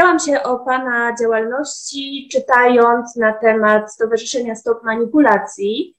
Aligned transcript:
dowiedziałam 0.00 0.18
się 0.18 0.42
o 0.42 0.58
Pana 0.58 1.14
działalności 1.20 2.28
czytając 2.32 3.16
na 3.16 3.32
temat 3.32 3.92
Stowarzyszenia 3.92 4.54
Stop 4.54 4.82
Manipulacji. 4.82 5.96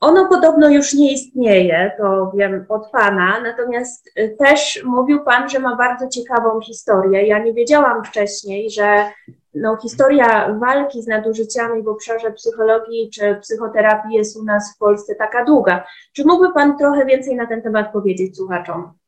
Ono 0.00 0.28
podobno 0.28 0.68
już 0.68 0.94
nie 0.94 1.12
istnieje, 1.12 1.92
to 1.98 2.32
wiem 2.34 2.66
od 2.68 2.90
Pana, 2.90 3.40
natomiast 3.40 4.10
y, 4.18 4.36
też 4.38 4.82
mówił 4.84 5.24
Pan, 5.24 5.48
że 5.48 5.58
ma 5.58 5.76
bardzo 5.76 6.08
ciekawą 6.08 6.60
historię. 6.60 7.26
Ja 7.26 7.38
nie 7.38 7.54
wiedziałam 7.54 8.04
wcześniej, 8.04 8.70
że 8.70 9.10
no, 9.54 9.76
historia 9.82 10.58
walki 10.60 11.02
z 11.02 11.06
nadużyciami 11.06 11.82
w 11.82 11.88
obszarze 11.88 12.32
psychologii 12.32 13.10
czy 13.14 13.36
psychoterapii 13.40 14.16
jest 14.16 14.36
u 14.36 14.44
nas 14.44 14.74
w 14.74 14.78
Polsce 14.78 15.14
taka 15.14 15.44
długa. 15.44 15.84
Czy 16.12 16.24
mógłby 16.24 16.52
Pan 16.52 16.78
trochę 16.78 17.06
więcej 17.06 17.36
na 17.36 17.46
ten 17.46 17.62
temat 17.62 17.92
powiedzieć 17.92 18.36
słuchaczom? 18.36 18.99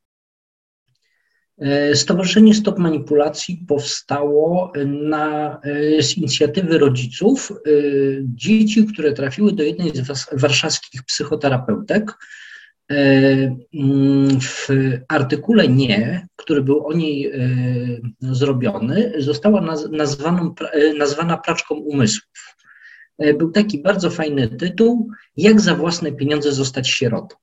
E, 1.59 1.95
Stowarzyszenie 1.97 2.55
Stop 2.55 2.79
Manipulacji 2.79 3.65
powstało 3.69 4.73
na, 4.87 5.60
e, 5.62 6.02
z 6.02 6.19
inicjatywy 6.19 6.79
rodziców 6.79 7.52
e, 7.52 7.70
dzieci, 8.23 8.87
które 8.87 9.12
trafiły 9.12 9.52
do 9.52 9.62
jednej 9.62 9.93
z 9.95 10.41
warszawskich 10.41 11.02
psychoterapeutek. 11.02 12.12
Mm, 12.88 14.41
w 14.41 14.69
artykule 15.09 15.69
Nie, 15.69 16.27
który 16.37 16.62
był 16.62 16.87
o 16.87 16.93
niej 16.93 17.33
zrobiony, 18.21 19.12
została 19.19 19.77
nazwaną, 19.91 20.55
nazwana 20.98 21.37
praczką 21.37 21.74
umysłów. 21.74 22.57
Był 23.38 23.51
taki 23.51 23.82
bardzo 23.82 24.10
fajny 24.10 24.48
tytuł, 24.48 25.10
Jak 25.37 25.60
za 25.60 25.74
własne 25.74 26.13
pieniądze 26.13 26.52
zostać 26.52 26.88
sierotą. 26.88 27.37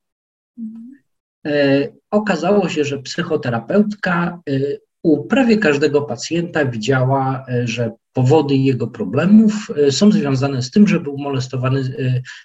E, 1.46 1.88
okazało 2.12 2.70
się, 2.70 2.84
że 2.84 2.98
psychoterapeutka 2.98 4.40
e, 4.50 4.60
u 5.04 5.28
prawie 5.28 5.58
każdego 5.58 6.02
pacjenta 6.02 6.66
widziała, 6.66 7.46
e, 7.50 7.68
że 7.68 7.92
powody 8.14 8.56
jego 8.56 8.88
problemów 8.88 9.54
są 9.90 10.12
związane 10.12 10.62
z 10.62 10.72
tym, 10.72 10.88
że 10.88 11.00
był 11.00 11.18
molestowany, 11.18 11.94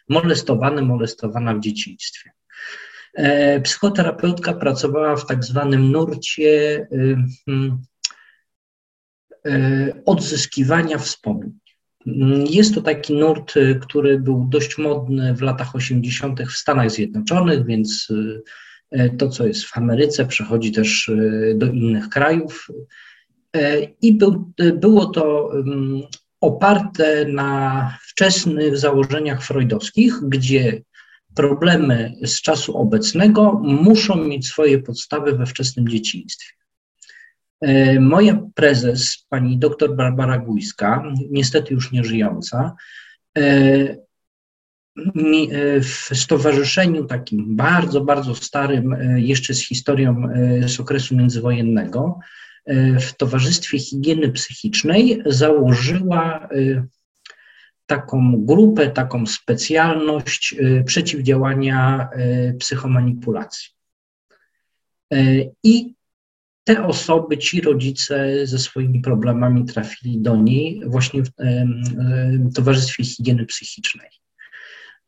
molestowany, 0.08 0.82
molestowana 0.82 1.54
w 1.54 1.60
dzieciństwie. 1.60 2.30
Psychoterapeutka 3.62 4.52
pracowała 4.52 5.16
w 5.16 5.26
tak 5.26 5.44
zwanym 5.44 5.92
nurcie 5.92 6.86
hmm, 7.44 7.82
odzyskiwania 10.06 10.98
wspomnień. 10.98 11.52
Jest 12.50 12.74
to 12.74 12.82
taki 12.82 13.14
nurt, 13.14 13.54
który 13.80 14.18
był 14.18 14.46
dość 14.48 14.78
modny 14.78 15.34
w 15.34 15.42
latach 15.42 15.74
80. 15.74 16.42
w 16.42 16.52
Stanach 16.52 16.90
Zjednoczonych, 16.90 17.66
więc 17.66 18.08
to, 19.18 19.28
co 19.28 19.46
jest 19.46 19.64
w 19.64 19.76
Ameryce, 19.76 20.26
przechodzi 20.26 20.72
też 20.72 21.08
e, 21.08 21.54
do 21.54 21.66
innych 21.66 22.08
krajów. 22.08 22.68
E, 23.56 23.82
I 23.82 24.12
był, 24.12 24.52
było 24.74 25.06
to 25.06 25.52
mm, 25.52 26.02
oparte 26.40 27.24
na 27.24 27.98
wczesnych 28.02 28.78
założeniach 28.78 29.42
freudowskich, 29.42 30.14
gdzie 30.28 30.82
problemy 31.34 32.14
z 32.24 32.42
czasu 32.42 32.76
obecnego 32.76 33.52
muszą 33.62 34.24
mieć 34.24 34.46
swoje 34.46 34.78
podstawy 34.78 35.32
we 35.32 35.46
wczesnym 35.46 35.88
dzieciństwie. 35.88 36.52
Moja 38.00 38.40
prezes, 38.54 39.26
pani 39.28 39.58
dr 39.58 39.96
Barbara 39.96 40.38
Gujska, 40.38 41.04
niestety 41.30 41.74
już 41.74 41.92
nie 41.92 42.04
żyjąca, 42.04 42.76
E, 43.38 43.96
w 45.82 46.10
stowarzyszeniu 46.14 47.04
takim 47.04 47.56
bardzo, 47.56 48.00
bardzo 48.00 48.34
starym, 48.34 48.92
e, 48.92 49.20
jeszcze 49.20 49.54
z 49.54 49.66
historią 49.66 50.28
e, 50.28 50.68
z 50.68 50.80
okresu 50.80 51.16
międzywojennego, 51.16 52.18
w 53.00 53.12
Towarzystwie 53.16 53.78
Higieny 53.78 54.32
Psychicznej 54.32 55.22
założyła 55.26 56.48
taką 57.86 58.44
grupę, 58.44 58.90
taką 58.90 59.26
specjalność 59.26 60.54
przeciwdziałania 60.86 62.08
psychomanipulacji. 62.58 63.68
I 65.62 65.94
te 66.64 66.86
osoby, 66.86 67.38
ci 67.38 67.60
rodzice 67.60 68.46
ze 68.46 68.58
swoimi 68.58 69.00
problemami 69.00 69.64
trafili 69.64 70.18
do 70.18 70.36
niej 70.36 70.82
właśnie 70.86 71.22
w 71.22 72.54
Towarzystwie 72.54 73.04
Higieny 73.04 73.46
Psychicznej. 73.46 74.08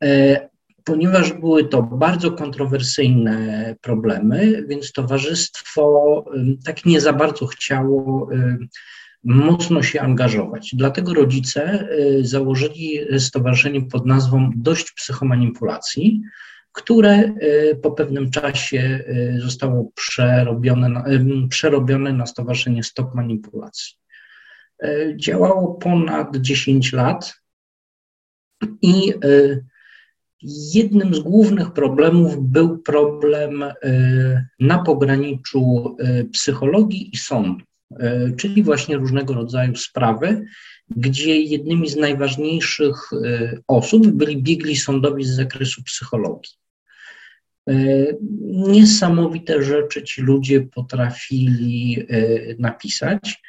E, 0.05 0.49
ponieważ 0.85 1.33
były 1.33 1.69
to 1.69 1.83
bardzo 1.83 2.33
kontrowersyjne 2.33 3.75
problemy, 3.81 4.65
więc 4.69 4.93
towarzystwo 4.93 6.25
tak 6.65 6.85
nie 6.85 7.01
za 7.01 7.13
bardzo 7.13 7.47
chciało 7.47 8.31
mocno 9.27 9.83
się 9.83 10.01
angażować. 10.01 10.71
Dlatego 10.75 11.15
rodzice 11.15 11.89
y, 11.91 12.27
założyli 12.27 13.01
stowarzyszenie 13.19 13.83
pod 13.83 14.07
nazwą 14.07 14.51
Dość 14.57 14.93
Psychomanipulacji, 14.93 16.23
które 16.73 17.23
y, 17.23 17.79
po 17.83 17.91
pewnym 17.91 18.31
czasie 18.31 19.05
zostało 19.39 19.91
przerobione 19.95 20.89
na, 20.89 21.05
przerobione 21.49 22.13
na 22.13 22.27
Stowarzyszenie 22.27 22.83
Stop 22.83 23.15
Manipulacji. 23.15 23.97
Działało 25.17 25.75
ponad 25.75 26.37
10 26.37 26.93
lat 26.93 27.35
i 28.83 29.15
Jednym 30.75 31.15
z 31.15 31.21
głównych 31.21 31.73
problemów 31.73 32.51
był 32.51 32.79
problem 32.79 33.63
e, 33.63 33.75
na 34.61 34.79
pograniczu 34.79 35.97
e, 35.99 36.25
psychologii 36.25 37.11
i 37.13 37.17
sądu, 37.17 37.65
e, 37.99 38.33
czyli 38.37 38.63
właśnie 38.63 38.97
różnego 38.97 39.35
rodzaju 39.35 39.77
sprawy, 39.77 40.45
gdzie 40.91 41.41
jednymi 41.41 41.89
z 41.89 41.97
najważniejszych 41.97 43.11
osób 43.69 44.07
byli 44.07 44.43
biegli 44.43 44.77
sądowi 44.77 45.25
z 45.25 45.37
zakresu 45.37 45.83
psychologii. 45.83 46.53
Niesamowite 48.51 49.63
rzeczy 49.63 50.03
ci 50.03 50.23
ludzie 50.23 50.61
potrafili 50.61 52.07
napisać. 52.59 53.43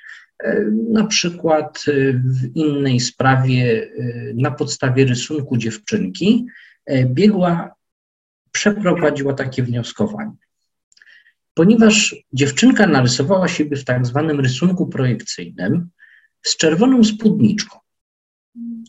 Na 0.90 1.08
przykład 1.08 1.85
w 2.24 2.56
innej 2.56 3.00
sprawie, 3.00 3.90
na 4.35 4.52
podstawie 4.52 5.06
rysunku 5.06 5.58
dziewczynki, 5.58 6.46
biegła 7.06 7.75
przeprowadziła 8.52 9.34
takie 9.34 9.64
wnioskowanie. 9.64 10.38
Ponieważ 11.53 12.16
dziewczynka 12.34 12.88
narysowała 12.88 13.48
siebie 13.48 13.78
w 13.78 13.86
tak 13.86 14.06
zwanym 14.06 14.40
rysunku 14.40 14.88
projekcyjnym 14.88 15.90
z 16.44 16.58
czerwoną 16.58 17.03
spódniczką, 17.03 17.80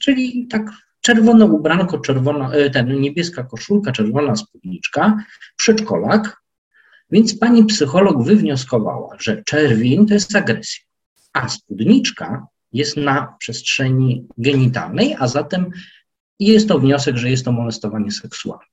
czyli 0.02 0.46
tak 0.46 0.70
czerwone 1.00 1.44
ubranko, 1.44 1.98
czerwona, 1.98 2.52
e, 2.52 2.70
ten 2.70 3.00
niebieska 3.00 3.44
koszulka, 3.44 3.92
czerwona 3.92 4.36
spódniczka, 4.36 5.24
przedszkolak, 5.56 6.36
więc 7.10 7.38
pani 7.38 7.64
psycholog 7.64 8.24
wywnioskowała, 8.24 9.16
że 9.20 9.42
czerwień 9.42 10.06
to 10.06 10.14
jest 10.14 10.36
agresja, 10.36 10.84
a 11.32 11.48
spódniczka 11.48 12.46
jest 12.72 12.96
na 12.96 13.36
przestrzeni 13.38 14.26
genitalnej, 14.38 15.16
a 15.18 15.28
zatem 15.28 15.70
i 16.38 16.46
jest 16.46 16.68
to 16.68 16.78
wniosek, 16.78 17.16
że 17.16 17.30
jest 17.30 17.44
to 17.44 17.52
molestowanie 17.52 18.10
seksualne. 18.10 18.64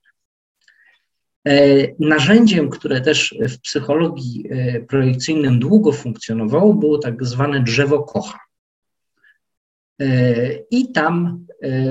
E, 1.46 1.86
narzędziem, 1.98 2.70
które 2.70 3.00
też 3.00 3.34
w 3.48 3.60
psychologii 3.60 4.44
e, 4.50 4.80
projekcyjnym 4.80 5.58
długo 5.58 5.92
funkcjonowało, 5.92 6.74
było 6.74 6.98
tak 6.98 7.24
zwane 7.24 7.60
drzewo 7.60 8.02
kocha. 8.02 8.38
E, 10.00 10.06
I 10.70 10.92
tam 10.92 11.46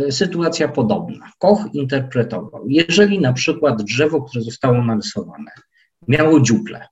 sytuacja 0.10 0.68
podobna. 0.68 1.32
Koch 1.40 1.66
interpretował, 1.74 2.66
jeżeli 2.68 3.20
na 3.20 3.34
przykład 3.34 3.84
drzewo, 3.84 4.22
które 4.22 4.44
zostało 4.44 4.84
narysowane, 4.84 5.52
miało 6.08 6.40
dziuple, 6.40 6.88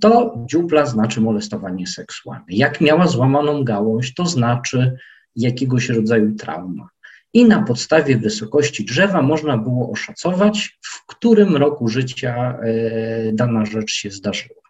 to 0.00 0.44
dziupla 0.50 0.86
znaczy 0.86 1.20
molestowanie 1.20 1.86
seksualne. 1.86 2.44
Jak 2.48 2.80
miała 2.80 3.06
złamaną 3.06 3.64
gałąź, 3.64 4.14
to 4.14 4.26
znaczy 4.26 4.96
jakiegoś 5.36 5.88
rodzaju 5.88 6.34
trauma 6.34 6.88
i 7.34 7.44
na 7.44 7.62
podstawie 7.62 8.16
wysokości 8.16 8.84
drzewa 8.84 9.22
można 9.22 9.58
było 9.58 9.90
oszacować, 9.90 10.78
w 10.82 11.06
którym 11.06 11.56
roku 11.56 11.88
życia 11.88 12.58
e, 12.62 13.32
dana 13.32 13.66
rzecz 13.66 13.92
się 13.92 14.10
zdarzyła. 14.10 14.60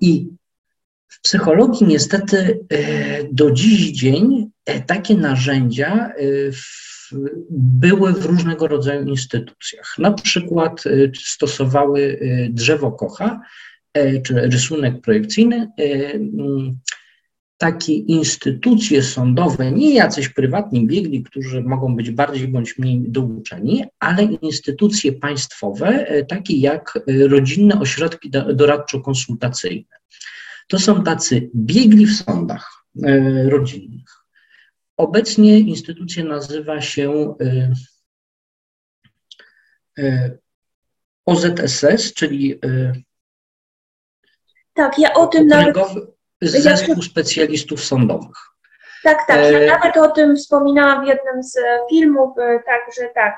I 0.00 0.28
w 1.08 1.20
psychologii 1.20 1.86
niestety 1.86 2.60
e, 2.68 3.24
do 3.32 3.50
dziś 3.50 3.90
dzień 3.90 4.50
e, 4.66 4.80
takie 4.80 5.16
narzędzia 5.16 6.12
były 7.50 8.12
w 8.12 8.26
różnego 8.26 8.68
rodzaju 8.68 9.08
instytucjach. 9.08 9.94
Na 9.98 10.12
przykład 10.12 10.84
stosowały 11.24 12.20
drzewo 12.50 12.92
Kocha, 12.92 13.40
czy 14.24 14.34
rysunek 14.34 15.00
projekcyjny 15.00 15.68
takie 17.62 17.92
instytucje 17.94 19.02
sądowe, 19.02 19.72
nie 19.72 19.94
jacyś 19.94 20.28
prywatni 20.28 20.86
biegli, 20.86 21.22
którzy 21.22 21.62
mogą 21.62 21.96
być 21.96 22.10
bardziej 22.10 22.48
bądź 22.48 22.78
mniej 22.78 23.00
douczeni, 23.00 23.84
ale 23.98 24.22
instytucje 24.22 25.12
państwowe, 25.12 25.86
e, 25.86 26.24
takie 26.24 26.56
jak 26.56 26.96
e, 26.96 27.28
rodzinne 27.28 27.80
ośrodki 27.80 28.30
doradczo-konsultacyjne. 28.30 29.96
to 30.68 30.78
są 30.78 31.04
tacy 31.04 31.50
biegli 31.54 32.06
w 32.06 32.16
sądach 32.16 32.84
e, 33.02 33.50
rodzinnych. 33.50 34.10
Obecnie 34.96 35.58
instytucja 35.58 36.24
nazywa 36.24 36.80
się 36.80 37.34
OZSS, 41.24 42.14
czyli 42.14 42.60
tak, 44.74 44.98
ja 44.98 45.14
o 45.14 45.26
tym 45.26 45.46
nawet. 45.46 45.76
Zespół 46.42 47.02
Specjalistów 47.02 47.84
Sądowych. 47.84 48.36
Tak, 49.04 49.18
tak. 49.28 49.36
Ja 49.52 49.58
e... 49.58 49.66
nawet 49.66 49.96
o 49.96 50.08
tym 50.08 50.36
wspominałam 50.36 51.04
w 51.04 51.08
jednym 51.08 51.42
z 51.42 51.58
filmów, 51.90 52.36
tak, 52.66 52.80
że 52.98 53.08
tak, 53.14 53.34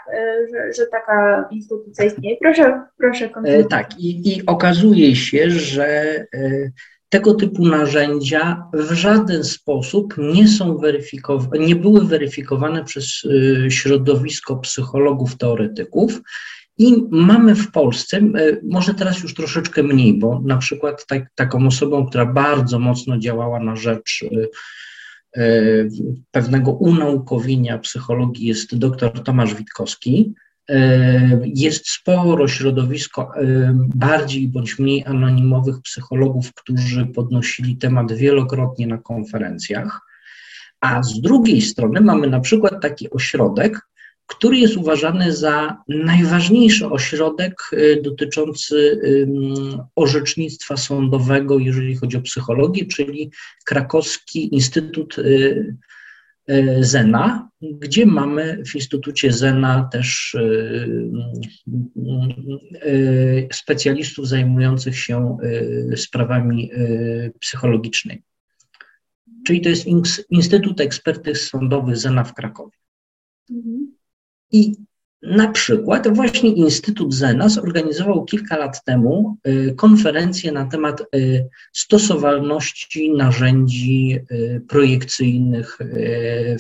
że, 0.52 0.72
że 0.72 0.86
taka 0.86 1.48
instytucja 1.50 2.04
istnieje. 2.04 2.36
Proszę, 2.42 2.82
proszę 2.98 3.28
kontynuować. 3.28 3.70
Tak, 3.70 3.98
i, 3.98 4.28
i 4.28 4.46
okazuje 4.46 5.16
się, 5.16 5.50
że 5.50 6.26
tego 7.08 7.34
typu 7.34 7.64
narzędzia 7.66 8.70
w 8.72 8.92
żaden 8.92 9.44
sposób 9.44 10.14
nie 10.18 10.48
są 10.48 10.76
weryfikowane, 10.76 11.58
nie 11.58 11.76
były 11.76 12.04
weryfikowane 12.04 12.84
przez 12.84 13.22
środowisko 13.68 14.56
psychologów, 14.56 15.38
teoretyków. 15.38 16.20
I 16.78 16.94
mamy 17.10 17.54
w 17.54 17.70
Polsce, 17.70 18.16
y, 18.16 18.60
może 18.64 18.94
teraz 18.94 19.22
już 19.22 19.34
troszeczkę 19.34 19.82
mniej, 19.82 20.18
bo 20.18 20.40
na 20.44 20.56
przykład 20.56 21.06
tak, 21.06 21.30
taką 21.34 21.66
osobą, 21.66 22.06
która 22.06 22.26
bardzo 22.26 22.78
mocno 22.78 23.18
działała 23.18 23.60
na 23.60 23.76
rzecz 23.76 24.24
y, 25.36 25.88
pewnego 26.30 26.72
unaukowienia 26.72 27.78
psychologii 27.78 28.46
jest 28.46 28.78
dr 28.78 29.22
Tomasz 29.22 29.54
Witkowski. 29.54 30.34
E, 30.68 31.40
jest 31.44 31.88
sporo 31.88 32.48
środowisko 32.48 33.32
e, 33.36 33.72
bardziej 33.94 34.48
bądź 34.48 34.78
mniej 34.78 35.04
anonimowych 35.04 35.80
psychologów, 35.82 36.54
którzy 36.54 37.06
podnosili 37.06 37.76
temat 37.76 38.12
wielokrotnie 38.12 38.86
na 38.86 38.98
konferencjach. 38.98 40.00
A 40.80 41.02
z 41.02 41.20
drugiej 41.20 41.62
strony 41.62 42.00
mamy 42.00 42.26
na 42.26 42.40
przykład 42.40 42.82
taki 42.82 43.10
ośrodek, 43.10 43.80
który 44.26 44.56
jest 44.56 44.76
uważany 44.76 45.32
za 45.32 45.76
najważniejszy 45.88 46.86
ośrodek 46.86 47.54
e, 47.72 48.02
dotyczący 48.02 49.00
orzecznictwa 49.96 50.76
sądowego, 50.76 51.58
jeżeli 51.58 51.96
chodzi 51.96 52.16
o 52.16 52.22
psychologię, 52.22 52.86
czyli 52.86 53.30
Krakowski 53.64 54.54
Instytut 54.54 55.16
E, 56.48 56.84
Zena, 56.84 57.48
gdzie 57.62 58.06
mamy 58.06 58.62
w 58.66 58.74
Instytucie 58.74 59.32
Zena 59.32 59.88
też 59.92 60.36
specjalistów 63.52 64.28
zajmujących 64.28 64.98
się 64.98 65.38
sprawami 65.96 66.70
psychologicznymi. 67.40 68.22
Czyli 69.46 69.60
to 69.60 69.68
jest 69.68 69.86
Instytut 70.30 70.80
Ekspertyz 70.80 71.48
Sądowych 71.48 71.96
Zena 71.96 72.24
w 72.24 72.34
Krakowie. 72.34 72.76
Mhm. 73.50 73.83
I 74.52 74.74
na 75.24 75.48
przykład 75.48 76.14
właśnie 76.14 76.50
Instytut 76.50 77.14
Zena 77.14 77.48
zorganizował 77.48 78.24
kilka 78.24 78.56
lat 78.56 78.84
temu 78.84 79.36
y, 79.48 79.74
konferencję 79.76 80.52
na 80.52 80.66
temat 80.66 81.00
y, 81.16 81.48
stosowalności 81.72 83.12
narzędzi 83.12 84.18
y, 84.30 84.62
projekcyjnych 84.68 85.78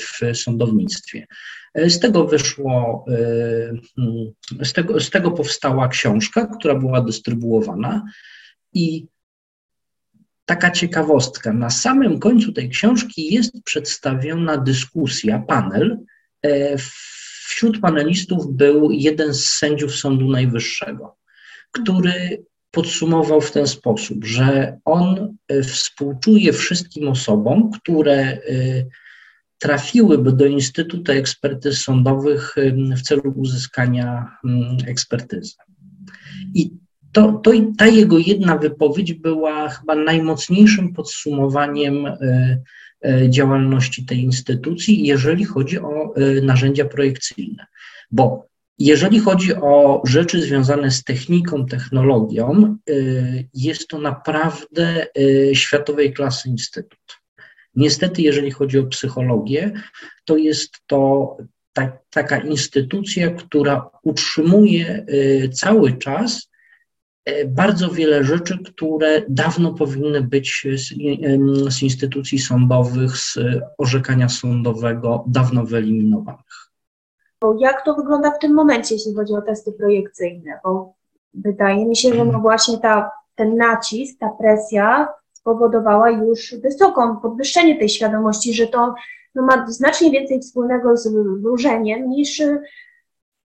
w 0.00 0.36
sądownictwie. 0.36 1.26
Z 1.74 2.00
tego 2.00 2.26
wyszło, 2.26 3.04
z 4.62 4.72
tego, 4.72 5.00
z 5.00 5.10
tego 5.10 5.30
powstała 5.30 5.88
książka, 5.88 6.46
która 6.46 6.74
była 6.74 7.00
dystrybuowana 7.00 8.04
i 8.72 9.06
taka 10.44 10.70
ciekawostka. 10.70 11.52
Na 11.52 11.70
samym 11.70 12.18
końcu 12.18 12.52
tej 12.52 12.68
książki 12.68 13.34
jest 13.34 13.62
przedstawiona 13.64 14.56
dyskusja, 14.56 15.38
panel, 15.38 15.98
w 16.78 17.23
Wśród 17.46 17.80
panelistów 17.80 18.52
był 18.52 18.90
jeden 18.90 19.34
z 19.34 19.50
sędziów 19.50 19.94
Sądu 19.94 20.28
Najwyższego, 20.28 21.16
który 21.70 22.44
podsumował 22.70 23.40
w 23.40 23.52
ten 23.52 23.66
sposób, 23.66 24.24
że 24.24 24.78
on 24.84 25.36
e, 25.48 25.62
współczuje 25.62 26.52
wszystkim 26.52 27.08
osobom, 27.08 27.70
które 27.70 28.16
e, 28.22 28.38
trafiłyby 29.58 30.32
do 30.32 30.46
Instytutu 30.46 31.12
Ekspertyz 31.12 31.82
Sądowych 31.82 32.54
w 32.96 33.02
celu 33.02 33.32
uzyskania 33.36 34.36
ekspertyzy. 34.86 35.54
I 36.54 36.70
to, 37.12 37.32
to, 37.32 37.50
ta 37.78 37.86
jego 37.86 38.18
jedna 38.18 38.58
wypowiedź 38.58 39.12
była 39.12 39.68
chyba 39.68 39.94
najmocniejszym 39.94 40.92
podsumowaniem 40.92 42.06
E, 42.06 42.58
działalności 43.28 44.06
tej 44.06 44.20
instytucji, 44.20 45.06
jeżeli 45.06 45.44
chodzi 45.44 45.78
o 45.78 46.14
e, 46.16 46.40
narzędzia 46.40 46.84
projekcyjne. 46.84 47.66
Bo 48.10 48.46
jeżeli 48.78 49.18
chodzi 49.18 49.54
o 49.54 50.02
rzeczy 50.06 50.42
związane 50.42 50.90
z 50.90 51.04
techniką, 51.04 51.66
technologią, 51.66 52.76
e, 52.90 52.94
jest 53.54 53.88
to 53.88 53.98
naprawdę 53.98 55.06
światowej 55.52 56.12
klasy 56.12 56.48
instytut. 56.48 57.20
Niestety, 57.76 58.22
jeżeli 58.22 58.50
chodzi 58.50 58.78
o 58.78 58.86
psychologię, 58.86 59.72
to 60.24 60.36
jest 60.36 60.70
to 60.86 61.36
ta, 61.72 61.98
taka 62.10 62.38
instytucja, 62.38 63.30
która 63.30 63.90
utrzymuje 64.02 65.06
cały 65.52 65.98
czas 65.98 66.48
E, 66.48 66.53
bardzo 67.46 67.90
wiele 67.90 68.24
rzeczy, 68.24 68.58
które 68.64 69.22
dawno 69.28 69.74
powinny 69.74 70.22
być 70.22 70.66
z, 70.76 70.88
z 71.74 71.82
instytucji 71.82 72.38
sądowych, 72.38 73.16
z 73.16 73.38
orzekania 73.78 74.28
sądowego 74.28 75.24
dawno 75.26 75.64
wyeliminowanych. 75.64 76.70
Jak 77.58 77.84
to 77.84 77.94
wygląda 77.94 78.30
w 78.30 78.38
tym 78.38 78.54
momencie, 78.54 78.94
jeśli 78.94 79.14
chodzi 79.14 79.34
o 79.34 79.42
testy 79.42 79.72
projekcyjne? 79.72 80.60
Bo 80.64 80.94
wydaje 81.34 81.86
mi 81.86 81.96
się, 81.96 82.14
że 82.14 82.24
no 82.24 82.40
właśnie 82.40 82.78
ta, 82.78 83.10
ten 83.34 83.56
nacisk, 83.56 84.18
ta 84.18 84.28
presja 84.28 85.08
spowodowała 85.32 86.10
już 86.10 86.54
wysoką 86.54 87.16
podwyższenie 87.16 87.78
tej 87.78 87.88
świadomości, 87.88 88.54
że 88.54 88.66
to 88.66 88.94
no, 89.34 89.42
ma 89.42 89.66
znacznie 89.70 90.10
więcej 90.10 90.40
wspólnego 90.40 90.96
z 90.96 91.08
wróżeniem 91.42 92.08
niż 92.08 92.42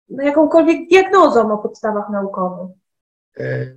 no, 0.09 0.24
jakąkolwiek 0.24 0.89
diagnozą 0.89 1.53
o 1.53 1.57
podstawach 1.57 2.09
naukowych. 2.09 2.75
E, 3.38 3.75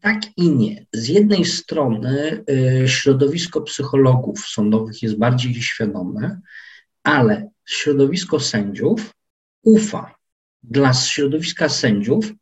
tak 0.00 0.20
i 0.36 0.50
nie. 0.50 0.86
Z 0.92 1.08
jednej 1.08 1.44
strony 1.44 2.44
e, 2.50 2.88
środowisko 2.88 3.60
psychologów 3.60 4.46
sądowych 4.46 5.02
jest 5.02 5.18
bardziej 5.18 5.54
świadome, 5.54 6.40
ale 7.02 7.50
środowisko 7.64 8.40
sędziów 8.40 9.14
ufa. 9.62 10.14
Dla 10.62 10.92
środowiska 10.92 11.68
sędziów 11.68 12.32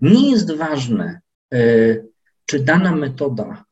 nie 0.00 0.30
jest 0.30 0.52
ważne, 0.52 1.20
e, 1.54 1.58
czy 2.50 2.60
dana 2.60 2.96
metoda, 2.96 3.64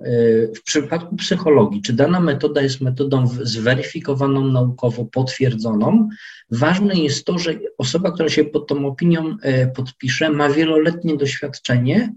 w 0.57 0.63
przypadku 0.63 1.17
psychologii, 1.17 1.83
czy 1.83 1.93
dana 1.93 2.21
metoda 2.21 2.63
jest 2.63 2.81
metodą 2.81 3.27
zweryfikowaną 3.43 4.45
naukowo, 4.45 5.05
potwierdzoną. 5.05 6.09
Ważne 6.51 6.95
jest 6.95 7.25
to, 7.25 7.39
że 7.39 7.55
osoba, 7.79 8.11
która 8.13 8.29
się 8.29 8.45
pod 8.45 8.67
tą 8.67 8.87
opinią 8.87 9.37
podpisze, 9.75 10.31
ma 10.31 10.49
wieloletnie 10.51 11.17
doświadczenie 11.17 12.13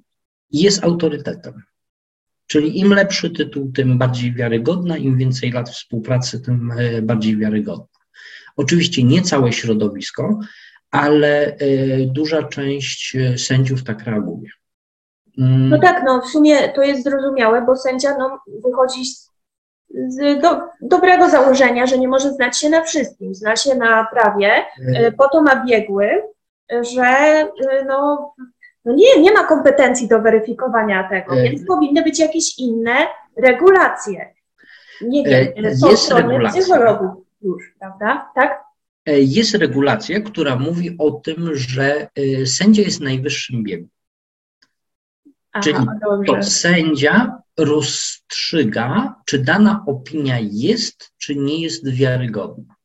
jest 0.51 0.83
autorytetem. 0.83 1.63
Czyli 2.47 2.79
im 2.79 2.93
lepszy 2.93 3.29
tytuł, 3.29 3.71
tym 3.71 3.97
bardziej 3.97 4.33
wiarygodna, 4.33 4.97
im 4.97 5.17
więcej 5.17 5.51
lat 5.51 5.69
współpracy, 5.69 6.39
tym 6.39 6.71
e, 6.71 7.01
bardziej 7.01 7.37
wiarygodna. 7.37 7.85
Oczywiście 8.55 9.03
nie 9.03 9.21
całe 9.21 9.53
środowisko, 9.53 10.39
ale 10.91 11.55
e, 11.55 11.57
duża 12.05 12.43
część 12.43 13.15
e, 13.15 13.37
sędziów 13.37 13.83
tak 13.83 14.03
reaguje. 14.03 14.49
Mm. 15.37 15.69
No 15.69 15.79
tak, 15.79 16.03
no 16.05 16.21
w 16.21 16.27
sumie 16.27 16.69
to 16.69 16.81
jest 16.81 17.03
zrozumiałe, 17.03 17.61
bo 17.61 17.75
sędzia 17.75 18.17
no, 18.17 18.39
wychodzi 18.65 19.05
z, 19.05 19.31
z 20.07 20.41
do, 20.41 20.61
dobrego 20.81 21.29
założenia, 21.29 21.87
że 21.87 21.97
nie 21.97 22.07
może 22.07 22.29
znać 22.29 22.59
się 22.59 22.69
na 22.69 22.83
wszystkim, 22.83 23.35
zna 23.35 23.55
się 23.55 23.75
na 23.75 24.07
prawie, 24.13 24.51
po 25.17 25.29
to 25.29 25.41
ma 25.41 25.65
biegły, 25.65 26.23
że 26.81 27.15
no, 27.87 28.33
no 28.85 28.93
nie, 28.93 29.21
nie 29.21 29.33
ma 29.33 29.43
kompetencji 29.43 30.07
do 30.07 30.21
weryfikowania 30.21 31.09
tego, 31.09 31.39
e, 31.39 31.43
więc 31.43 31.65
powinny 31.67 32.03
być 32.03 32.19
jakieś 32.19 32.59
inne 32.59 32.95
regulacje. 33.37 34.33
Nie 35.01 35.23
wiem, 35.23 35.65
e, 35.65 35.75
są 35.75 35.97
strony 35.97 36.49
psychologów 36.49 37.25
już, 37.41 37.73
prawda? 37.79 38.31
Tak? 38.35 38.63
Jest 39.07 39.55
regulacja, 39.55 40.21
która 40.21 40.55
mówi 40.55 40.95
o 40.99 41.11
tym, 41.11 41.49
że 41.53 42.07
sędzia 42.45 42.81
jest 42.81 43.01
najwyższym 43.01 43.63
biegu. 43.63 43.87
Aha, 45.53 45.63
Czyli 45.63 45.85
dobrze. 46.01 46.33
to 46.33 46.43
sędzia 46.43 47.41
rozstrzyga, 47.57 49.15
czy 49.25 49.39
dana 49.39 49.83
opinia 49.87 50.39
jest, 50.51 51.11
czy 51.17 51.35
nie 51.35 51.61
jest 51.61 51.89
wiarygodna. 51.89 52.75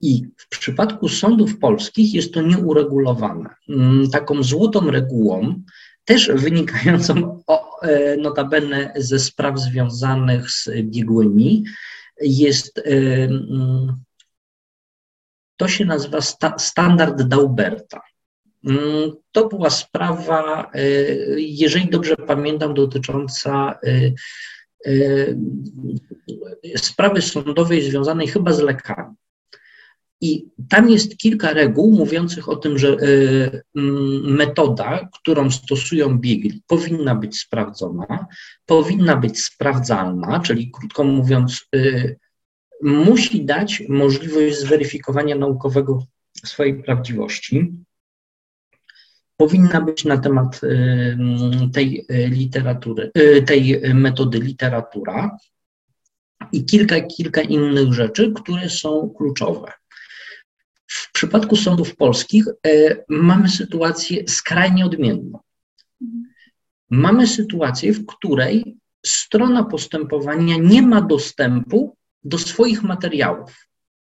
I 0.00 0.26
w 0.36 0.48
przypadku 0.48 1.08
sądów 1.08 1.58
polskich 1.58 2.14
jest 2.14 2.34
to 2.34 2.42
nieuregulowane. 2.42 3.50
Mm, 3.68 4.10
taką 4.10 4.42
złotą 4.42 4.90
regułą, 4.90 5.62
też 6.04 6.30
wynikającą 6.34 7.42
notabene 8.18 8.92
ze 8.96 9.18
spraw 9.18 9.58
związanych 9.58 10.50
z 10.50 10.68
biegłymi 10.82 11.64
jest, 12.20 12.82
mm, 12.84 14.02
to 15.56 15.68
się 15.68 15.84
nazywa 15.84 16.20
sta, 16.20 16.58
standard 16.58 17.22
Dauberta. 17.22 18.00
Mm, 18.68 19.12
to 19.32 19.48
była 19.48 19.70
sprawa, 19.70 20.70
jeżeli 21.36 21.90
dobrze 21.90 22.16
pamiętam, 22.16 22.74
dotycząca 22.74 23.78
sprawy 26.76 27.22
sądowej 27.22 27.82
związanej 27.82 28.28
chyba 28.28 28.52
z 28.52 28.60
lekami. 28.60 29.14
I 30.22 30.46
tam 30.68 30.90
jest 30.90 31.16
kilka 31.16 31.52
reguł 31.52 31.92
mówiących 31.92 32.48
o 32.48 32.56
tym, 32.56 32.78
że 32.78 32.88
y, 32.88 33.62
mm, 33.76 34.34
metoda, 34.34 35.08
którą 35.12 35.50
stosują 35.50 36.18
biegli, 36.18 36.62
powinna 36.66 37.14
być 37.14 37.38
sprawdzona, 37.38 38.26
powinna 38.66 39.16
być 39.16 39.44
sprawdzalna, 39.44 40.40
czyli 40.40 40.70
krótko 40.70 41.04
mówiąc, 41.04 41.66
y, 41.76 42.18
musi 42.82 43.44
dać 43.44 43.82
możliwość 43.88 44.58
zweryfikowania 44.58 45.36
naukowego 45.36 46.02
swojej 46.44 46.82
prawdziwości. 46.82 47.72
Powinna 49.42 49.80
być 49.80 50.04
na 50.04 50.18
temat 50.18 50.60
y, 50.64 51.16
tej 51.72 52.06
literatury, 52.28 53.10
tej 53.46 53.80
metody 53.94 54.38
literatura 54.38 55.36
i 56.52 56.64
kilka, 56.64 57.00
kilka 57.00 57.40
innych 57.40 57.92
rzeczy, 57.92 58.32
które 58.36 58.70
są 58.70 59.14
kluczowe. 59.16 59.72
W 60.86 61.12
przypadku 61.12 61.56
sądów 61.56 61.96
polskich 61.96 62.44
e, 62.48 62.96
mamy 63.08 63.48
sytuację 63.48 64.28
skrajnie 64.28 64.86
odmienną. 64.86 65.38
Mamy 66.90 67.26
sytuację, 67.26 67.92
w 67.92 68.06
której 68.06 68.76
strona 69.06 69.64
postępowania 69.64 70.56
nie 70.56 70.82
ma 70.82 71.00
dostępu 71.00 71.96
do 72.24 72.38
swoich 72.38 72.82
materiałów, 72.82 73.68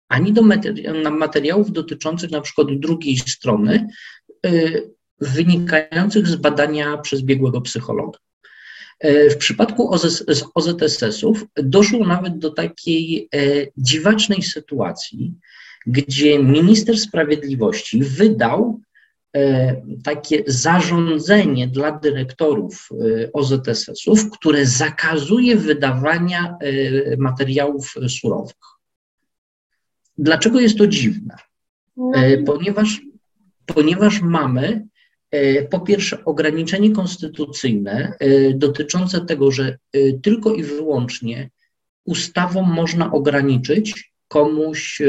ani 0.09 0.33
do 0.33 0.41
materiałów 1.11 1.71
dotyczących 1.71 2.31
na 2.31 2.41
przykład 2.41 2.67
drugiej 2.79 3.17
strony, 3.17 3.87
wynikających 5.19 6.27
z 6.27 6.35
badania 6.35 6.97
przez 6.97 7.21
biegłego 7.21 7.61
psychologa. 7.61 8.19
E, 8.99 9.29
w 9.29 9.37
przypadku 9.37 9.91
OZSS-ów 10.55 11.45
doszło 11.55 12.05
nawet 12.05 12.37
do 12.37 12.49
takiej 12.49 13.29
dziwacznej 13.77 14.41
sytuacji, 14.41 15.33
gdzie 15.85 16.39
minister 16.39 16.97
sprawiedliwości 16.97 18.03
wydał 18.03 18.81
e, 19.35 19.81
takie 20.03 20.43
zarządzenie 20.47 21.67
dla 21.67 21.91
dyrektorów 21.91 22.89
e, 22.91 23.33
OZSS-ów, 23.33 24.29
które 24.31 24.65
zakazuje 24.65 25.55
wydawania 25.55 26.57
e, 26.59 27.17
materiałów 27.17 27.93
surowych. 28.07 28.55
Dlaczego 30.17 30.59
jest 30.59 30.77
to 30.77 30.87
dziwne? 30.87 31.35
No. 31.97 32.11
Ponieważ, 32.45 33.01
ponieważ 33.65 34.21
mamy 34.21 34.87
po 35.69 35.79
pierwsze 35.79 36.25
ograniczenie 36.25 36.91
konstytucyjne 36.91 38.13
dotyczące 38.55 39.25
tego, 39.25 39.51
że 39.51 39.77
tylko 40.23 40.53
i 40.53 40.63
wyłącznie 40.63 41.49
ustawą 42.05 42.61
można 42.61 43.11
ograniczyć 43.11 44.13
komuś 44.27 45.01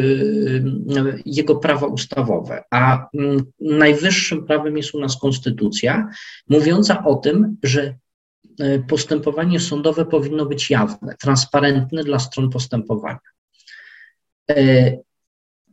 jego 1.26 1.56
prawa 1.56 1.86
ustawowe, 1.86 2.64
a 2.70 3.08
mm, 3.14 3.44
najwyższym 3.60 4.46
prawem 4.46 4.76
jest 4.76 4.94
u 4.94 5.00
nas 5.00 5.18
konstytucja, 5.18 6.08
mówiąca 6.48 7.04
o 7.04 7.14
tym, 7.14 7.56
że 7.62 7.94
postępowanie 8.88 9.60
sądowe 9.60 10.04
powinno 10.04 10.46
być 10.46 10.70
jawne, 10.70 11.14
transparentne 11.20 12.04
dla 12.04 12.18
stron 12.18 12.50
postępowania. 12.50 13.18
E, 14.50 14.96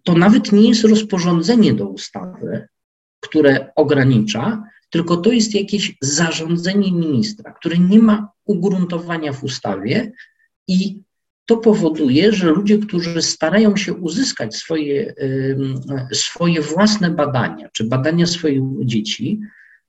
to 0.04 0.14
nawet 0.14 0.52
nie 0.52 0.70
jest 0.70 0.84
rozporządzenie 0.84 1.74
do 1.74 1.88
ustawy, 1.88 2.68
które 3.24 3.72
ogranicza, 3.76 4.64
tylko 4.90 5.18
to 5.18 5.32
jest 5.32 5.56
jakieś 5.56 5.96
zarządzenie 6.02 6.92
ministra, 6.92 7.52
które 7.52 7.78
nie 7.78 8.00
ma 8.00 8.32
ugruntowania 8.46 9.34
w 9.34 9.44
ustawie 9.44 10.12
i 10.68 11.00
to 11.46 11.58
powoduje, 11.58 12.32
że 12.32 12.50
ludzie, 12.50 12.78
którzy 12.78 13.22
starają 13.22 13.76
się 13.76 13.94
uzyskać 13.94 14.56
swoje, 14.56 15.14
swoje 16.14 16.62
własne 16.62 17.10
badania, 17.12 17.70
czy 17.70 17.84
badania 17.84 18.26
swoich 18.26 18.62
dzieci 18.86 19.40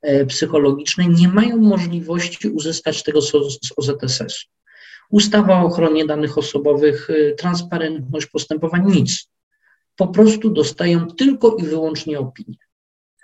e, 0.01 0.25
psychologiczne, 0.25 1.07
nie 1.07 1.27
mają 1.27 1.57
możliwości 1.57 2.49
uzyskać 2.49 3.03
tego 3.03 3.21
z 3.21 3.31
OZSS-u. 3.77 4.49
Ustawa 5.09 5.61
o 5.61 5.65
ochronie 5.65 6.05
danych 6.05 6.37
osobowych, 6.37 7.09
e, 7.09 7.31
transparentność 7.31 8.25
postępowań, 8.27 8.91
nic. 8.91 9.27
Po 9.95 10.07
prostu 10.07 10.49
dostają 10.49 11.07
tylko 11.07 11.55
i 11.55 11.63
wyłącznie 11.63 12.19
opinię. 12.19 12.64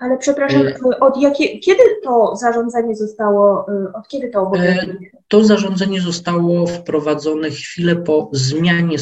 Ale 0.02 0.18
przepraszam, 0.18 0.68
e, 0.68 1.00
od 1.00 1.22
jakie, 1.22 1.60
kiedy 1.60 1.84
to 2.04 2.36
zarządzenie 2.36 2.96
zostało, 2.96 3.66
e, 3.68 3.94
od 3.94 4.08
kiedy 4.08 4.30
to 4.30 4.40
e, 4.40 4.42
obowiązuje? 4.42 4.98
To 5.28 5.44
zarządzenie 5.44 6.02
zostało 6.02 6.68
wprowadzone 6.68 7.50
chwilę 7.50 7.96
po 7.96 8.30
zmianie 8.34 8.98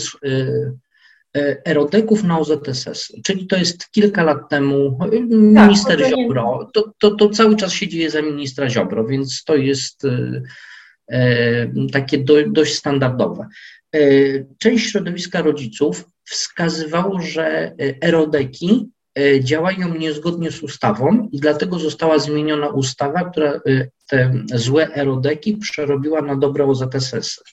erodeków 1.65 2.23
na 2.23 2.39
OZSS, 2.39 3.13
czyli 3.23 3.47
to 3.47 3.55
jest 3.55 3.91
kilka 3.91 4.23
lat 4.23 4.49
temu. 4.49 4.97
Tak, 4.99 5.11
minister 5.29 6.09
Ziobro, 6.09 6.69
to, 6.73 6.91
to, 6.99 7.11
to 7.11 7.29
cały 7.29 7.55
czas 7.55 7.71
się 7.71 7.87
dzieje 7.87 8.09
za 8.09 8.21
ministra 8.21 8.69
Ziobro, 8.69 9.05
więc 9.05 9.43
to 9.43 9.55
jest 9.55 10.01
takie 11.91 12.17
do, 12.17 12.33
dość 12.47 12.75
standardowe. 12.75 13.47
Część 14.57 14.91
środowiska 14.91 15.41
rodziców 15.41 16.05
wskazywało, 16.23 17.19
że 17.21 17.75
erodeki 18.01 18.89
E, 18.98 18.98
działają 19.39 19.95
niezgodnie 19.95 20.51
z 20.51 20.63
ustawą 20.63 21.29
i 21.31 21.39
dlatego 21.39 21.79
została 21.79 22.19
zmieniona 22.19 22.67
ustawa, 22.67 23.29
która 23.29 23.51
e, 23.51 23.59
te 24.07 24.33
złe 24.53 24.93
erodeki 24.93 25.57
przerobiła 25.57 26.21
na 26.21 26.35
dobre 26.35 26.65
OZSS. 26.65 27.43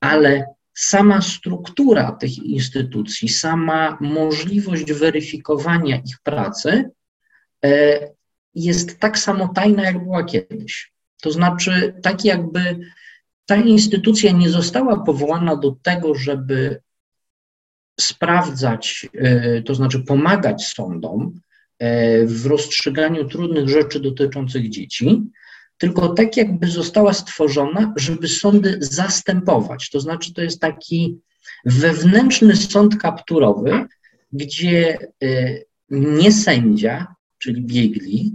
Ale 0.00 0.44
sama 0.74 1.20
struktura 1.20 2.12
tych 2.12 2.38
instytucji, 2.38 3.28
sama 3.28 3.98
możliwość 4.00 4.92
weryfikowania 4.92 5.96
ich 5.96 6.18
pracy 6.22 6.90
e, 7.64 8.00
jest 8.54 8.98
tak 8.98 9.18
samo 9.18 9.48
tajna, 9.48 9.82
jak 9.82 10.04
była 10.04 10.24
kiedyś. 10.24 10.92
To 11.22 11.30
znaczy, 11.30 11.94
tak 12.02 12.24
jakby 12.24 12.78
ta 13.46 13.56
instytucja 13.56 14.32
nie 14.32 14.50
została 14.50 15.04
powołana 15.04 15.56
do 15.56 15.76
tego, 15.82 16.14
żeby 16.14 16.80
sprawdzać, 18.00 19.06
e, 19.14 19.62
to 19.62 19.74
znaczy 19.74 20.00
pomagać 20.00 20.66
sądom 20.66 21.40
e, 21.78 22.26
w 22.26 22.46
rozstrzyganiu 22.46 23.28
trudnych 23.28 23.68
rzeczy 23.68 24.00
dotyczących 24.00 24.70
dzieci, 24.70 25.22
tylko 25.78 26.08
tak 26.08 26.36
jakby 26.36 26.66
została 26.66 27.12
stworzona, 27.12 27.92
żeby 27.96 28.28
sądy 28.28 28.78
zastępować. 28.80 29.90
To 29.90 30.00
znaczy, 30.00 30.34
to 30.34 30.42
jest 30.42 30.60
taki 30.60 31.18
wewnętrzny 31.64 32.56
sąd 32.56 32.96
kapturowy, 32.96 33.86
gdzie 34.32 34.98
e, 35.22 35.58
nie 35.90 36.32
sędzia, 36.32 37.14
czyli 37.38 37.62
biegli, 37.62 38.32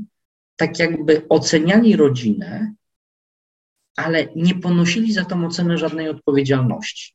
tak 0.55 0.79
jakby 0.79 1.27
oceniali 1.29 1.96
rodzinę, 1.96 2.74
ale 3.96 4.27
nie 4.36 4.55
ponosili 4.55 5.13
za 5.13 5.25
tą 5.25 5.46
ocenę 5.46 5.77
żadnej 5.77 6.10
odpowiedzialności 6.10 7.13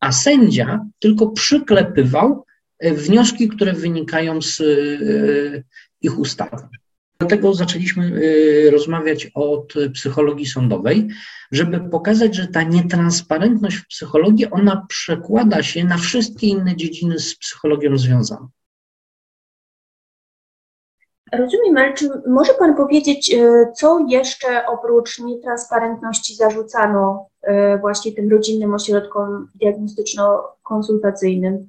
a 0.00 0.12
sędzia 0.12 0.86
tylko 0.98 1.28
przyklepywał 1.30 2.44
e, 2.78 2.94
wnioski, 2.94 3.48
które 3.48 3.72
wynikają 3.72 4.42
z 4.42 4.60
e, 4.60 4.64
ich 6.02 6.18
ustawy. 6.18 6.56
Dlatego 7.18 7.54
zaczęliśmy 7.54 8.20
e, 8.66 8.70
rozmawiać 8.70 9.30
od 9.34 9.74
psychologii 9.94 10.46
sądowej, 10.46 11.08
żeby 11.52 11.80
pokazać, 11.80 12.36
że 12.36 12.46
ta 12.46 12.62
nietransparentność 12.62 13.76
w 13.76 13.86
psychologii, 13.86 14.50
ona 14.50 14.86
przekłada 14.88 15.62
się 15.62 15.84
na 15.84 15.98
wszystkie 15.98 16.46
inne 16.46 16.76
dziedziny 16.76 17.18
z 17.18 17.36
psychologią 17.36 17.98
związane. 17.98 18.48
Rozumiem, 21.32 21.76
ale 21.76 21.94
czy 21.94 22.10
może 22.26 22.54
Pan 22.54 22.76
powiedzieć, 22.76 23.34
e, 23.34 23.72
co 23.76 24.06
jeszcze 24.08 24.66
oprócz 24.66 25.18
nietransparentności 25.18 26.34
zarzucano 26.34 27.28
e, 27.42 27.78
właśnie 27.78 28.12
tym 28.12 28.30
rodzinnym 28.30 28.74
ośrodkom 28.74 29.48
diagnostyczno-konsultacyjnym? 29.54 31.68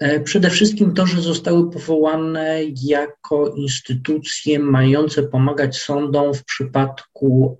E, 0.00 0.20
przede 0.20 0.50
wszystkim 0.50 0.94
to, 0.94 1.06
że 1.06 1.22
zostały 1.22 1.70
powołane 1.70 2.60
jako 2.82 3.48
instytucje 3.48 4.58
mające 4.58 5.22
pomagać 5.22 5.76
sądom 5.76 6.34
w 6.34 6.44
przypadku 6.44 7.56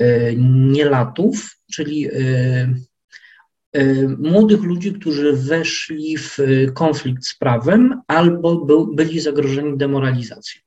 nielatów, 0.71 1.57
czyli 1.73 2.09
młodych 4.19 4.63
ludzi, 4.63 4.93
którzy 4.93 5.33
weszli 5.33 6.19
w 6.19 6.39
konflikt 6.75 7.27
z 7.27 7.39
prawem 7.39 8.03
albo 8.07 8.57
byli 8.95 9.21
zagrożeni 9.21 9.77
demoralizacją. 9.77 10.64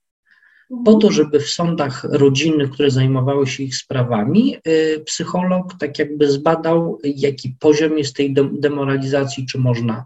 Po 0.85 0.93
to, 0.93 1.11
żeby 1.11 1.39
w 1.39 1.49
sądach 1.49 2.03
rodzinnych, 2.03 2.71
które 2.71 2.91
zajmowały 2.91 3.47
się 3.47 3.63
ich 3.63 3.75
sprawami, 3.75 4.55
y, 4.67 5.03
psycholog 5.05 5.73
tak 5.79 5.99
jakby 5.99 6.31
zbadał, 6.31 6.99
jaki 7.03 7.55
poziom 7.59 7.97
jest 7.97 8.15
tej 8.15 8.33
demoralizacji, 8.51 9.45
czy 9.45 9.57
można 9.57 10.05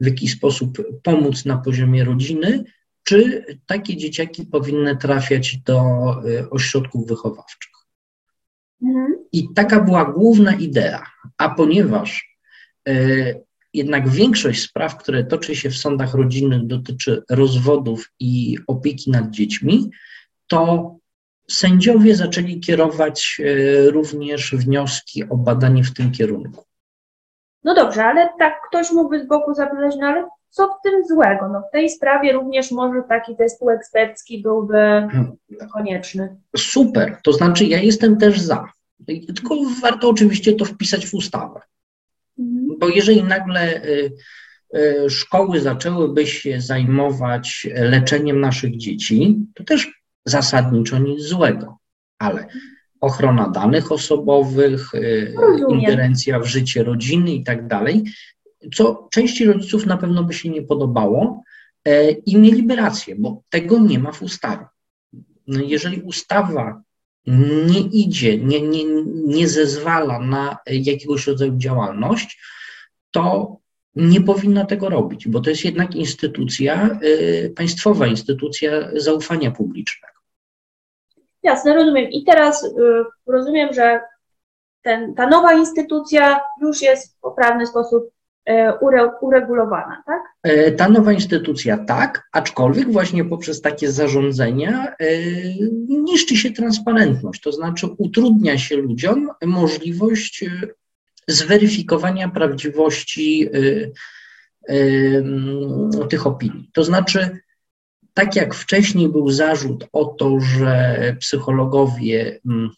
w 0.00 0.06
jakiś 0.06 0.32
sposób 0.32 0.78
pomóc 1.02 1.44
na 1.44 1.58
poziomie 1.58 2.04
rodziny, 2.04 2.64
czy 3.04 3.44
takie 3.66 3.96
dzieciaki 3.96 4.46
powinny 4.46 4.96
trafiać 4.96 5.56
do 5.56 5.80
y, 6.26 6.50
ośrodków 6.50 7.06
wychowawczych. 7.06 7.72
Mhm. 8.82 9.16
I 9.32 9.54
taka 9.54 9.80
była 9.80 10.04
główna 10.04 10.54
idea. 10.54 11.06
A 11.38 11.48
ponieważ 11.48 12.38
y, 12.88 13.44
jednak 13.74 14.08
większość 14.08 14.62
spraw, 14.62 14.96
które 14.96 15.24
toczy 15.24 15.56
się 15.56 15.70
w 15.70 15.76
sądach 15.76 16.14
rodzinnych, 16.14 16.66
dotyczy 16.66 17.22
rozwodów 17.30 18.12
i 18.20 18.58
opieki 18.66 19.10
nad 19.10 19.30
dziećmi, 19.30 19.90
to 20.46 20.94
sędziowie 21.50 22.16
zaczęli 22.16 22.60
kierować 22.60 23.40
e, 23.40 23.90
również 23.90 24.54
wnioski 24.54 25.28
o 25.28 25.36
badanie 25.36 25.84
w 25.84 25.94
tym 25.94 26.12
kierunku. 26.12 26.64
No 27.64 27.74
dobrze, 27.74 28.04
ale 28.04 28.28
tak 28.38 28.54
ktoś 28.68 28.90
mógłby 28.92 29.24
z 29.24 29.28
boku 29.28 29.54
zapytać, 29.54 29.94
no 30.00 30.06
ale 30.06 30.28
co 30.48 30.66
w 30.66 30.82
tym 30.82 31.04
złego? 31.08 31.48
No 31.48 31.62
w 31.68 31.72
tej 31.72 31.90
sprawie 31.90 32.32
również 32.32 32.70
może 32.70 33.02
taki 33.08 33.36
zespół 33.36 33.70
ekspercki 33.70 34.42
byłby 34.42 34.74
hmm. 34.76 35.36
konieczny. 35.72 36.36
Super, 36.56 37.16
to 37.22 37.32
znaczy 37.32 37.64
ja 37.64 37.78
jestem 37.78 38.16
też 38.16 38.40
za. 38.40 38.68
Tylko 39.06 39.56
warto 39.82 40.08
oczywiście 40.08 40.52
to 40.52 40.64
wpisać 40.64 41.06
w 41.06 41.14
ustawę. 41.14 41.60
Bo 42.82 42.88
jeżeli 42.88 43.22
nagle 43.22 43.84
y, 43.84 44.12
y, 44.76 45.10
szkoły 45.10 45.60
zaczęłyby 45.60 46.26
się 46.26 46.60
zajmować 46.60 47.68
leczeniem 47.74 48.40
naszych 48.40 48.76
dzieci, 48.76 49.38
to 49.54 49.64
też 49.64 49.90
zasadniczo 50.24 50.98
nic 50.98 51.22
złego, 51.22 51.78
ale 52.18 52.46
ochrona 53.00 53.48
danych 53.48 53.92
osobowych, 53.92 54.94
y, 54.94 55.34
Rozumiem. 55.36 55.80
ingerencja 55.80 56.38
w 56.40 56.46
życie 56.46 56.84
rodziny 56.84 57.32
i 57.32 57.44
tak 57.44 57.66
dalej, 57.66 58.04
co 58.74 59.08
części 59.10 59.44
rodziców 59.44 59.86
na 59.86 59.96
pewno 59.96 60.24
by 60.24 60.34
się 60.34 60.48
nie 60.48 60.62
podobało 60.62 61.42
e, 61.84 62.10
i 62.10 62.36
mieliby 62.36 62.76
rację, 62.76 63.16
bo 63.18 63.42
tego 63.50 63.78
nie 63.78 63.98
ma 63.98 64.12
w 64.12 64.22
ustawie. 64.22 64.66
No 65.46 65.60
jeżeli 65.62 66.00
ustawa 66.00 66.82
nie 67.66 67.80
idzie, 67.80 68.38
nie, 68.38 68.60
nie, 68.60 68.84
nie 69.26 69.48
zezwala 69.48 70.18
na 70.18 70.58
jakiegoś 70.66 71.26
rodzaju 71.26 71.56
działalność, 71.56 72.38
to 73.12 73.56
nie 73.96 74.20
powinna 74.20 74.64
tego 74.64 74.88
robić, 74.88 75.28
bo 75.28 75.40
to 75.40 75.50
jest 75.50 75.64
jednak 75.64 75.94
instytucja, 75.94 76.98
y, 77.02 77.52
państwowa 77.56 78.06
instytucja 78.06 78.70
zaufania 78.96 79.50
publicznego. 79.50 80.12
Jasne, 81.42 81.74
rozumiem. 81.74 82.10
I 82.10 82.24
teraz 82.24 82.64
y, 82.64 82.68
rozumiem, 83.26 83.72
że 83.74 84.00
ten, 84.82 85.14
ta 85.14 85.26
nowa 85.26 85.52
instytucja 85.52 86.40
już 86.60 86.82
jest 86.82 87.16
w 87.16 87.20
poprawny 87.20 87.66
sposób 87.66 88.10
y, 88.48 88.52
ure, 88.80 89.10
uregulowana, 89.20 90.02
tak? 90.06 90.22
E, 90.42 90.72
ta 90.72 90.88
nowa 90.88 91.12
instytucja 91.12 91.78
tak, 91.78 92.28
aczkolwiek 92.32 92.92
właśnie 92.92 93.24
poprzez 93.24 93.60
takie 93.60 93.92
zarządzenia 93.92 94.94
niszczy 95.88 96.36
się 96.36 96.50
transparentność, 96.50 97.40
to 97.40 97.52
znaczy 97.52 97.86
utrudnia 97.98 98.58
się 98.58 98.76
ludziom 98.76 99.30
możliwość 99.46 100.44
zweryfikowania 101.28 102.28
prawdziwości 102.28 103.48
y, 103.54 103.92
y, 104.70 105.24
tych 106.08 106.26
opinii. 106.26 106.70
To 106.72 106.84
znaczy, 106.84 107.38
tak 108.14 108.36
jak 108.36 108.54
wcześniej 108.54 109.08
był 109.08 109.30
zarzut 109.30 109.86
o 109.92 110.04
to, 110.04 110.40
że 110.40 111.16
psychologowie 111.20 112.40
mm, 112.46 112.70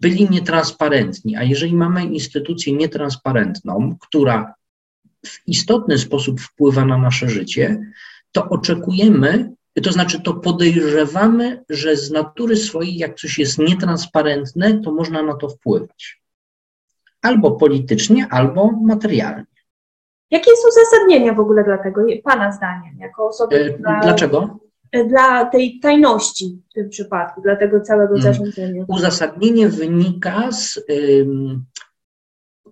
byli 0.00 0.30
nietransparentni, 0.30 1.36
a 1.36 1.42
jeżeli 1.42 1.74
mamy 1.74 2.04
instytucję 2.04 2.72
nietransparentną, 2.72 3.96
która 4.00 4.54
w 5.26 5.42
istotny 5.46 5.98
sposób 5.98 6.40
wpływa 6.40 6.84
na 6.84 6.98
nasze 6.98 7.30
życie, 7.30 7.92
to 8.32 8.48
oczekujemy, 8.48 9.52
to 9.82 9.92
znaczy 9.92 10.20
to 10.20 10.34
podejrzewamy, 10.34 11.64
że 11.68 11.96
z 11.96 12.10
natury 12.10 12.56
swojej, 12.56 12.96
jak 12.96 13.14
coś 13.20 13.38
jest 13.38 13.58
nietransparentne, 13.58 14.80
to 14.80 14.92
można 14.92 15.22
na 15.22 15.34
to 15.34 15.48
wpływać 15.48 16.23
albo 17.24 17.50
politycznie, 17.50 18.26
albo 18.30 18.70
materialnie. 18.82 19.44
Jakie 20.30 20.50
jest 20.50 20.64
uzasadnienie 20.68 21.32
w 21.32 21.40
ogóle 21.40 21.64
dla 21.64 21.78
tego, 21.78 22.02
Pana 22.24 22.52
zdaniem, 22.52 22.98
jako 22.98 23.28
osoby? 23.28 23.56
E, 23.56 23.78
dla, 23.78 24.00
Dlaczego? 24.00 24.58
E, 24.92 25.04
dla 25.04 25.44
tej 25.44 25.80
tajności 25.80 26.62
w 26.70 26.72
tym 26.74 26.88
przypadku, 26.88 27.42
dla 27.42 27.56
tego 27.56 27.80
całego 27.80 28.14
hmm. 28.14 28.34
zarządzania. 28.34 28.84
Uzasadnienie 28.88 29.68
wynika 29.68 30.52
z 30.52 30.80
ym, 30.90 31.64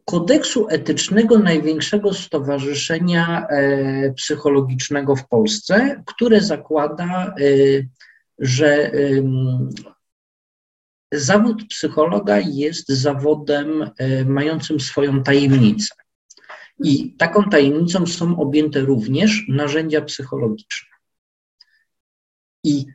kodeksu 0.04 0.66
etycznego 0.68 1.38
największego 1.38 2.14
stowarzyszenia 2.14 3.46
y, 3.50 4.14
psychologicznego 4.16 5.16
w 5.16 5.28
Polsce, 5.28 6.02
które 6.06 6.40
zakłada, 6.40 7.34
y, 7.40 7.88
że 8.38 8.90
zawód 11.12 11.68
psychologa 11.68 12.38
jest 12.40 12.88
zawodem 12.88 13.90
e, 13.98 14.24
mającym 14.24 14.80
swoją 14.80 15.22
tajemnicę. 15.22 15.94
I 16.84 17.16
taką 17.16 17.44
tajemnicą 17.44 18.06
są 18.06 18.40
objęte 18.40 18.80
również 18.80 19.44
narzędzia 19.48 20.00
psychologiczne. 20.00 20.88
I 22.64 22.86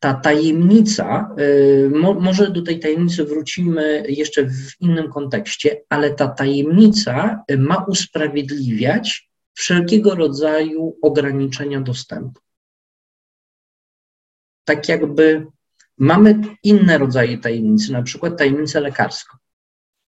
ta 0.00 0.14
tajemnica, 0.14 1.34
e, 1.36 1.88
może 2.20 2.50
do 2.50 2.62
tej 2.62 2.80
tajemnicy 2.80 3.24
wrócimy 3.24 4.04
jeszcze 4.08 4.44
w 4.44 4.80
innym 4.80 5.12
kontekście, 5.12 5.82
ale 5.88 6.14
ta 6.14 6.28
tajemnica 6.28 7.44
ma 7.58 7.84
usprawiedliwiać 7.88 9.30
wszelkiego 9.54 10.14
rodzaju 10.14 10.98
ograniczenia 11.02 11.80
dostępu. 11.80 12.40
Tak 14.64 14.88
jakby 14.88 15.46
Mamy 15.98 16.40
inne 16.62 16.98
rodzaje 16.98 17.38
tajemnicy, 17.38 17.92
na 17.92 18.02
przykład 18.02 18.38
tajemnicę 18.38 18.80
lekarską, 18.80 19.36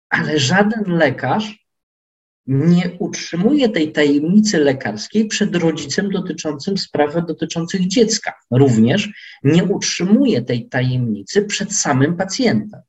ale 0.09 0.39
żaden 0.39 0.83
lekarz 0.87 1.61
nie 2.47 2.97
utrzymuje 2.99 3.69
tej 3.69 3.91
tajemnicy 3.91 4.57
lekarskiej 4.57 5.27
przed 5.27 5.55
rodzicem 5.55 6.09
dotyczącym 6.09 6.77
sprawy 6.77 7.21
dotyczących 7.21 7.87
dziecka. 7.87 8.33
Również 8.51 9.09
nie 9.43 9.63
utrzymuje 9.63 10.41
tej 10.41 10.69
tajemnicy 10.69 11.41
przed 11.45 11.73
samym 11.73 12.17
pacjentem. 12.17 12.81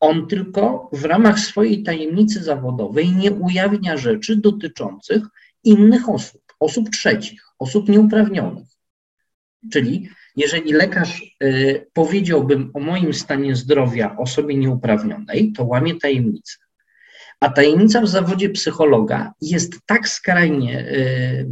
On 0.00 0.26
tylko 0.26 0.90
w 0.92 1.04
ramach 1.04 1.40
swojej 1.40 1.82
tajemnicy 1.82 2.42
zawodowej 2.42 3.12
nie 3.12 3.32
ujawnia 3.32 3.96
rzeczy 3.96 4.36
dotyczących 4.36 5.22
innych 5.64 6.08
osób, 6.08 6.42
osób 6.60 6.90
trzecich, 6.90 7.44
osób 7.58 7.88
nieuprawnionych. 7.88 8.66
Czyli 9.72 10.08
jeżeli 10.36 10.72
lekarz 10.72 11.36
y, 11.42 11.86
powiedziałbym 11.92 12.70
o 12.74 12.80
moim 12.80 13.14
stanie 13.14 13.56
zdrowia 13.56 14.16
osobie 14.18 14.56
nieuprawnionej, 14.56 15.52
to 15.56 15.64
łamie 15.64 15.94
tajemnicę. 16.00 16.54
A 17.40 17.48
tajemnica 17.48 18.00
w 18.00 18.08
zawodzie 18.08 18.50
psychologa 18.50 19.32
jest 19.40 19.72
tak 19.86 20.08
skrajnie 20.08 20.80
y, 20.80 21.48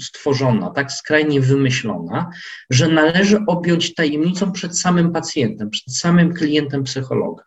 stworzona, 0.00 0.70
tak 0.70 0.92
skrajnie 0.92 1.40
wymyślona, 1.40 2.30
że 2.70 2.88
należy 2.88 3.38
objąć 3.46 3.94
tajemnicą 3.94 4.52
przed 4.52 4.78
samym 4.78 5.12
pacjentem, 5.12 5.70
przed 5.70 5.94
samym 5.94 6.34
klientem 6.34 6.84
psychologa. 6.84 7.44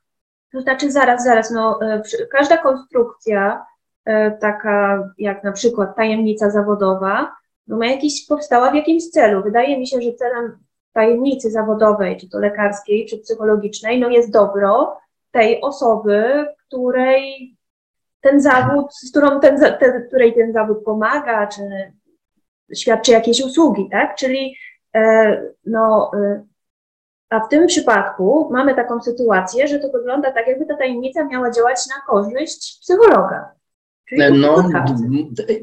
To 0.51 0.62
znaczy, 0.62 0.91
zaraz, 0.91 1.23
zaraz, 1.23 1.51
no, 1.51 1.79
y, 2.21 2.27
każda 2.31 2.57
konstrukcja, 2.57 3.65
taka 4.41 5.09
jak 5.17 5.43
na 5.43 5.51
przykład 5.51 5.95
tajemnica 5.95 6.51
zawodowa, 6.51 7.31
no 7.67 7.77
ma 7.77 7.86
jakiś, 7.86 8.25
powstała 8.25 8.71
w 8.71 8.75
jakimś 8.75 9.09
celu. 9.09 9.43
Wydaje 9.43 9.79
mi 9.79 9.88
się, 9.88 10.01
że 10.01 10.13
celem 10.13 10.62
tajemnicy 10.93 11.51
zawodowej, 11.51 12.17
czy 12.17 12.29
to 12.29 12.39
lekarskiej, 12.39 13.06
czy 13.06 13.17
psychologicznej, 13.17 13.99
no 13.99 14.10
jest 14.10 14.32
dobro 14.32 14.97
tej 15.32 15.62
osoby, 15.62 16.45
której 16.67 17.56
ten 18.21 18.41
zawód, 18.41 18.95
z 18.95 19.12
którą 19.12 19.39
ten, 19.39 19.60
ten, 19.79 20.08
której 20.08 20.34
ten 20.34 20.53
zawód 20.53 20.84
pomaga, 20.84 21.47
czy 21.47 21.62
świadczy 22.75 23.12
jakieś 23.12 23.41
usługi, 23.41 23.89
tak? 23.91 24.15
Czyli 24.15 24.56
e, 24.95 25.41
no, 25.65 26.12
e, 26.15 26.43
a 27.29 27.39
w 27.39 27.49
tym 27.49 27.67
przypadku 27.67 28.49
mamy 28.51 28.75
taką 28.75 29.01
sytuację, 29.01 29.67
że 29.67 29.79
to 29.79 29.89
wygląda 29.89 30.32
tak, 30.32 30.47
jakby 30.47 30.65
ta 30.65 30.77
tajemnica 30.77 31.25
miała 31.25 31.51
działać 31.51 31.79
na 31.88 31.95
korzyść 32.08 32.79
psychologa. 32.82 33.51
No, 34.32 34.69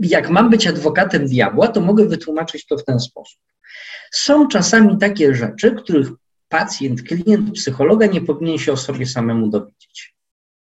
jak 0.01 0.31
mam 0.31 0.51
być 0.51 0.67
adwokatem 0.67 1.27
diabła, 1.27 1.69
to 1.69 1.81
mogę 1.81 2.05
wytłumaczyć 2.05 2.67
to 2.67 2.77
w 2.77 2.85
ten 2.85 3.01
sposób. 3.01 3.41
Są 4.11 4.49
czasami 4.49 4.99
takie 4.99 5.35
rzeczy, 5.35 5.75
których 5.75 6.09
pacjent, 6.49 7.03
klient 7.03 7.53
psychologa 7.55 8.07
nie 8.07 8.21
powinien 8.21 8.59
się 8.59 8.73
o 8.73 8.77
sobie 8.77 9.07
samemu 9.07 9.49
dowiedzieć. 9.49 10.15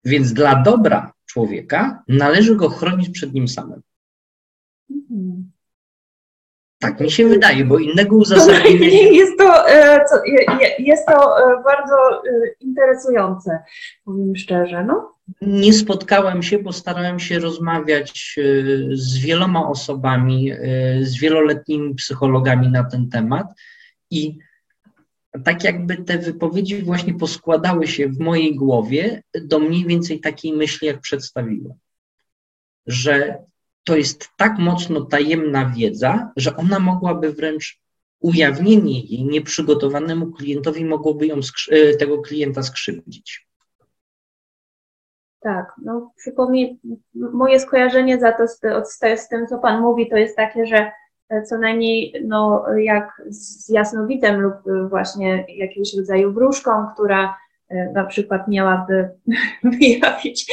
Więc 0.05 0.33
dla 0.33 0.55
dobra 0.55 1.13
człowieka 1.25 2.03
należy 2.07 2.55
go 2.55 2.69
chronić 2.69 3.09
przed 3.09 3.33
nim 3.33 3.47
samym. 3.47 3.81
Tak, 6.79 6.99
mi 6.99 7.11
się 7.11 7.27
wydaje, 7.27 7.65
bo 7.65 7.79
innego 7.79 8.15
uzasadnienia... 8.15 8.87
Jest 9.21 9.37
to, 9.37 9.69
e, 9.69 10.05
jest 10.79 11.05
to 11.05 11.39
e, 11.39 11.63
bardzo 11.63 12.23
e, 12.27 12.31
interesujące, 12.59 13.63
powiem 14.05 14.35
szczerze. 14.35 14.83
No. 14.83 15.15
Nie 15.41 15.73
spotkałem 15.73 16.43
się, 16.43 16.59
bo 16.59 16.73
starałem 16.73 17.19
się 17.19 17.39
rozmawiać 17.39 18.39
z 18.91 19.17
wieloma 19.17 19.69
osobami, 19.69 20.51
z 21.01 21.17
wieloletnimi 21.19 21.95
psychologami 21.95 22.69
na 22.69 22.83
ten 22.83 23.09
temat 23.09 23.47
i 24.11 24.37
tak 25.43 25.63
jakby 25.63 25.97
te 25.97 26.17
wypowiedzi 26.17 26.81
właśnie 26.81 27.13
poskładały 27.13 27.87
się 27.87 28.07
w 28.07 28.19
mojej 28.19 28.55
głowie 28.55 29.23
do 29.41 29.59
mniej 29.59 29.85
więcej 29.85 30.19
takiej 30.19 30.53
myśli, 30.53 30.87
jak 30.87 31.01
przedstawiłem. 31.01 31.73
Że 32.87 33.37
to 33.83 33.95
jest 33.95 34.29
tak 34.37 34.57
mocno 34.57 35.01
tajemna 35.01 35.69
wiedza, 35.69 36.31
że 36.35 36.55
ona 36.55 36.79
mogłaby 36.79 37.33
wręcz 37.33 37.81
ujawnienie 38.19 39.01
jej 39.01 39.25
nieprzygotowanemu 39.25 40.31
klientowi 40.31 40.85
mogłoby 40.85 41.27
ją 41.27 41.39
e, 41.69 41.95
tego 41.95 42.21
klienta 42.21 42.63
skrzywdzić. 42.63 43.47
Tak, 45.41 45.73
no 45.83 46.11
przypomnij, 46.17 46.79
moje 47.13 47.59
skojarzenie 47.59 48.19
za 48.19 48.31
to 48.31 48.47
z, 48.47 48.59
z, 49.15 49.27
tym, 49.27 49.47
co 49.47 49.57
Pan 49.57 49.81
mówi, 49.81 50.09
to 50.09 50.17
jest 50.17 50.35
takie, 50.35 50.65
że 50.65 50.91
e, 51.29 51.43
co 51.43 51.57
najmniej 51.57 52.13
no, 52.27 52.65
jak 52.77 53.21
z 53.29 53.69
jasnowitem 53.69 54.41
lub 54.41 54.53
właśnie 54.89 55.45
jakiegoś 55.47 55.97
rodzaju 55.97 56.33
wróżką, 56.33 56.71
która 56.93 57.37
e, 57.69 57.91
na 57.91 58.05
przykład 58.05 58.47
miałaby 58.47 59.09
wyjawić 59.79 60.51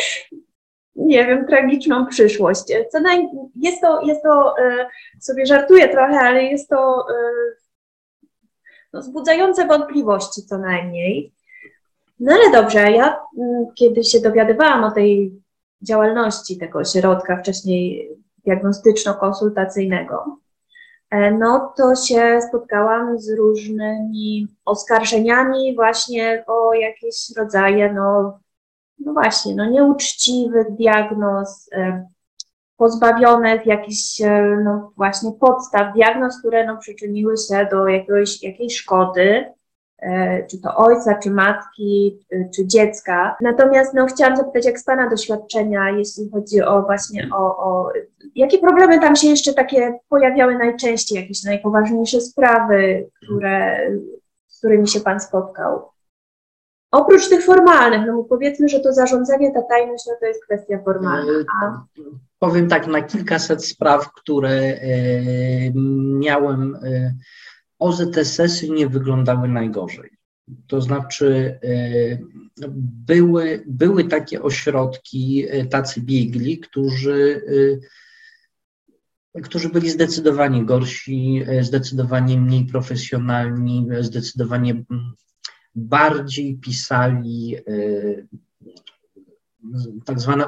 nie 0.98 1.26
wiem, 1.26 1.46
tragiczną 1.46 2.06
przyszłość. 2.06 2.64
Co 2.92 3.00
naj... 3.00 3.28
jest 3.56 3.80
to, 3.80 4.02
jest 4.02 4.22
to 4.22 4.58
e, 4.58 4.86
sobie 5.20 5.46
żartuję 5.46 5.88
trochę, 5.88 6.20
ale 6.20 6.44
jest 6.44 6.68
to 6.68 7.06
e, 7.10 7.14
no, 8.92 9.00
wzbudzające 9.00 9.66
wątpliwości 9.66 10.42
co 10.42 10.58
najmniej. 10.58 11.32
No 12.20 12.32
ale 12.34 12.62
dobrze, 12.62 12.92
ja 12.92 13.20
mm, 13.38 13.66
kiedy 13.74 14.04
się 14.04 14.20
dowiadywałam 14.20 14.84
o 14.84 14.90
tej 14.90 15.42
działalności 15.82 16.58
tego 16.58 16.78
ośrodka 16.78 17.36
wcześniej 17.36 18.10
diagnostyczno-konsultacyjnego, 18.44 20.38
e, 21.10 21.30
no 21.30 21.72
to 21.76 21.94
się 21.94 22.40
spotkałam 22.48 23.18
z 23.18 23.30
różnymi 23.30 24.48
oskarżeniami 24.64 25.74
właśnie 25.74 26.44
o 26.46 26.74
jakieś 26.74 27.36
rodzaje 27.36 27.92
no, 27.92 28.38
no 28.98 29.12
właśnie, 29.12 29.54
no 29.54 29.70
nieuczciwych 29.70 30.70
diagnoz, 30.70 31.68
e, 31.72 32.08
pozbawionych 32.76 33.66
jakichś 33.66 34.20
e, 34.20 34.60
no 34.64 34.92
właśnie 34.96 35.32
podstaw 35.32 35.94
diagnoz, 35.94 36.38
które 36.38 36.66
no 36.66 36.76
przyczyniły 36.76 37.36
się 37.36 37.68
do 37.70 37.86
jakiegoś, 37.86 38.42
jakiejś 38.42 38.76
szkody, 38.76 39.52
czy 40.50 40.60
to 40.60 40.76
ojca, 40.76 41.14
czy 41.14 41.30
matki, 41.30 42.18
czy 42.56 42.66
dziecka. 42.66 43.36
Natomiast 43.40 43.94
no, 43.94 44.06
chciałam 44.06 44.36
zapytać, 44.36 44.66
jak 44.66 44.78
z 44.78 44.84
Pana 44.84 45.08
doświadczenia, 45.08 45.90
jeśli 45.90 46.30
chodzi 46.30 46.62
o 46.62 46.82
właśnie 46.82 47.28
o, 47.32 47.56
o 47.56 47.92
jakie 48.34 48.58
problemy 48.58 49.00
tam 49.00 49.16
się 49.16 49.28
jeszcze 49.28 49.54
takie 49.54 49.98
pojawiały 50.08 50.58
najczęściej, 50.58 51.20
jakieś 51.20 51.44
najpoważniejsze 51.44 52.20
sprawy, 52.20 53.10
które, 53.22 53.78
z 54.46 54.58
którymi 54.58 54.88
się 54.88 55.00
Pan 55.00 55.20
spotkał? 55.20 55.88
Oprócz 56.90 57.28
tych 57.28 57.44
formalnych, 57.44 58.00
no 58.06 58.24
powiedzmy, 58.28 58.68
że 58.68 58.80
to 58.80 58.92
zarządzanie, 58.92 59.52
ta 59.52 59.62
tajność, 59.62 60.04
no 60.06 60.14
to 60.20 60.26
jest 60.26 60.44
kwestia 60.44 60.78
formalna. 60.84 61.32
E, 61.32 61.44
A... 61.62 61.84
Powiem 62.38 62.68
tak, 62.68 62.86
na 62.86 63.02
kilkaset 63.02 63.64
spraw, 63.64 64.12
które 64.12 64.50
e, 64.50 64.78
miałem, 66.18 66.74
e, 66.74 67.14
OZSS-y 67.78 68.70
nie 68.70 68.88
wyglądały 68.88 69.48
najgorzej. 69.48 70.10
To 70.66 70.80
znaczy, 70.80 71.58
były, 73.06 73.64
były 73.66 74.04
takie 74.04 74.42
ośrodki, 74.42 75.46
tacy 75.70 76.00
biegli, 76.00 76.58
którzy, 76.58 77.42
którzy 79.42 79.68
byli 79.68 79.90
zdecydowanie 79.90 80.64
gorsi, 80.64 81.44
zdecydowanie 81.60 82.40
mniej 82.40 82.66
profesjonalni, 82.66 83.86
zdecydowanie 84.00 84.84
bardziej 85.74 86.56
pisali 86.56 87.56
tak 90.04 90.20
zwane 90.20 90.44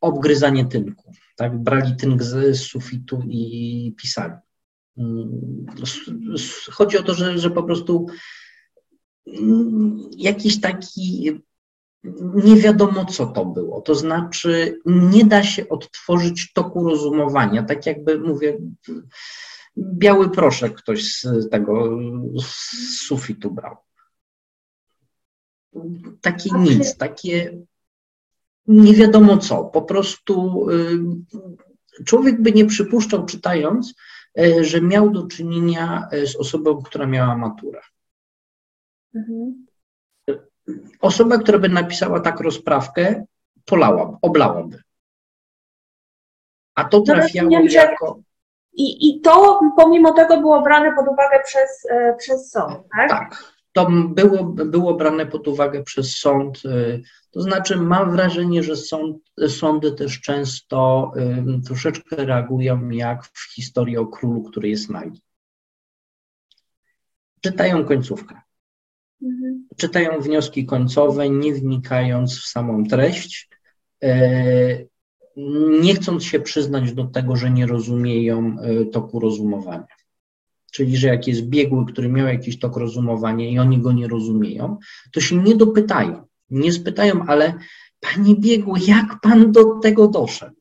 obgryzanie 0.00 0.64
tynku. 0.64 1.12
Tak? 1.36 1.58
Brali 1.58 1.96
tynk 1.96 2.22
z 2.22 2.60
sufitu 2.60 3.22
i 3.28 3.94
pisali. 3.96 4.34
Mm, 4.98 5.66
chodzi 6.70 6.98
o 6.98 7.02
to, 7.02 7.14
że, 7.14 7.38
że 7.38 7.50
po 7.50 7.62
prostu 7.62 8.06
mm, 9.26 10.00
jakiś 10.16 10.60
taki 10.60 11.32
nie 12.34 12.56
wiadomo, 12.56 13.04
co 13.04 13.26
to 13.26 13.44
było. 13.44 13.80
To 13.80 13.94
znaczy, 13.94 14.80
nie 14.86 15.24
da 15.24 15.42
się 15.42 15.68
odtworzyć 15.68 16.52
toku 16.52 16.88
rozumowania. 16.88 17.62
Tak 17.62 17.86
jakby 17.86 18.18
mówię, 18.18 18.58
biały 19.78 20.30
proszek 20.30 20.74
ktoś 20.74 21.14
z 21.14 21.50
tego 21.50 21.98
z 22.40 23.06
sufitu 23.06 23.50
brał 23.50 23.76
takie 26.20 26.50
nic, 26.58 26.96
takie 26.96 27.58
nie 28.66 28.94
wiadomo 28.94 29.38
co. 29.38 29.64
Po 29.64 29.82
prostu 29.82 30.66
y, 30.70 32.04
człowiek 32.04 32.42
by 32.42 32.52
nie 32.52 32.66
przypuszczał, 32.66 33.26
czytając, 33.26 33.94
że 34.60 34.80
miał 34.80 35.10
do 35.10 35.26
czynienia 35.26 36.08
y, 36.12 36.26
z 36.26 36.36
osobą, 36.36 36.82
która 36.82 37.06
miała 37.06 37.36
maturę. 37.36 37.80
Mhm. 39.14 39.66
Osoba, 41.00 41.38
która 41.38 41.58
by 41.58 41.68
napisała 41.68 42.20
tak 42.20 42.40
rozprawkę, 42.40 43.24
polała, 43.64 44.18
oblałaby. 44.22 44.82
A 46.74 46.84
to 46.84 46.98
no 46.98 47.04
trafiało 47.04 47.50
no, 47.50 47.60
jako... 47.60 48.20
I, 48.72 49.08
I 49.08 49.20
to 49.20 49.60
pomimo 49.76 50.12
tego 50.12 50.40
było 50.40 50.62
brane 50.62 50.94
pod 50.96 51.08
uwagę 51.08 51.42
przez, 51.44 51.86
e, 51.90 52.14
przez 52.18 52.50
sąd, 52.50 52.78
tak? 52.96 53.10
Tak, 53.10 53.51
to 53.72 53.88
było, 54.08 54.44
było 54.44 54.94
brane 54.94 55.26
pod 55.26 55.48
uwagę 55.48 55.82
przez 55.82 56.16
sąd. 56.16 56.64
Y, 56.64 57.02
to 57.30 57.42
znaczy, 57.42 57.76
mam 57.76 58.10
wrażenie, 58.10 58.62
że 58.62 58.76
sąd, 58.76 59.16
sądy 59.48 59.92
też 59.92 60.20
często 60.20 61.10
y, 61.58 61.62
troszeczkę 61.62 62.16
reagują 62.16 62.90
jak 62.90 63.24
w 63.24 63.54
historii 63.54 63.96
o 63.96 64.06
królu, 64.06 64.42
który 64.42 64.68
jest 64.68 64.90
nagi. 64.90 65.20
Czytają 67.40 67.84
końcówkę. 67.84 68.40
Mhm. 69.22 69.68
Czytają 69.76 70.20
wnioski 70.20 70.66
końcowe, 70.66 71.28
nie 71.30 71.54
wnikając 71.54 72.38
w 72.38 72.46
samą 72.46 72.84
treść, 72.84 73.48
y, 74.04 74.88
nie 75.80 75.94
chcąc 75.94 76.24
się 76.24 76.40
przyznać 76.40 76.92
do 76.92 77.04
tego, 77.04 77.36
że 77.36 77.50
nie 77.50 77.66
rozumieją 77.66 78.56
toku 78.92 79.20
rozumowania 79.20 79.86
czyli 80.72 80.96
że 80.96 81.08
jak 81.08 81.26
jest 81.26 81.42
biegły, 81.42 81.86
który 81.86 82.08
miał 82.08 82.26
jakiś 82.26 82.58
tok 82.58 82.76
rozumowania 82.76 83.50
i 83.50 83.58
oni 83.58 83.78
go 83.78 83.92
nie 83.92 84.08
rozumieją, 84.08 84.78
to 85.12 85.20
się 85.20 85.36
nie 85.36 85.56
dopytają. 85.56 86.26
Nie 86.50 86.72
spytają, 86.72 87.24
ale 87.26 87.54
panie 88.00 88.36
biegły, 88.36 88.78
jak 88.86 89.20
pan 89.22 89.52
do 89.52 89.78
tego 89.78 90.08
doszedł? 90.08 90.56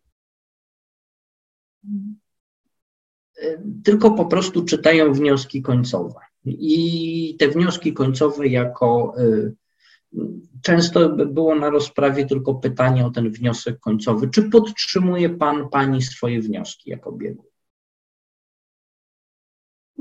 Tylko 3.83 4.11
po 4.11 4.25
prostu 4.25 4.65
czytają 4.65 5.13
wnioski 5.13 5.61
końcowe. 5.61 6.19
I 6.45 7.35
te 7.39 7.47
wnioski 7.47 7.93
końcowe 7.93 8.47
jako 8.47 9.13
y, 9.19 9.55
często 10.61 11.09
było 11.09 11.55
na 11.55 11.69
rozprawie 11.69 12.25
tylko 12.25 12.55
pytanie 12.55 13.05
o 13.05 13.11
ten 13.11 13.31
wniosek 13.31 13.79
końcowy. 13.79 14.29
Czy 14.29 14.49
podtrzymuje 14.49 15.29
pan, 15.29 15.69
pani 15.69 16.01
swoje 16.01 16.41
wnioski 16.41 16.89
jako 16.89 17.11
biegły? 17.11 17.50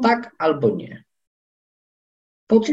Tak 0.02 0.34
albo 0.38 0.70
nie. 0.70 1.04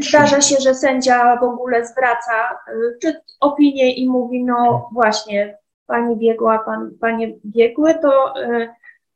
Zdarza 0.10 0.42
się, 0.42 0.56
że 0.60 0.76
sędzia 0.76 1.38
w 1.40 1.44
ogóle 1.44 1.86
zwraca 1.86 2.60
y, 2.70 2.98
czy 3.02 3.14
opinię 3.40 3.94
i 3.94 4.10
mówi, 4.10 4.44
no 4.44 4.90
właśnie, 4.94 5.58
pani 5.88 6.16
biegła, 6.16 6.60
pan, 6.60 6.92
panie 7.02 7.34
biegły, 7.46 7.94
to 8.02 8.42
y, 8.42 8.70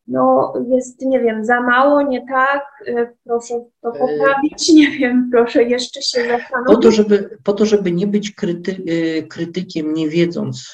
no 0.08 0.54
jest, 0.68 1.02
nie 1.02 1.20
wiem, 1.20 1.46
za 1.46 1.62
mało, 1.62 2.02
nie 2.02 2.28
tak, 2.28 2.66
y, 2.88 3.16
proszę 3.24 3.66
to 3.82 3.92
poprawić, 3.92 4.70
nie 4.74 4.92
wiem, 4.92 5.30
proszę 5.32 5.64
jeszcze 5.64 6.02
się 6.02 6.28
zastanowić. 6.28 6.76
Po 6.76 6.82
to, 6.82 6.92
żeby, 6.92 7.38
po 7.44 7.54
to, 7.54 7.66
żeby 7.66 7.92
nie 7.92 8.08
być 8.08 8.32
kryty, 8.32 8.84
krytykiem, 9.30 9.94
nie 9.94 10.10
wiedząc 10.10 10.74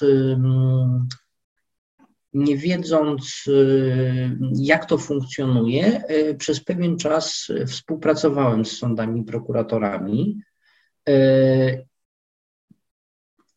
nie 2.37 2.57
wiedząc, 2.57 3.43
y, 3.47 4.37
jak 4.55 4.85
to 4.85 4.97
funkcjonuje, 4.97 6.03
y, 6.11 6.35
przez 6.35 6.63
pewien 6.63 6.97
czas 6.97 7.47
współpracowałem 7.67 8.65
z 8.65 8.77
sądami, 8.77 9.23
prokuratorami. 9.23 10.41
Y, 11.09 11.87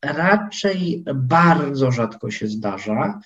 raczej 0.01 1.03
bardzo 1.15 1.91
rzadko 1.91 2.31
się 2.31 2.47
zdarza, 2.47 3.19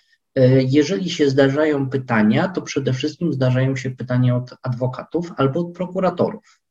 Jeżeli 0.68 1.10
się 1.10 1.30
zdarzają 1.30 1.90
pytania, 1.90 2.48
to 2.48 2.62
przede 2.62 2.94
wszystkim 2.94 3.34
zdarzają 3.34 3.76
się 3.76 3.92
pytania 3.92 4.36
od 4.36 4.56
adwokatów 4.62 5.32
albo 5.38 5.60
od 5.60 5.74
prokuratorów, 5.74 6.62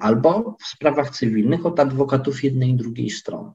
albo 0.00 0.56
w 0.60 0.66
sprawach 0.66 1.10
cywilnych 1.10 1.66
od 1.66 1.80
adwokatów 1.80 2.44
jednej 2.44 2.70
i 2.70 2.76
drugiej 2.76 3.10
strony. 3.10 3.50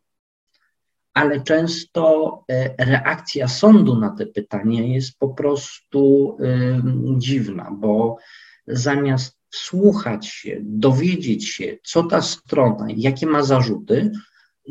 Ale 1.14 1.42
często 1.42 2.46
reakcja 2.78 3.48
sądu 3.48 4.00
na 4.00 4.10
te 4.10 4.26
pytania 4.26 4.84
jest 4.84 5.18
po 5.20 5.30
prostu 5.30 6.38
dziwna, 7.18 7.72
bo 7.72 8.18
zamiast 8.68 9.42
wsłuchać 9.52 10.28
się, 10.28 10.58
dowiedzieć 10.62 11.50
się, 11.50 11.78
co 11.84 12.04
ta 12.04 12.22
strona, 12.22 12.88
jakie 12.96 13.28
ma 13.28 13.44
zarzuty, 13.44 14.12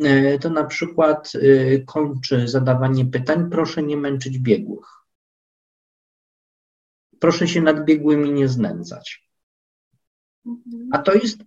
e, 0.03 0.39
to 0.39 0.51
na 0.51 0.65
przykład 0.65 1.33
e, 1.35 1.79
kończy 1.79 2.49
zadawanie 2.49 3.07
pytań, 3.07 3.51
proszę 3.51 3.83
nie 3.83 3.97
męczyć 3.97 4.39
biegłych. 4.39 4.87
Proszę 7.19 7.49
się 7.49 7.61
nad 7.61 7.85
biegłymi 7.85 8.33
nie 8.33 8.49
znęcać. 8.49 9.31
A 10.93 10.99
to 10.99 11.15
jest 11.15 11.39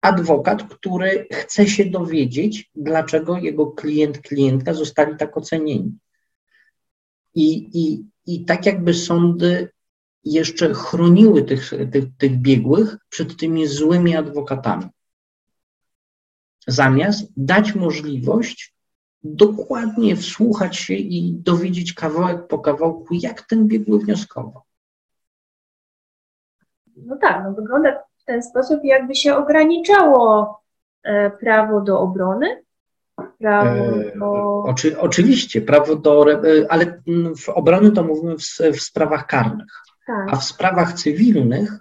adwokat, 0.00 0.62
który 0.62 1.26
chce 1.32 1.66
się 1.66 1.84
dowiedzieć, 1.84 2.70
dlaczego 2.74 3.38
jego 3.38 3.66
klient, 3.66 4.18
klientka 4.18 4.74
zostali 4.74 5.16
tak 5.16 5.36
ocenieni. 5.36 5.98
I, 7.34 7.70
i, 7.80 8.04
i 8.26 8.44
tak 8.44 8.66
jakby 8.66 8.94
sądy 8.94 9.68
jeszcze 10.24 10.74
chroniły 10.74 11.42
tych, 11.42 11.70
tych, 11.92 12.04
tych 12.18 12.38
biegłych 12.38 12.96
przed 13.08 13.36
tymi 13.36 13.66
złymi 13.66 14.16
adwokatami. 14.16 14.86
Zamiast 16.66 17.32
dać 17.36 17.74
możliwość 17.74 18.74
dokładnie 19.22 20.16
wsłuchać 20.16 20.76
się 20.76 20.94
i 20.94 21.34
dowiedzieć 21.34 21.92
kawałek 21.92 22.46
po 22.46 22.58
kawałku, 22.58 23.14
jak 23.14 23.42
ten 23.42 23.66
biegły 23.66 23.98
wnioskował. 23.98 24.62
No 26.96 27.16
tak, 27.16 27.44
no 27.44 27.54
wygląda 27.54 28.09
ten 28.30 28.42
sposób, 28.42 28.80
jakby 28.84 29.14
się 29.14 29.36
ograniczało 29.36 30.60
e, 31.02 31.30
prawo 31.30 31.80
do 31.80 32.00
obrony, 32.00 32.62
prawo 33.38 33.70
e, 33.70 34.18
do... 34.18 34.62
oczy, 34.62 35.00
oczywiście, 35.00 35.60
prawo 35.60 35.96
do, 35.96 36.32
e, 36.32 36.38
ale 36.68 37.02
w 37.36 37.48
obrony 37.48 37.92
to 37.92 38.04
mówimy 38.04 38.36
w, 38.38 38.76
w 38.76 38.80
sprawach 38.80 39.26
karnych. 39.26 39.72
Tak. 40.06 40.28
A 40.32 40.36
w 40.36 40.44
sprawach 40.44 40.92
cywilnych 40.92 41.78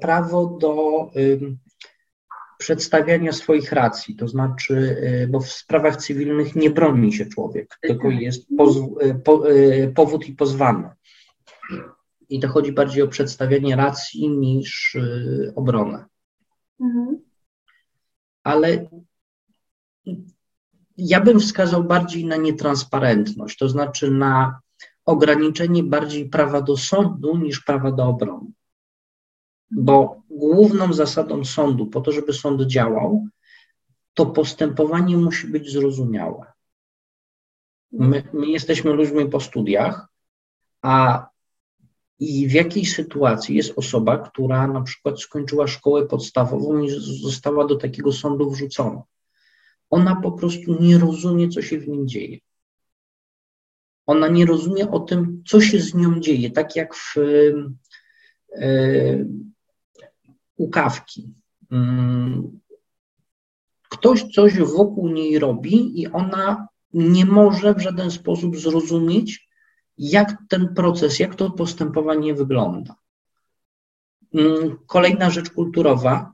prawo 0.00 0.46
do 0.46 1.06
przedstawiania 2.58 3.32
swoich 3.32 3.72
racji, 3.72 4.16
to 4.16 4.28
znaczy, 4.28 4.96
bo 5.30 5.40
w 5.40 5.52
sprawach 5.52 5.96
cywilnych 5.96 6.56
nie 6.56 6.70
broni 6.70 7.12
się 7.12 7.26
człowiek, 7.26 7.78
tylko 7.80 8.08
tak. 8.08 8.20
jest 8.20 8.46
e, 9.00 9.14
po, 9.14 9.42
powód 9.94 10.28
i 10.28 10.32
pozwany. 10.32 10.88
I 12.28 12.40
to 12.40 12.48
chodzi 12.48 12.72
bardziej 12.72 13.02
o 13.02 13.08
przedstawianie 13.08 13.76
racji 13.76 14.28
niż 14.28 14.96
obronę. 15.54 16.04
Mhm. 16.80 17.18
Ale 18.42 18.88
ja 20.96 21.20
bym 21.20 21.40
wskazał 21.40 21.84
bardziej 21.84 22.24
na 22.26 22.36
nietransparentność, 22.36 23.58
to 23.58 23.68
znaczy 23.68 24.10
na 24.10 24.60
ograniczenie 25.04 25.82
bardziej 25.82 26.28
prawa 26.28 26.60
do 26.60 26.76
sądu 26.76 27.36
niż 27.36 27.60
prawa 27.60 27.92
do 27.92 28.04
obrony. 28.04 28.52
Bo 29.70 30.22
główną 30.30 30.92
zasadą 30.92 31.44
sądu, 31.44 31.86
po 31.86 32.00
to, 32.00 32.12
żeby 32.12 32.32
sąd 32.32 32.62
działał, 32.62 33.26
to 34.14 34.26
postępowanie 34.26 35.16
musi 35.16 35.46
być 35.46 35.72
zrozumiałe. 35.72 36.52
My, 37.92 38.22
my 38.32 38.46
jesteśmy 38.46 38.92
ludźmi 38.92 39.28
po 39.28 39.40
studiach, 39.40 40.08
a 40.82 41.26
i 42.18 42.48
w 42.48 42.52
jakiej 42.52 42.84
sytuacji 42.86 43.56
jest 43.56 43.78
osoba, 43.78 44.18
która 44.18 44.66
na 44.66 44.82
przykład 44.82 45.20
skończyła 45.20 45.66
szkołę 45.66 46.06
podstawową 46.06 46.82
i 46.82 46.90
została 47.22 47.66
do 47.66 47.76
takiego 47.76 48.12
sądu 48.12 48.50
wrzucona. 48.50 49.02
Ona 49.90 50.16
po 50.16 50.32
prostu 50.32 50.82
nie 50.82 50.98
rozumie, 50.98 51.48
co 51.48 51.62
się 51.62 51.78
w 51.78 51.88
nim 51.88 52.08
dzieje. 52.08 52.38
Ona 54.06 54.28
nie 54.28 54.46
rozumie 54.46 54.90
o 54.90 55.00
tym, 55.00 55.42
co 55.46 55.60
się 55.60 55.80
z 55.80 55.94
nią 55.94 56.20
dzieje, 56.20 56.50
tak 56.50 56.76
jak 56.76 56.94
w. 56.94 57.14
Mm, 61.70 62.60
ktoś 63.88 64.24
coś 64.24 64.58
wokół 64.58 65.08
niej 65.08 65.38
robi 65.38 66.00
i 66.00 66.06
ona 66.06 66.68
nie 66.92 67.26
może 67.26 67.74
w 67.74 67.80
żaden 67.80 68.10
sposób 68.10 68.56
zrozumieć, 68.56 69.48
jak 69.98 70.34
ten 70.48 70.74
proces, 70.74 71.18
jak 71.18 71.34
to 71.34 71.50
postępowanie 71.50 72.34
wygląda. 72.34 72.94
Mm, 74.34 74.78
kolejna 74.86 75.30
rzecz 75.30 75.50
kulturowa. 75.50 76.32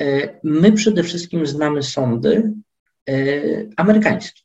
E, 0.00 0.38
my 0.44 0.72
przede 0.72 1.02
wszystkim 1.02 1.46
znamy 1.46 1.82
sądy 1.82 2.52
e, 3.08 3.14
amerykańskie. 3.76 4.42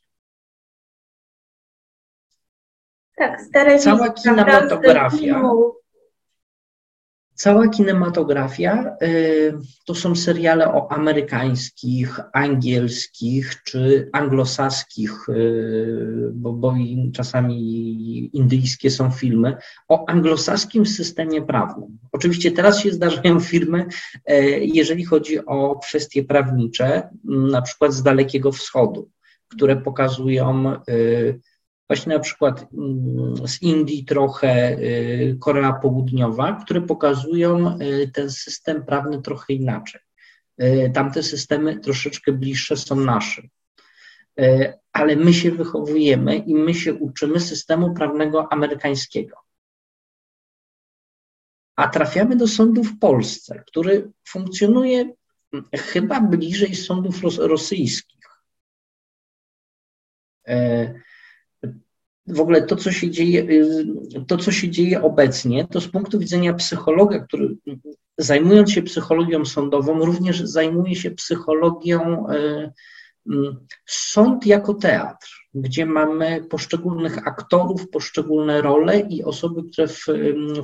Tak, 3.16 3.40
stare 3.40 3.78
Cała 3.78 4.10
kinematografia. 4.10 5.42
Cała 7.40 7.68
kinematografia 7.68 8.96
y, 9.02 9.52
to 9.86 9.94
są 9.94 10.16
seriale 10.16 10.74
o 10.74 10.92
amerykańskich, 10.92 12.20
angielskich 12.32 13.62
czy 13.62 14.10
anglosaskich, 14.12 15.28
y, 15.28 16.30
bo, 16.32 16.52
bo 16.52 16.74
czasami 17.14 18.36
indyjskie 18.36 18.90
są 18.90 19.10
filmy, 19.10 19.56
o 19.88 20.08
anglosaskim 20.08 20.86
systemie 20.86 21.42
prawnym. 21.42 21.98
Oczywiście 22.12 22.50
teraz 22.50 22.80
się 22.80 22.92
zdarzają 22.92 23.40
filmy, 23.50 23.86
y, 24.30 24.60
jeżeli 24.62 25.04
chodzi 25.04 25.46
o 25.46 25.76
kwestie 25.76 26.24
prawnicze, 26.24 27.08
na 27.24 27.62
przykład 27.62 27.92
z 27.92 28.02
Dalekiego 28.02 28.52
Wschodu, 28.52 29.10
które 29.48 29.76
pokazują 29.76 30.76
właśnie 31.90 32.14
na 32.14 32.20
przykład 32.20 32.66
mm, 32.72 33.48
z 33.48 33.62
Indii 33.62 34.04
trochę, 34.04 34.78
y, 34.78 35.36
Korea 35.40 35.72
Południowa, 35.72 36.52
które 36.64 36.80
pokazują 36.80 37.78
y, 37.80 38.10
ten 38.14 38.30
system 38.30 38.84
prawny 38.84 39.22
trochę 39.22 39.52
inaczej. 39.52 40.00
Y, 40.62 40.90
tamte 40.94 41.22
systemy 41.22 41.80
troszeczkę 41.80 42.32
bliższe 42.32 42.76
są 42.76 42.96
naszym. 42.96 43.48
Ale 44.92 45.16
my 45.16 45.34
się 45.34 45.50
wychowujemy 45.50 46.36
i 46.36 46.54
my 46.54 46.74
się 46.74 46.94
uczymy 46.94 47.40
systemu 47.40 47.94
prawnego 47.94 48.52
amerykańskiego. 48.52 49.36
A 51.76 51.88
trafiamy 51.88 52.36
do 52.36 52.48
sądu 52.48 52.84
w 52.84 52.98
Polsce, 52.98 53.62
który 53.66 54.10
funkcjonuje 54.28 55.00
mm, 55.52 55.64
chyba 55.74 56.20
bliżej 56.20 56.74
sądów 56.74 57.20
rosyjskich 57.38 58.20
w 62.30 62.40
ogóle 62.40 62.62
to, 62.62 62.76
co 62.76 62.92
się 62.92 63.10
dzieje, 63.10 63.42
y, 63.42 63.86
to, 64.26 64.36
co 64.36 64.52
się 64.52 64.70
dzieje 64.70 65.02
obecnie, 65.02 65.66
to 65.66 65.80
z 65.80 65.88
punktu 65.88 66.18
widzenia 66.18 66.54
psychologa, 66.54 67.18
który 67.18 67.56
zajmując 68.18 68.72
się 68.72 68.82
psychologią 68.82 69.44
sądową, 69.44 70.04
również 70.04 70.40
zajmuje 70.40 70.96
się 70.96 71.10
psychologią 71.10 72.30
y, 72.30 72.72
mm, 73.30 73.66
sąd 73.86 74.46
jako 74.46 74.74
teatr, 74.74 75.28
gdzie 75.54 75.86
mamy 75.86 76.44
poszczególnych 76.50 77.28
aktorów, 77.28 77.90
poszczególne 77.90 78.62
role 78.62 79.00
i 79.00 79.24
osoby, 79.24 79.62
które 79.72 79.88
w, 79.88 80.06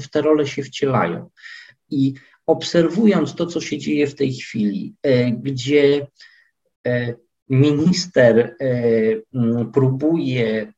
w 0.01 0.09
te 0.09 0.23
role 0.23 0.47
się 0.47 0.63
wcielają. 0.63 1.31
I 1.91 2.15
obserwując 2.47 3.35
to, 3.35 3.47
co 3.47 3.61
się 3.61 3.79
dzieje 3.79 4.07
w 4.07 4.15
tej 4.15 4.35
chwili, 4.35 4.95
y, 5.07 5.37
gdzie 5.43 6.07
minister 7.49 8.57
próbuje 9.73 10.73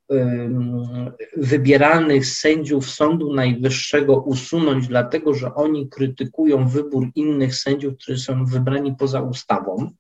wybieranych 1.37 2.27
sędziów 2.27 2.91
Sądu 2.91 3.35
Najwyższego 3.35 4.17
usunąć, 4.17 4.89
dlatego 4.89 5.35
że 5.35 5.55
oni 5.55 5.89
krytykują 5.89 6.69
wybór 6.69 7.09
innych 7.15 7.55
sędziów, 7.55 7.95
którzy 7.95 8.19
są 8.19 8.45
wybrani 8.45 8.95
poza 8.99 9.23
ustawą, 9.23 9.91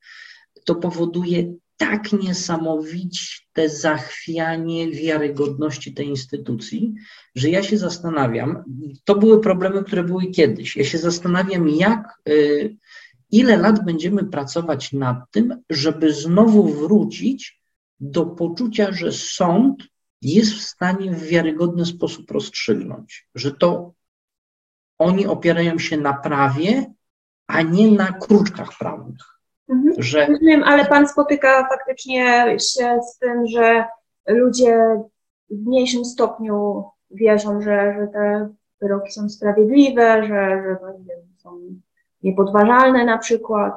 to 0.64 0.74
powoduje 0.74 1.54
tak 1.76 2.12
niesamowite 2.12 3.68
zachwianie 3.68 4.90
wiarygodności 4.90 5.94
tej 5.94 6.08
instytucji, 6.08 6.94
że 7.34 7.50
ja 7.50 7.62
się 7.62 7.78
zastanawiam, 7.78 8.64
to 9.04 9.14
były 9.14 9.40
problemy, 9.40 9.84
które 9.84 10.04
były 10.04 10.26
kiedyś. 10.26 10.76
Ja 10.76 10.84
się 10.84 10.98
zastanawiam, 10.98 11.68
jak, 11.68 12.20
y, 12.28 12.76
ile 13.30 13.56
lat 13.56 13.84
będziemy 13.84 14.24
pracować 14.24 14.92
nad 14.92 15.16
tym, 15.30 15.62
żeby 15.70 16.12
znowu 16.12 16.62
wrócić 16.62 17.62
do 18.00 18.26
poczucia, 18.26 18.92
że 18.92 19.12
sąd 19.12 19.84
jest 20.22 20.52
w 20.52 20.62
stanie 20.62 21.10
w 21.10 21.22
wiarygodny 21.22 21.86
sposób 21.86 22.30
rozstrzygnąć, 22.30 23.28
że 23.34 23.52
to 23.52 23.92
oni 24.98 25.26
opierają 25.26 25.78
się 25.78 25.96
na 25.96 26.12
prawie, 26.14 26.92
a 27.46 27.62
nie 27.62 27.90
na 27.90 28.12
kruczkach 28.12 28.68
prawnych. 28.78 29.38
Mhm. 29.68 29.94
Że... 29.98 30.26
Rozumiem, 30.26 30.62
ale 30.62 30.84
pan 30.84 31.08
spotyka 31.08 31.68
faktycznie 31.68 32.56
się 32.58 33.00
z 33.10 33.18
tym, 33.18 33.46
że 33.46 33.84
ludzie 34.26 34.78
w 35.50 35.66
mniejszym 35.66 36.04
stopniu 36.04 36.84
wierzą, 37.10 37.60
że, 37.60 37.94
że 37.98 38.06
te 38.12 38.48
wyroki 38.80 39.12
są 39.12 39.28
sprawiedliwe, 39.28 40.22
że, 40.22 40.62
że 40.62 40.76
są 41.36 41.60
niepodważalne 42.22 43.04
na 43.04 43.18
przykład. 43.18 43.74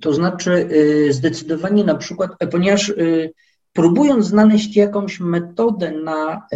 To 0.00 0.12
znaczy 0.12 0.50
y, 0.52 1.12
zdecydowanie 1.12 1.84
na 1.84 1.94
przykład, 1.94 2.30
ponieważ 2.50 2.88
y, 2.88 3.32
próbując 3.72 4.26
znaleźć 4.26 4.76
jakąś 4.76 5.20
metodę 5.20 5.90
na 5.90 6.46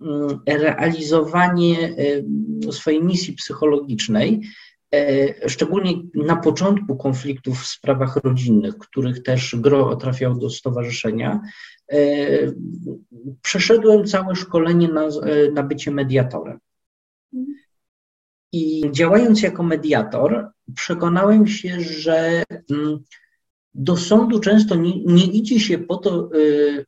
mm, 0.00 0.40
realizowanie 0.46 1.94
swojej 2.70 3.04
misji 3.04 3.34
psychologicznej, 3.34 4.42
szczególnie 5.46 5.92
na 6.14 6.36
początku 6.36 6.96
konfliktów 6.96 7.58
w 7.58 7.66
sprawach 7.66 8.16
rodzinnych, 8.16 8.78
których 8.78 9.22
też 9.22 9.56
gro 9.58 9.96
trafiał 9.96 10.34
do 10.34 10.50
stowarzyszenia, 10.50 11.40
przeszedłem 13.42 14.06
całe 14.06 14.36
szkolenie 14.36 14.88
na, 14.88 15.08
na 15.52 15.62
bycie 15.62 15.90
mediatorem. 15.90 16.58
I 18.52 18.90
działając 18.92 19.42
jako 19.42 19.62
mediator, 19.62 20.50
przekonałem 20.74 21.46
się, 21.46 21.80
że 21.80 22.44
mm, 22.70 22.98
do 23.74 23.96
sądu 23.96 24.40
często 24.40 24.74
nie, 24.74 25.04
nie 25.04 25.24
idzie 25.24 25.60
się 25.60 25.78
po 25.78 25.96
to, 25.96 26.30
y, 26.34 26.86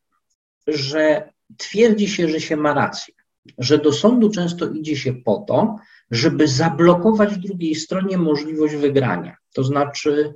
że 0.67 1.31
twierdzi 1.57 2.07
się, 2.07 2.29
że 2.29 2.41
się 2.41 2.57
ma 2.57 2.73
rację, 2.73 3.13
że 3.57 3.77
do 3.77 3.93
sądu 3.93 4.29
często 4.29 4.67
idzie 4.69 4.95
się 4.95 5.13
po 5.13 5.37
to, 5.47 5.75
żeby 6.11 6.47
zablokować 6.47 7.37
drugiej 7.37 7.75
stronie 7.75 8.17
możliwość 8.17 8.75
wygrania. 8.75 9.37
To 9.53 9.63
znaczy, 9.63 10.33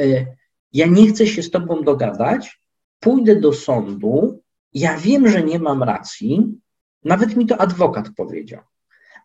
y, 0.00 0.26
ja 0.72 0.86
nie 0.86 1.06
chcę 1.06 1.26
się 1.26 1.42
z 1.42 1.50
tobą 1.50 1.82
dogadać, 1.82 2.60
pójdę 3.00 3.36
do 3.36 3.52
sądu, 3.52 4.42
ja 4.74 4.98
wiem, 4.98 5.28
że 5.28 5.42
nie 5.42 5.58
mam 5.58 5.82
racji, 5.82 6.58
nawet 7.04 7.36
mi 7.36 7.46
to 7.46 7.60
adwokat 7.60 8.08
powiedział, 8.16 8.60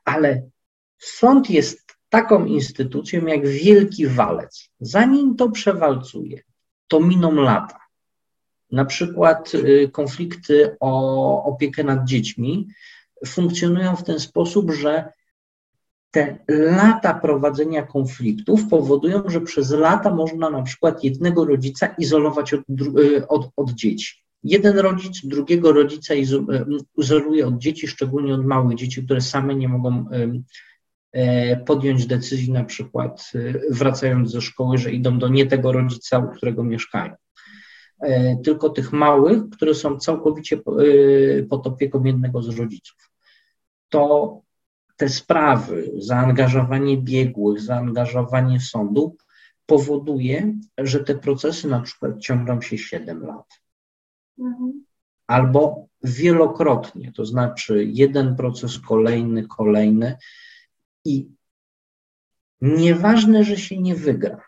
ale 0.06 0.50
Sąd 0.98 1.50
jest 1.50 1.88
taką 2.10 2.46
instytucją 2.46 3.26
jak 3.26 3.48
wielki 3.48 4.08
walec. 4.08 4.70
Zanim 4.80 5.36
to 5.36 5.50
przewalcuje, 5.50 6.42
to 6.88 7.00
miną 7.00 7.32
lata. 7.32 7.80
Na 8.72 8.86
przykład 8.86 9.56
y, 9.56 9.90
konflikty 9.92 10.76
o 10.80 11.44
opiekę 11.44 11.84
nad 11.84 12.06
dziećmi 12.06 12.68
funkcjonują 13.26 13.96
w 13.96 14.04
ten 14.04 14.20
sposób, 14.20 14.72
że 14.72 15.12
te 16.12 16.38
lata 16.50 17.14
prowadzenia 17.14 17.84
konfliktów 17.84 18.68
powodują, 18.70 19.24
że 19.26 19.42
przez 19.42 19.72
lata 19.72 20.16
można 20.16 20.50
na 20.50 20.64
przykład 20.64 21.04
jednego 21.04 21.46
rodzica 21.46 21.88
izolować 21.88 22.54
od, 22.54 22.62
y, 23.00 23.28
od, 23.28 23.50
od 23.56 23.72
dzieci. 23.72 24.24
Jeden 24.44 24.80
rodzic 24.80 25.26
drugiego 25.26 25.72
rodzica 25.74 26.14
y, 26.14 26.24
izoluje 26.98 27.48
od 27.48 27.58
dzieci, 27.58 27.88
szczególnie 27.88 28.34
od 28.34 28.46
małych 28.46 28.78
dzieci, 28.78 29.04
które 29.06 29.22
same 29.22 29.56
nie 29.56 29.70
mogą 29.70 30.06
podjąć 31.66 32.06
decyzji, 32.06 32.52
na 32.52 32.64
przykład 32.64 33.32
e, 33.36 33.40
wracając 33.70 34.32
ze 34.32 34.42
szkoły, 34.42 34.78
że 34.78 34.92
idą 34.92 35.20
do 35.20 35.28
nie 35.28 35.46
tego 35.46 35.72
rodzica, 35.72 36.20
u 36.20 36.30
którego 36.30 36.64
mieszkają, 36.64 37.16
e, 38.00 38.38
tylko 38.38 38.70
tych 38.70 38.94
małych, 38.94 39.50
które 39.50 39.76
są 39.76 39.98
całkowicie 39.98 40.58
pod 41.50 41.68
opieką 41.68 42.04
jednego 42.04 42.42
z 42.42 42.58
rodziców. 42.58 43.12
To 43.90 44.42
te 44.98 45.10
sprawy, 45.10 45.92
zaangażowanie 45.98 46.98
biegłych, 46.98 47.62
zaangażowanie 47.62 48.60
sądu 48.60 49.16
powoduje, 49.66 50.54
że 50.78 51.00
te 51.04 51.16
procesy 51.16 51.68
na 51.68 51.82
przykład 51.82 52.20
ciągną 52.20 52.62
się 52.62 52.78
7 52.78 53.26
lat. 53.26 53.46
Mhm. 54.40 54.86
Albo 55.28 55.88
wielokrotnie, 56.04 57.12
to 57.12 57.26
znaczy 57.26 57.86
jeden 57.86 58.36
proces, 58.36 58.80
kolejny, 58.80 59.48
kolejny. 59.48 60.18
I 61.08 61.32
nieważne, 62.62 63.44
że 63.44 63.58
się 63.58 63.78
nie 63.78 63.96
wygra. 63.96 64.42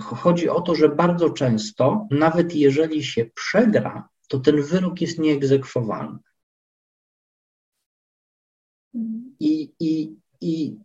Chodzi 0.00 0.48
o 0.48 0.60
to, 0.60 0.74
że 0.74 0.88
bardzo 0.88 1.30
często, 1.30 2.06
nawet 2.10 2.54
jeżeli 2.54 3.04
się 3.04 3.26
przegra, 3.34 4.08
to 4.28 4.40
ten 4.40 4.62
wyrok 4.62 5.00
jest 5.00 5.18
nieegzekwowalny. 5.18 6.18
I, 9.40 9.72
i, 9.80 10.16
i 10.40 10.76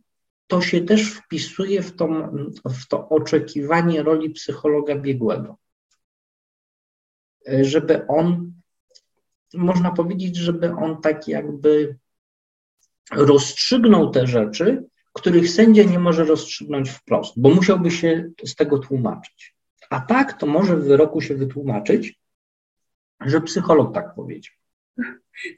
to 0.48 0.62
się 0.62 0.82
też 0.82 1.13
wpisuje 1.13 1.82
w, 1.82 1.96
tą, 1.96 2.36
w 2.65 2.88
to 2.88 3.10
oczekiwanie 3.10 4.04
roli 4.04 4.30
psychologa 4.30 4.96
biegłego. 4.96 5.58
Żeby 7.62 8.08
on, 8.08 8.54
można 9.54 9.91
powiedzieć, 9.91 10.36
żeby 10.36 10.72
on 10.72 11.02
tak 11.02 11.28
jakby 11.28 11.98
rozstrzygnął 13.12 14.12
te 14.12 14.28
rzeczy, 14.28 14.90
których 15.13 15.50
sędzia 15.50 15.84
nie 15.84 16.00
może 16.00 16.24
rozstrzygnąć 16.24 16.89
wprost, 16.89 17.34
bo 17.38 17.50
musiałby 17.50 17.91
się 17.91 18.30
z 18.45 18.56
tego 18.56 18.80
tłumaczyć. 18.80 19.56
A 19.89 20.00
tak 20.00 20.34
to 20.34 20.45
może 20.45 20.78
w 20.78 20.84
wyroku 20.84 21.21
się 21.21 21.36
wytłumaczyć, 21.36 22.19
że 23.26 23.41
psycholog 23.41 23.93
tak 23.93 24.15
powiedział. 24.15 24.54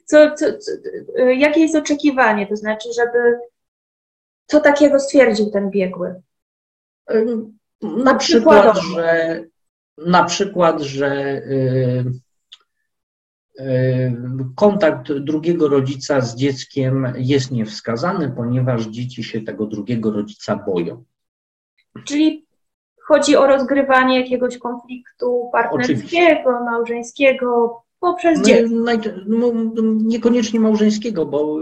Co, 0.04 0.34
co, 0.34 0.58
co, 0.58 0.72
jakie 1.18 1.60
jest 1.60 1.76
oczekiwanie? 1.76 2.46
To 2.46 2.56
znaczy, 2.56 2.88
żeby 2.96 3.38
co 4.46 4.60
takiego 4.60 5.00
stwierdził 5.00 5.50
ten 5.50 5.70
biegły? 5.70 6.22
Na 7.82 8.14
przykład, 8.14 8.78
że 8.78 9.40
na 9.98 10.24
przykład, 10.24 10.80
że 10.80 11.42
yy, 11.46 12.04
Kontakt 14.56 15.12
drugiego 15.12 15.68
rodzica 15.68 16.20
z 16.20 16.36
dzieckiem 16.36 17.12
jest 17.16 17.50
niewskazany, 17.50 18.32
ponieważ 18.36 18.86
dzieci 18.86 19.24
się 19.24 19.40
tego 19.40 19.66
drugiego 19.66 20.10
rodzica 20.10 20.56
boją. 20.56 21.04
Czyli 22.04 22.46
chodzi 23.02 23.36
o 23.36 23.46
rozgrywanie 23.46 24.20
jakiegoś 24.20 24.58
konfliktu 24.58 25.48
partnerskiego, 25.52 26.00
Oczywiście. 26.02 26.44
małżeńskiego 26.44 27.80
poprzez 28.00 28.38
no, 28.38 28.44
dziecko. 28.44 28.74
No, 29.26 29.52
niekoniecznie 30.02 30.60
małżeńskiego, 30.60 31.26
bo 31.26 31.58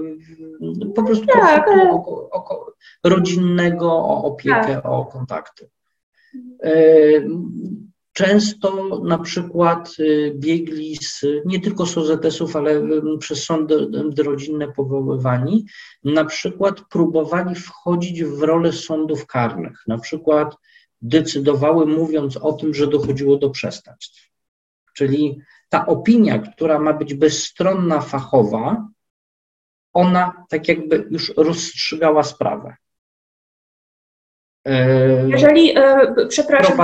po 0.95 1.03
prostu 1.03 1.27
tak, 1.27 1.69
ale... 1.69 1.91
o, 1.91 2.31
o, 2.33 2.73
rodzinnego, 3.05 3.93
o 3.93 4.25
opiekę, 4.25 4.75
tak. 4.75 4.87
o 4.87 5.05
kontakty. 5.05 5.71
Często 8.13 9.01
na 9.05 9.19
przykład 9.19 9.93
y, 9.99 10.33
biegli 10.37 10.97
z, 10.97 11.25
nie 11.45 11.61
tylko 11.61 11.87
z 11.87 11.99
OZS-ów, 11.99 12.57
ale 12.57 12.77
y, 12.77 13.19
przez 13.19 13.45
sądy 13.45 14.23
rodzinne 14.23 14.73
powoływani, 14.73 15.67
na 16.05 16.25
przykład 16.25 16.81
próbowali 16.81 17.55
wchodzić 17.55 18.25
w 18.25 18.43
rolę 18.43 18.73
sądów 18.73 19.27
karnych, 19.27 19.83
na 19.87 19.99
przykład 19.99 20.57
decydowały 21.03 21.87
mówiąc 21.87 22.37
o 22.37 22.53
tym, 22.53 22.75
że 22.75 22.87
dochodziło 22.87 23.37
do 23.37 23.51
przestępstw. 23.51 24.31
Czyli 24.95 25.41
ta 25.69 25.87
opinia, 25.87 26.39
która 26.39 26.79
ma 26.79 26.93
być 26.93 27.15
bezstronna, 27.15 28.01
fachowa, 28.01 28.89
ona 29.93 30.45
tak 30.49 30.69
jakby 30.69 31.09
już 31.11 31.33
rozstrzygała 31.37 32.23
sprawę. 32.23 32.77
E, 34.65 35.29
Jeżeli, 35.29 35.79
e, 35.79 36.15
przepraszam, 36.29 36.79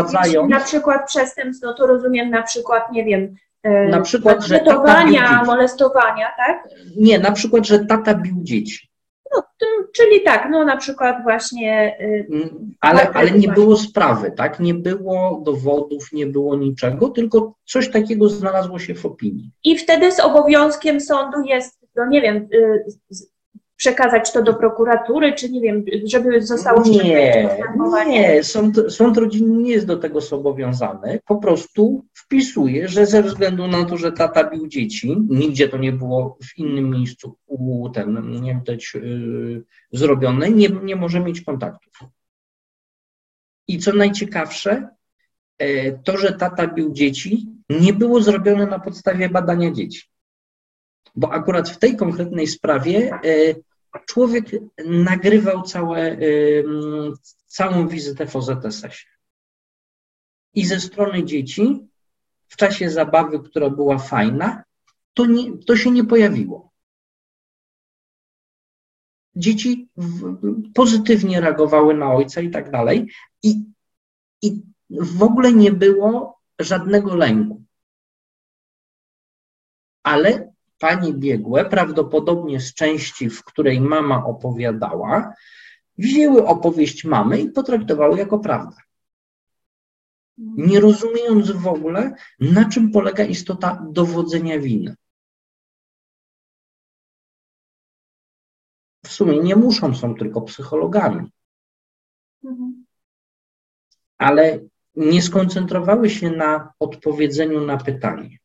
na 0.49 0.61
przykład 0.61 1.07
przestępstw, 1.07 1.63
no 1.65 1.75
to 1.75 1.87
rozumiem 1.87 2.31
na 2.31 2.43
przykład, 2.43 2.93
nie 2.93 3.05
wiem, 3.05 3.35
e, 3.63 3.89
na 3.89 4.01
przykład, 4.01 4.45
że 4.45 4.59
tata 4.61 5.45
molestowania, 5.45 6.27
tak? 6.37 6.69
Nie, 6.97 7.19
na 7.19 7.33
przykład, 7.33 7.67
że 7.67 7.85
tata 7.85 8.15
bił 8.15 8.37
dzieci. 8.43 8.89
No, 9.35 9.43
to, 9.59 9.67
czyli 9.93 10.21
tak, 10.21 10.49
no 10.51 10.65
na 10.65 10.77
przykład 10.77 11.23
właśnie. 11.23 11.97
Mm, 12.31 12.75
ale, 12.81 13.11
ale 13.11 13.31
nie 13.31 13.49
było 13.49 13.77
sprawy, 13.77 14.31
tak? 14.31 14.61
Nie 14.61 14.75
było 14.75 15.43
dowodów, 15.45 16.13
nie 16.13 16.27
było 16.27 16.57
niczego, 16.57 17.09
tylko 17.09 17.55
coś 17.65 17.91
takiego 17.91 18.29
znalazło 18.29 18.79
się 18.79 18.95
w 18.95 19.07
opinii. 19.07 19.51
I 19.65 19.79
wtedy 19.79 20.13
z 20.13 20.21
obowiązkiem 20.21 21.01
sądu 21.01 21.43
jest, 21.43 21.79
no 21.97 22.07
nie 22.07 22.23
wiem, 22.23 22.49
y, 22.55 22.85
przekazać 23.79 24.33
to 24.33 24.43
do 24.43 24.55
prokuratury, 24.55 25.33
czy 25.33 25.51
nie 25.51 25.61
wiem, 25.61 25.85
żeby 26.05 26.43
zostało 26.43 26.83
Nie, 26.83 27.49
nie, 28.07 28.45
sąd, 28.45 28.81
sąd 28.89 29.17
rodzinny 29.17 29.63
nie 29.63 29.73
jest 29.73 29.87
do 29.87 29.97
tego 29.97 30.21
zobowiązany, 30.21 31.21
po 31.27 31.37
prostu 31.37 32.05
wpisuje, 32.15 32.89
że 32.89 33.07
ze 33.07 33.23
względu 33.23 33.67
na 33.67 33.85
to, 33.85 33.97
że 33.97 34.13
tata 34.13 34.51
bił 34.51 34.69
dzieci, 34.69 35.17
nigdzie 35.29 35.69
to 35.69 35.79
nie 35.79 35.93
było 35.93 36.39
w 36.43 36.59
innym 36.59 36.91
miejscu 36.91 37.37
u 37.47 37.89
ten, 37.91 38.41
nie 38.41 38.55
widać, 38.55 38.95
yy, 38.95 39.65
zrobione, 39.93 40.51
nie, 40.51 40.69
nie 40.69 40.97
może 40.97 41.21
mieć 41.21 41.41
kontaktów. 41.41 41.93
I 43.69 43.79
co 43.79 43.93
najciekawsze, 43.93 44.89
e, 45.59 45.93
to, 45.93 46.17
że 46.17 46.33
tata 46.33 46.67
bił 46.67 46.93
dzieci, 46.93 47.47
nie 47.71 47.93
było 47.93 48.23
zrobione 48.23 48.67
na 48.67 48.79
podstawie 48.79 49.29
badania 49.29 49.71
dzieci. 49.71 50.03
Bo 51.17 51.33
akurat 51.33 51.71
w 51.71 51.79
tej 51.79 51.97
konkretnej 51.97 52.47
sprawie 52.47 53.19
człowiek 54.07 54.47
nagrywał 54.87 55.63
całe, 55.63 56.17
całą 57.47 57.89
wizytę 57.89 58.27
w 58.27 58.37
OZSS-ie. 58.37 58.93
I 60.55 60.67
ze 60.67 60.81
strony 60.81 61.25
dzieci, 61.25 61.89
w 62.49 62.57
czasie 62.57 62.91
zabawy, 62.91 63.41
która 63.41 63.71
była 63.71 63.99
fajna, 63.99 64.63
to, 65.15 65.27
nie, 65.27 65.59
to 65.59 65.77
się 65.77 65.91
nie 65.91 66.05
pojawiło. 66.05 66.69
dzieci 69.39 69.89
pozytywnie 70.75 71.41
reagowały 71.41 71.95
na 71.95 72.13
ojca 72.13 72.41
i 72.41 72.51
tak 72.51 72.71
dalej. 72.71 73.11
I, 73.43 73.65
I 74.43 74.63
w 74.91 75.23
ogóle 75.23 75.53
nie 75.53 75.73
było 75.73 76.41
żadnego 76.59 77.15
lęku. 77.15 77.63
Ale 80.03 80.53
pani 80.79 81.15
biegłe, 81.15 81.65
prawdopodobnie 81.65 82.61
z 82.61 82.75
części, 82.75 83.31
w 83.31 83.45
której 83.45 83.81
mama 83.81 84.25
opowiadała, 84.25 85.35
wzięły 85.99 86.47
opowieść 86.47 87.05
mamy 87.05 87.41
i 87.41 87.51
potraktowały 87.51 88.19
jako 88.19 88.39
prawdę. 88.39 88.77
Nie 90.39 90.81
rozumiejąc 90.81 91.51
w 91.51 91.67
ogóle, 91.67 92.15
na 92.41 92.69
czym 92.69 92.91
polega 92.93 93.25
istota 93.25 93.87
dowodzenia 93.91 94.59
winy. 94.59 94.97
W 99.05 99.09
sumie 99.09 99.39
nie 99.39 99.57
muszą, 99.57 99.95
są 99.95 100.15
tylko 100.15 100.41
psychologami. 100.43 101.31
Mhm. 102.45 102.85
Ale 104.19 104.61
nie 104.97 105.23
skoncentrowały 105.23 106.11
się 106.11 106.31
na 106.31 106.73
odpowiedzeniu 106.79 107.61
na 107.61 107.77
pytanie, 107.77 108.39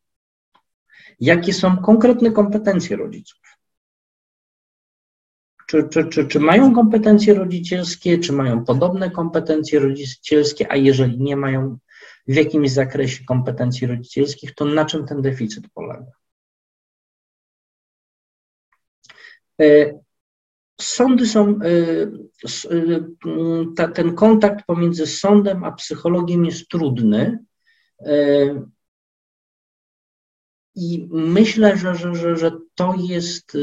jakie 1.19 1.53
są 1.53 1.77
konkretne 1.77 2.31
kompetencje 2.31 2.97
rodziców. 2.97 3.39
Czy, 5.67 5.83
czy, 5.89 6.07
czy, 6.07 6.27
czy 6.27 6.39
mają 6.39 6.73
kompetencje 6.73 7.33
rodzicielskie, 7.33 8.19
czy 8.19 8.33
mają 8.33 8.65
podobne 8.65 9.11
kompetencje 9.11 9.79
rodzicielskie, 9.79 10.71
a 10.71 10.75
jeżeli 10.75 11.19
nie 11.19 11.35
mają 11.35 11.77
w 12.27 12.35
jakimś 12.35 12.71
zakresie 12.71 13.25
kompetencji 13.25 13.87
rodzicielskich, 13.87 14.55
to 14.55 14.65
na 14.65 14.85
czym 14.85 15.05
ten 15.05 15.21
deficyt 15.21 15.65
polega? 15.73 16.11
E, 19.61 19.93
sądy 20.81 21.27
są, 21.27 21.59
e, 21.61 21.71
e, 23.81 23.87
ten 23.93 24.15
kontakt 24.15 24.65
pomiędzy 24.65 25.07
sądem 25.07 25.63
a 25.63 25.71
psychologiem 25.71 26.45
jest 26.45 26.69
trudny. 26.69 27.39
I 30.75 31.07
myślę, 31.11 31.77
że, 31.77 31.95
że, 31.95 32.15
że, 32.15 32.37
że 32.37 32.51
to 32.75 32.95
jest 33.09 33.57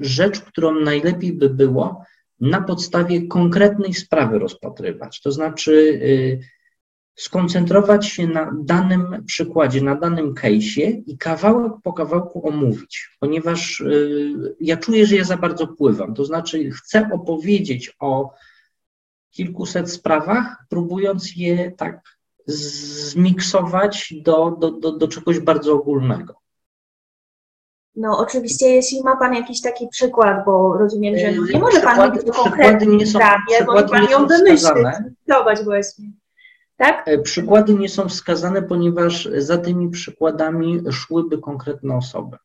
rzecz, 0.00 0.40
którą 0.40 0.80
najlepiej 0.80 1.32
by 1.32 1.50
było 1.50 2.04
na 2.40 2.60
podstawie 2.60 3.26
konkretnej 3.26 3.94
sprawy 3.94 4.38
rozpatrywać. 4.38 5.20
To 5.20 5.32
znaczy, 5.32 6.00
skoncentrować 7.14 8.06
się 8.06 8.26
na 8.26 8.52
danym 8.64 9.24
przykładzie, 9.26 9.82
na 9.82 9.94
danym 9.94 10.34
case'ie 10.34 11.02
i 11.06 11.18
kawałek 11.18 11.72
po 11.82 11.92
kawałku 11.92 12.48
omówić, 12.48 13.16
ponieważ 13.20 13.80
y, 13.80 14.56
ja 14.60 14.76
czuję, 14.76 15.06
że 15.06 15.16
ja 15.16 15.24
za 15.24 15.36
bardzo 15.36 15.66
pływam. 15.66 16.14
To 16.14 16.24
znaczy, 16.24 16.70
chcę 16.70 17.08
opowiedzieć 17.12 17.96
o 17.98 18.34
kilkuset 19.30 19.90
sprawach, 19.90 20.56
próbując 20.68 21.36
je 21.36 21.70
tak 21.70 22.00
zmiksować 22.46 24.14
do, 24.22 24.50
do, 24.50 24.70
do, 24.70 24.92
do 24.92 25.08
czegoś 25.08 25.40
bardzo 25.40 25.74
ogólnego. 25.74 26.34
No 27.96 28.18
oczywiście, 28.18 28.66
jeśli 28.66 29.02
ma 29.02 29.16
Pan 29.16 29.34
jakiś 29.34 29.60
taki 29.60 29.88
przykład, 29.88 30.44
bo 30.44 30.78
rozumiem, 30.78 31.18
że 31.18 31.32
nie 31.32 31.58
może 31.58 31.80
Pan 31.80 32.10
mówić 32.10 32.28
o 32.28 32.32
konkretnym 32.32 33.06
sprawie, 33.06 33.64
bo 33.66 33.88
Pan 33.88 34.10
ją 34.10 34.26
wymyślić, 34.26 34.72
właśnie 35.64 36.12
tak? 36.82 37.08
E, 37.08 37.18
przykłady 37.18 37.74
nie 37.74 37.88
są 37.88 38.08
wskazane, 38.08 38.62
ponieważ 38.62 39.28
za 39.36 39.58
tymi 39.58 39.90
przykładami 39.90 40.82
szłyby 40.90 41.38
konkretne 41.38 41.96
osoby. 41.96 42.36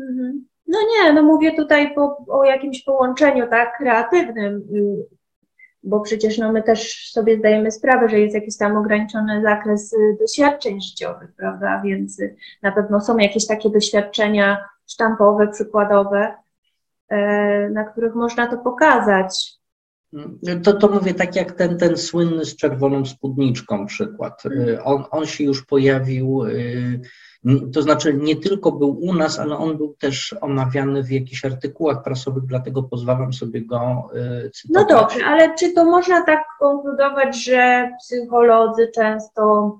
Mhm. 0.00 0.46
No 0.66 0.78
nie, 0.90 1.12
no 1.12 1.22
mówię 1.22 1.56
tutaj 1.56 1.94
po, 1.94 2.24
o 2.28 2.44
jakimś 2.44 2.82
połączeniu 2.82 3.46
tak 3.50 3.78
kreatywnym, 3.78 4.54
y, 4.74 5.06
bo 5.82 6.00
przecież 6.00 6.38
no 6.38 6.52
my 6.52 6.62
też 6.62 7.10
sobie 7.12 7.38
zdajemy 7.38 7.70
sprawę, 7.70 8.08
że 8.08 8.20
jest 8.20 8.34
jakiś 8.34 8.56
tam 8.56 8.76
ograniczony 8.76 9.42
zakres 9.42 9.92
y, 9.92 10.16
doświadczeń 10.20 10.80
życiowych, 10.80 11.32
prawda? 11.36 11.82
Więc 11.84 12.20
y, 12.20 12.36
na 12.62 12.72
pewno 12.72 13.00
są 13.00 13.18
jakieś 13.18 13.46
takie 13.46 13.70
doświadczenia 13.70 14.64
sztampowe, 14.86 15.48
przykładowe, 15.48 16.34
e, 17.08 17.70
na 17.70 17.84
których 17.84 18.14
można 18.14 18.46
to 18.46 18.58
pokazać. 18.58 19.60
To, 20.64 20.72
to 20.72 20.88
mówię 20.88 21.14
tak 21.14 21.36
jak 21.36 21.52
ten, 21.52 21.78
ten 21.78 21.96
słynny 21.96 22.44
z 22.44 22.56
czerwoną 22.56 23.06
spódniczką 23.06 23.86
przykład. 23.86 24.46
Y, 24.46 24.82
on, 24.82 25.04
on 25.10 25.26
się 25.26 25.44
już 25.44 25.66
pojawił, 25.66 26.42
to 27.72 27.82
znaczy 27.82 28.14
nie 28.14 28.36
tylko 28.36 28.72
był 28.72 29.00
u 29.00 29.14
nas, 29.14 29.38
ale 29.38 29.56
on 29.56 29.76
był 29.76 29.94
też 29.94 30.36
omawiany 30.40 31.02
w 31.02 31.10
jakichś 31.10 31.44
artykułach 31.44 32.02
prasowych, 32.02 32.44
dlatego 32.44 32.82
pozwalam 32.82 33.32
sobie 33.32 33.62
go 33.62 34.10
y, 34.46 34.50
cytować. 34.50 34.88
No 34.90 35.00
dobrze, 35.00 35.24
ale 35.24 35.54
czy 35.54 35.72
to 35.72 35.84
można 35.84 36.24
tak 36.24 36.44
konkludować, 36.58 37.44
że 37.44 37.90
psycholodzy 38.00 38.90
często 38.94 39.78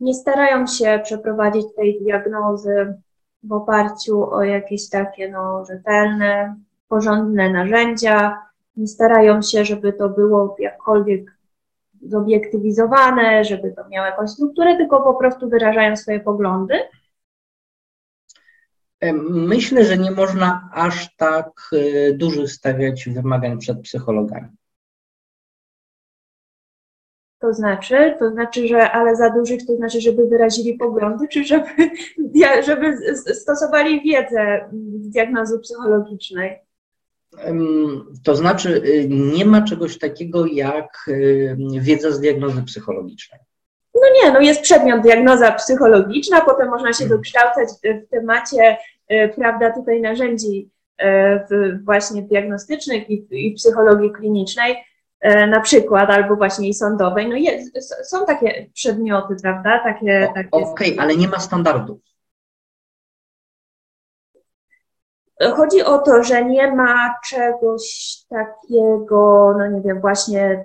nie 0.00 0.14
starają 0.14 0.66
się 0.66 1.00
przeprowadzić 1.04 1.66
tej 1.76 2.00
diagnozy 2.02 2.94
w 3.42 3.52
oparciu 3.52 4.30
o 4.30 4.42
jakieś 4.42 4.88
takie 4.88 5.30
no, 5.30 5.64
rzetelne, 5.64 6.56
porządne 6.88 7.50
narzędzia, 7.50 8.38
nie 8.76 8.86
starają 8.86 9.42
się, 9.42 9.64
żeby 9.64 9.92
to 9.92 10.08
było 10.08 10.56
jakkolwiek 10.58 11.36
zobiektywizowane, 12.02 13.44
żeby 13.44 13.72
to 13.72 13.88
miało 13.88 14.06
jakąś 14.06 14.30
strukturę, 14.30 14.76
tylko 14.76 15.02
po 15.02 15.14
prostu 15.14 15.48
wyrażają 15.48 15.96
swoje 15.96 16.20
poglądy. 16.20 16.74
Myślę, 19.30 19.84
że 19.84 19.98
nie 19.98 20.10
można 20.10 20.70
aż 20.72 21.16
tak 21.16 21.50
e, 21.72 22.12
dużych 22.12 22.50
stawiać 22.50 23.08
wymagań 23.08 23.58
przed 23.58 23.80
psychologami. 23.80 24.48
To 27.38 27.52
znaczy, 27.52 28.14
to 28.18 28.30
znaczy, 28.30 28.68
że 28.68 28.90
ale 28.90 29.16
za 29.16 29.30
dużych 29.30 29.66
to 29.66 29.76
znaczy, 29.76 30.00
żeby 30.00 30.26
wyrazili 30.26 30.74
poglądy, 30.74 31.28
czy 31.28 31.44
żeby, 31.44 31.68
żeby 32.66 33.16
stosowali 33.34 34.02
wiedzę 34.02 34.70
z 35.00 35.08
diagnozy 35.08 35.58
psychologicznej? 35.58 36.58
To 38.24 38.36
znaczy, 38.36 38.82
y, 38.86 39.08
nie 39.08 39.44
ma 39.44 39.62
czegoś 39.62 39.98
takiego 39.98 40.46
jak 40.46 41.04
y, 41.08 41.56
wiedza 41.80 42.10
z 42.10 42.20
diagnozy 42.20 42.62
psychologicznej. 42.62 43.40
No 43.94 44.00
nie, 44.14 44.32
no 44.32 44.40
jest 44.40 44.62
przedmiot 44.62 45.00
diagnoza 45.00 45.52
psychologiczna, 45.52 46.40
potem 46.40 46.68
można 46.68 46.92
się 46.92 47.08
dokształcać 47.08 47.68
w 47.84 48.10
temacie, 48.10 48.76
y, 49.12 49.32
prawda, 49.36 49.72
tutaj 49.72 50.00
narzędzi 50.00 50.70
właśnie 51.84 52.22
diagnostycznych 52.22 53.10
i, 53.10 53.26
i 53.30 53.54
psychologii 53.54 54.12
klinicznej, 54.12 54.76
na 55.48 55.60
przykład, 55.60 56.10
albo 56.10 56.36
właśnie 56.36 56.68
i 56.68 56.74
sądowej. 56.74 57.28
No 57.28 57.36
jest, 57.36 57.76
są 58.10 58.26
takie 58.26 58.66
przedmioty, 58.74 59.36
prawda? 59.42 59.80
Takie, 59.84 60.28
takie... 60.34 60.48
Okej, 60.50 60.92
okay, 60.92 61.04
ale 61.04 61.16
nie 61.16 61.28
ma 61.28 61.38
standardów. 61.38 62.11
Chodzi 65.50 65.82
o 65.82 65.98
to, 65.98 66.22
że 66.22 66.44
nie 66.44 66.72
ma 66.74 67.14
czegoś 67.28 68.16
takiego, 68.28 69.54
no 69.58 69.66
nie 69.66 69.80
wiem, 69.80 70.00
właśnie 70.00 70.64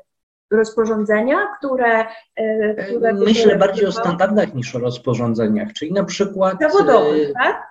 rozporządzenia, 0.51 1.47
które. 1.57 2.05
E, 2.36 2.73
które 2.73 3.13
Myślę 3.13 3.55
bardziej 3.55 3.86
o 3.86 3.91
standardach 3.91 4.53
niż 4.53 4.75
o 4.75 4.80
rozporządzeniach, 4.80 5.73
czyli 5.73 5.93
na 5.93 6.03
przykład. 6.03 6.57
Zawodowych, 6.61 7.30
e, 7.30 7.34
tak? 7.34 7.67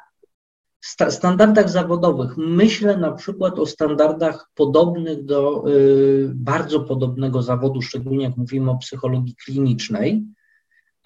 Sta 0.80 1.11
standardach 1.11 1.70
zawodowych. 1.70 2.36
Myślę 2.36 2.96
na 2.96 3.12
przykład 3.12 3.59
o 3.59 3.66
standardach 3.66 4.50
podobnych 4.54 5.24
do 5.24 5.64
y, 5.70 6.30
bardzo 6.34 6.80
podobnego 6.80 7.42
zawodu, 7.42 7.82
szczególnie 7.82 8.24
jak 8.24 8.36
mówimy 8.36 8.70
o 8.70 8.78
psychologii 8.78 9.34
klinicznej, 9.44 10.24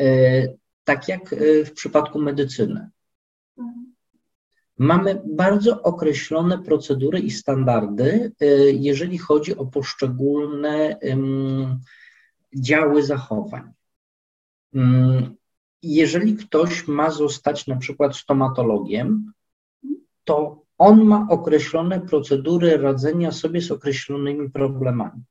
y, 0.02 0.58
tak 0.84 1.08
jak 1.08 1.32
y, 1.32 1.64
w 1.64 1.72
przypadku 1.72 2.18
medycyny. 2.18 2.90
Mamy 4.82 5.22
bardzo 5.26 5.82
określone 5.82 6.62
procedury 6.62 7.18
i 7.18 7.30
standardy, 7.30 8.32
y, 8.42 8.72
jeżeli 8.72 9.18
chodzi 9.18 9.56
o 9.56 9.66
poszczególne 9.66 10.98
działy 12.54 13.02
zachowań. 13.02 13.72
Jeżeli 15.82 16.36
ktoś 16.36 16.88
ma 16.88 17.10
zostać 17.10 17.66
na 17.66 17.76
przykład 17.76 18.16
stomatologiem, 18.16 19.32
to 20.24 20.62
on 20.78 21.04
ma 21.04 21.26
określone 21.30 22.00
procedury 22.00 22.76
radzenia 22.76 23.32
sobie 23.32 23.60
z 23.60 23.70
określonymi 23.70 24.50
problemami. 24.50 25.22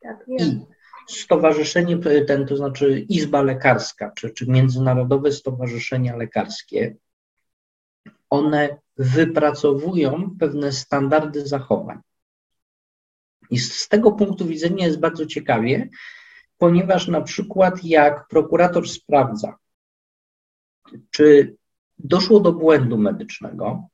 Tak, 0.00 0.24
I 0.38 0.60
stowarzyszenie, 1.08 1.98
ten, 2.26 2.46
to 2.46 2.56
znaczy 2.56 3.00
Izba 3.08 3.42
Lekarska, 3.42 4.10
czy, 4.10 4.30
czy 4.30 4.50
Międzynarodowe 4.50 5.32
Stowarzyszenia 5.32 6.16
Lekarskie, 6.16 6.96
one 8.30 8.78
wypracowują 8.96 10.36
pewne 10.40 10.72
standardy 10.72 11.46
zachowań. 11.46 12.00
I 13.50 13.58
z 13.58 13.88
tego 13.88 14.12
punktu 14.12 14.46
widzenia 14.46 14.86
jest 14.86 15.00
bardzo 15.00 15.26
ciekawie, 15.26 15.88
ponieważ 16.58 17.08
na 17.08 17.20
przykład 17.20 17.84
jak 17.84 18.28
prokurator 18.28 18.88
sprawdza, 18.88 19.56
czy 21.10 21.56
doszło 21.98 22.40
do 22.40 22.52
błędu 22.52 22.98
medycznego, 22.98 23.88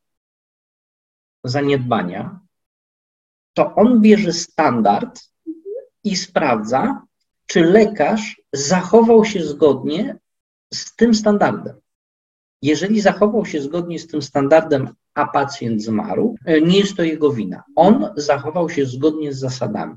zaniedbania, 1.45 2.41
to 3.53 3.75
on 3.75 4.01
bierze 4.01 4.33
standard 4.33 5.21
i 6.05 6.17
sprawdza, 6.17 7.03
czy 7.47 7.61
lekarz 7.61 8.43
zachował 8.53 9.25
się 9.25 9.45
zgodnie 9.45 10.19
z 10.75 10.97
tym 10.97 11.15
standardem. 11.15 11.81
Jeżeli 12.65 13.01
zachował 13.01 13.47
się 13.47 13.63
zgodnie 13.63 13.99
z 13.99 14.07
tym 14.07 14.23
standardem, 14.23 14.89
a 15.15 15.27
pacjent 15.27 15.83
zmarł, 15.83 16.37
e, 16.45 16.61
nie 16.61 16.79
jest 16.79 16.97
to 16.97 17.03
jego 17.03 17.33
wina. 17.33 17.63
On 17.77 18.09
zachował 18.17 18.71
się 18.71 18.87
zgodnie 18.87 19.33
z 19.33 19.39
zasadami. 19.39 19.95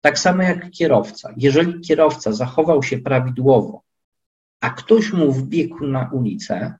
Tak 0.00 0.18
samo 0.18 0.42
jak 0.42 0.70
kierowca. 0.70 1.34
Jeżeli 1.36 1.80
kierowca 1.80 2.32
zachował 2.32 2.82
się 2.82 2.98
prawidłowo, 2.98 3.82
a 4.60 4.70
ktoś 4.70 5.12
mu 5.12 5.32
wbiegł 5.32 5.86
na 5.86 6.10
ulicę 6.12 6.74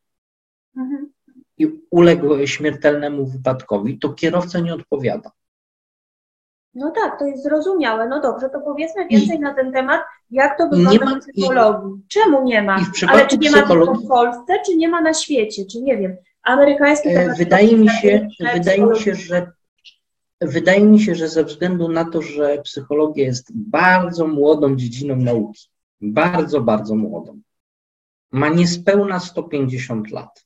mhm. 0.77 1.13
i 1.59 1.67
uległ 1.91 2.47
śmiertelnemu 2.47 3.27
wypadkowi, 3.27 3.99
to 3.99 4.13
kierowca 4.13 4.61
nie 4.61 4.75
odpowiada. 4.75 5.31
No 6.75 6.91
tak, 6.91 7.19
to 7.19 7.27
jest 7.27 7.43
zrozumiałe. 7.43 8.09
No 8.09 8.21
dobrze, 8.21 8.51
to 8.51 8.61
powiedzmy 8.61 9.09
więcej 9.09 9.37
I 9.37 9.41
na 9.41 9.55
ten 9.55 9.73
temat, 9.73 10.01
jak 10.31 10.59
to 10.59 10.69
wygląda 10.69 11.05
ma, 11.05 11.17
w 11.17 11.19
psychologii. 11.19 11.91
I, 11.91 12.09
Czemu 12.09 12.45
nie 12.45 12.63
ma? 12.63 12.77
Ale 13.09 13.27
czy 13.27 13.39
nie 13.39 13.51
ma 13.51 13.63
tylko 13.63 13.95
w 13.95 14.09
Polsce, 14.09 14.55
czy 14.67 14.77
nie 14.77 14.89
ma 14.89 15.01
na 15.01 15.15
świecie, 15.15 15.67
czy 15.67 15.81
nie 15.81 15.97
wiem. 15.97 16.17
Amerykański 16.43 17.09
e, 17.09 17.35
Wydaje 17.39 17.77
mi 17.77 17.89
się, 17.91 18.29
wydaje 18.55 18.87
mi 18.87 18.99
się, 18.99 19.15
że 19.15 19.53
wydaje 20.41 20.85
mi 20.85 21.01
się, 21.01 21.15
że 21.15 21.29
ze 21.29 21.45
względu 21.45 21.89
na 21.89 22.05
to, 22.05 22.23
że 22.23 22.59
psychologia 22.59 23.25
jest 23.25 23.53
bardzo 23.55 24.27
młodą 24.27 24.77
dziedziną 24.77 25.17
nauki, 25.17 25.69
bardzo, 26.01 26.61
bardzo 26.61 26.95
młodą, 26.95 27.41
ma 28.33 28.49
niespełna 28.49 29.21
150 29.21 30.11
lat. 30.11 30.45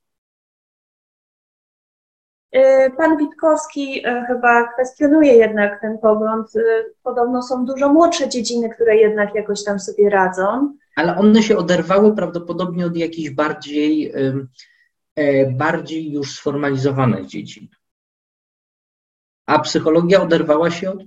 Y, 2.57 2.91
pan 2.97 3.17
Witkowski 3.17 4.07
y, 4.07 4.27
chyba 4.27 4.73
kwestionuje 4.73 5.33
jednak 5.35 5.81
ten 5.81 5.99
pogląd. 5.99 6.57
Y, 6.57 6.95
podobno 7.03 7.43
są 7.43 7.65
dużo 7.65 7.89
młodsze 7.89 8.29
dziedziny, 8.29 8.71
które 8.71 8.97
jednak 8.97 9.35
jakoś 9.35 9.65
tam 9.65 9.81
sobie 9.81 10.11
radzą. 10.11 10.77
Ale 10.97 11.17
one 11.17 11.43
się 11.43 11.57
oderwały 11.57 12.17
prawdopodobnie 12.17 12.87
od 12.87 12.97
jakichś 12.97 13.31
bardziej, 13.31 14.13
e, 15.17 15.51
bardziej 15.51 16.13
już 16.13 16.35
sformalizowanych 16.35 17.27
dziedzin. 17.27 17.69
A 19.47 19.59
psychologia 19.59 20.23
oderwała 20.23 20.71
się 20.71 20.91
od 20.91 20.99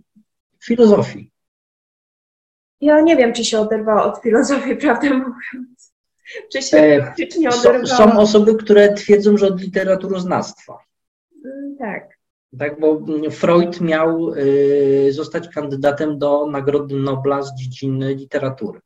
filozofii. 0.64 1.32
Ja 2.82 3.02
nie 3.02 3.16
wiem, 3.16 3.34
czy 3.34 3.46
się 3.46 3.60
oderwała 3.60 4.04
od 4.04 4.22
filozofii, 4.22 4.76
prawdę 4.76 5.10
mówiąc. 5.10 5.94
Czy 6.52 6.62
się 6.62 6.78
e, 6.78 7.14
oderwała? 7.60 7.86
Są 7.86 8.20
osoby, 8.20 8.56
które 8.56 8.94
twierdzą, 8.94 9.38
że 9.38 9.48
od 9.48 9.62
literaturoznawstwa. 9.62 10.91
Mm, 11.46 11.76
tak. 11.78 12.22
Tak, 12.60 12.80
bo 12.80 13.02
Freud 13.32 13.82
miał 13.82 14.34
y, 14.34 15.14
zostać 15.14 15.50
kandydatem 15.50 16.20
do 16.20 16.46
Nagrody 16.46 16.96
Nobla 16.96 17.42
z 17.42 17.56
dziedziny 17.56 18.16
literatury. 18.16 18.80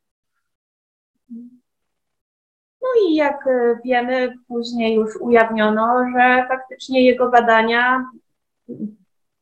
No 2.81 2.87
i 3.07 3.15
jak 3.15 3.47
y, 3.47 3.79
wiemy, 3.85 4.33
później 4.47 4.95
już 4.95 5.15
ujawniono, 5.15 6.05
że 6.15 6.45
faktycznie 6.47 7.05
jego 7.05 7.29
badania 7.29 8.05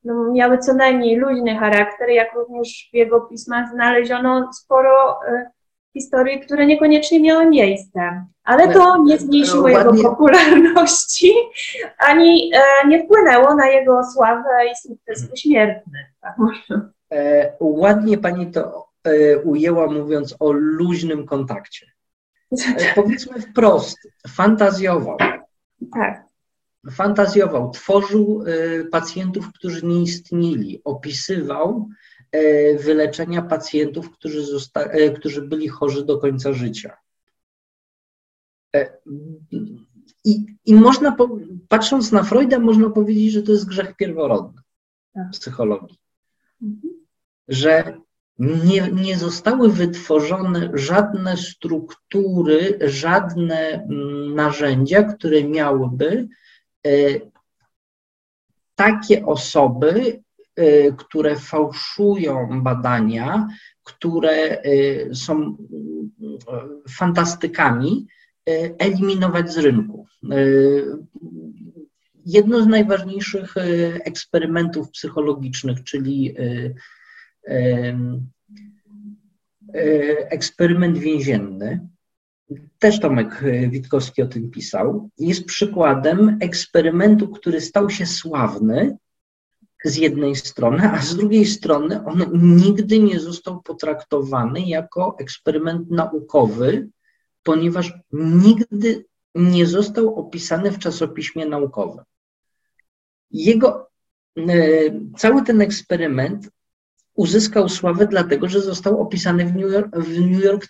no, 0.03 0.31
miały 0.31 0.57
co 0.57 0.73
najmniej 0.73 1.15
luźny 1.15 1.55
charakter, 1.57 2.09
jak 2.09 2.33
również 2.33 2.89
w 2.91 2.95
jego 2.95 3.21
pismach 3.21 3.69
znaleziono 3.69 4.53
sporo 4.53 5.19
y, 5.27 5.45
historii, 5.93 6.39
które 6.39 6.65
niekoniecznie 6.65 7.19
miały 7.19 7.45
miejsce. 7.45 8.25
Ale 8.43 8.73
to 8.73 9.03
nie 9.03 9.17
zmniejszyło 9.17 9.67
jego 9.67 9.93
popularności, 10.03 11.33
ani 11.97 12.51
e, 12.53 12.87
nie 12.87 13.03
wpłynęło 13.03 13.55
na 13.55 13.67
jego 13.67 14.01
sławę 14.13 14.49
i 14.71 14.87
sukces 14.87 15.29
pośmiertny. 15.29 16.05
Tak 16.21 16.35
e, 17.11 17.53
ładnie 17.59 18.17
pani 18.17 18.51
to 18.51 18.87
e, 19.03 19.37
ujęła, 19.37 19.87
mówiąc 19.87 20.35
o 20.39 20.51
luźnym 20.51 21.25
kontakcie. 21.25 21.85
E, 22.51 22.93
powiedzmy 22.95 23.41
wprost, 23.41 23.97
fantazjował. 24.27 25.17
Tak. 25.93 26.23
Fantazjował, 26.91 27.71
tworzył 27.71 28.43
e, 28.45 28.83
pacjentów, 28.83 29.53
którzy 29.53 29.85
nie 29.85 30.01
istnieli, 30.01 30.81
opisywał 30.83 31.89
wyleczenia 32.79 33.41
pacjentów, 33.41 34.11
którzy, 34.11 34.45
zosta- 34.45 34.89
e, 34.91 35.09
którzy 35.09 35.41
byli 35.41 35.67
chorzy 35.67 36.05
do 36.05 36.17
końca 36.17 36.53
życia. 36.53 36.97
E, 38.75 38.97
I, 40.25 40.45
I 40.65 40.75
można, 40.75 41.11
po, 41.11 41.37
patrząc 41.67 42.11
na 42.11 42.23
Freuda, 42.23 42.59
można 42.59 42.89
powiedzieć, 42.89 43.31
że 43.31 43.43
to 43.43 43.51
jest 43.51 43.67
grzech 43.67 43.95
pierworodny 43.95 44.61
tak. 45.13 45.29
psychologii. 45.31 45.97
Mhm. 46.61 46.93
Że 47.47 47.97
nie, 48.39 48.91
nie 48.91 49.17
zostały 49.17 49.71
wytworzone 49.71 50.71
żadne 50.73 51.37
struktury, 51.37 52.79
żadne 52.81 53.73
mm, 53.73 54.35
narzędzia, 54.35 55.03
które 55.03 55.43
miałyby 55.43 56.27
takie 58.75 59.25
osoby 59.25 60.23
które 60.97 61.35
fałszują 61.35 62.61
badania, 62.63 63.47
które 63.83 64.63
y, 64.65 65.09
są 65.13 65.57
y, 66.87 66.89
fantastykami, 66.89 68.07
eliminować 68.77 69.51
z 69.51 69.57
rynku. 69.57 70.07
Jedno 72.25 72.63
z 72.63 72.67
najważniejszych 72.67 73.55
eksperymentów 74.03 74.89
psychologicznych, 74.89 75.83
czyli 75.83 76.35
eksperyment 80.29 80.97
więzienny, 80.97 81.87
też 82.79 82.99
Tomek 82.99 83.43
Witkowski 83.69 84.21
o 84.21 84.27
tym 84.27 84.51
pisał, 84.51 85.09
jest 85.17 85.45
przykładem 85.45 86.37
eksperymentu, 86.41 87.27
który 87.27 87.61
stał 87.61 87.89
się 87.89 88.05
sławny 88.05 88.97
z 89.83 89.95
jednej 89.95 90.35
strony, 90.35 90.91
a 90.91 91.01
z 91.01 91.15
drugiej 91.15 91.45
strony 91.45 92.05
on 92.05 92.25
nigdy 92.33 92.99
nie 92.99 93.19
został 93.19 93.61
potraktowany 93.61 94.61
jako 94.61 95.15
eksperyment 95.19 95.91
naukowy, 95.91 96.89
ponieważ 97.43 97.93
nigdy 98.11 99.05
nie 99.35 99.65
został 99.65 100.19
opisany 100.19 100.71
w 100.71 100.79
czasopiśmie 100.79 101.45
naukowym. 101.45 102.03
Jego 103.31 103.89
e, 104.37 104.43
cały 105.17 105.43
ten 105.43 105.61
eksperyment 105.61 106.49
uzyskał 107.15 107.69
sławę 107.69 108.07
dlatego, 108.07 108.49
że 108.49 108.61
został 108.61 109.01
opisany 109.01 109.45
w 109.45 109.55
New 109.55 109.71
York, 109.71 109.97
w 109.97 110.19
New 110.19 110.43
York. 110.43 110.67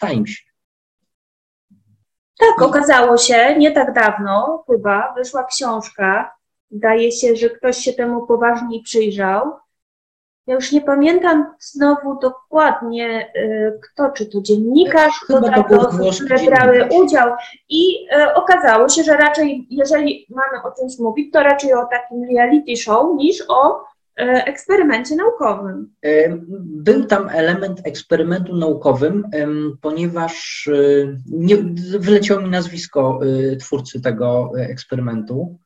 Tak, 2.39 2.61
okazało 2.61 3.17
się 3.17 3.55
nie 3.57 3.71
tak 3.71 3.93
dawno, 3.93 4.63
chyba, 4.67 5.13
wyszła 5.13 5.43
książka 5.43 6.31
Wydaje 6.73 7.11
się, 7.11 7.35
że 7.35 7.49
ktoś 7.49 7.77
się 7.77 7.93
temu 7.93 8.27
poważniej 8.27 8.81
przyjrzał. 8.81 9.41
Ja 10.47 10.55
już 10.55 10.71
nie 10.71 10.81
pamiętam 10.81 11.45
znowu 11.59 12.19
dokładnie, 12.19 13.31
y, 13.35 13.79
kto, 13.81 14.11
czy 14.11 14.25
to 14.25 14.41
dziennikarz, 14.41 15.13
kto 15.23 15.41
to, 15.41 15.63
to 15.63 15.89
osób, 16.07 16.25
które 16.25 16.45
brały 16.45 16.89
udział. 17.01 17.31
I 17.69 18.07
y, 18.17 18.33
okazało 18.33 18.89
się, 18.89 19.03
że 19.03 19.17
raczej, 19.17 19.67
jeżeli 19.69 20.27
mamy 20.29 20.63
o 20.63 20.79
czymś 20.79 20.99
mówić, 20.99 21.33
to 21.33 21.43
raczej 21.43 21.73
o 21.73 21.85
takim 21.85 22.23
reality 22.35 22.77
show 22.77 23.15
niż 23.15 23.43
o 23.47 23.81
y, 23.81 23.83
eksperymencie 24.23 25.15
naukowym. 25.15 25.93
Był 26.59 27.05
tam 27.05 27.29
element 27.29 27.81
eksperymentu 27.83 28.55
naukowym, 28.55 29.23
ponieważ 29.81 30.69
nie, 31.31 31.57
wyleciało 31.99 32.41
mi 32.41 32.49
nazwisko 32.49 33.19
twórcy 33.59 34.01
tego 34.01 34.51
eksperymentu. 34.57 35.57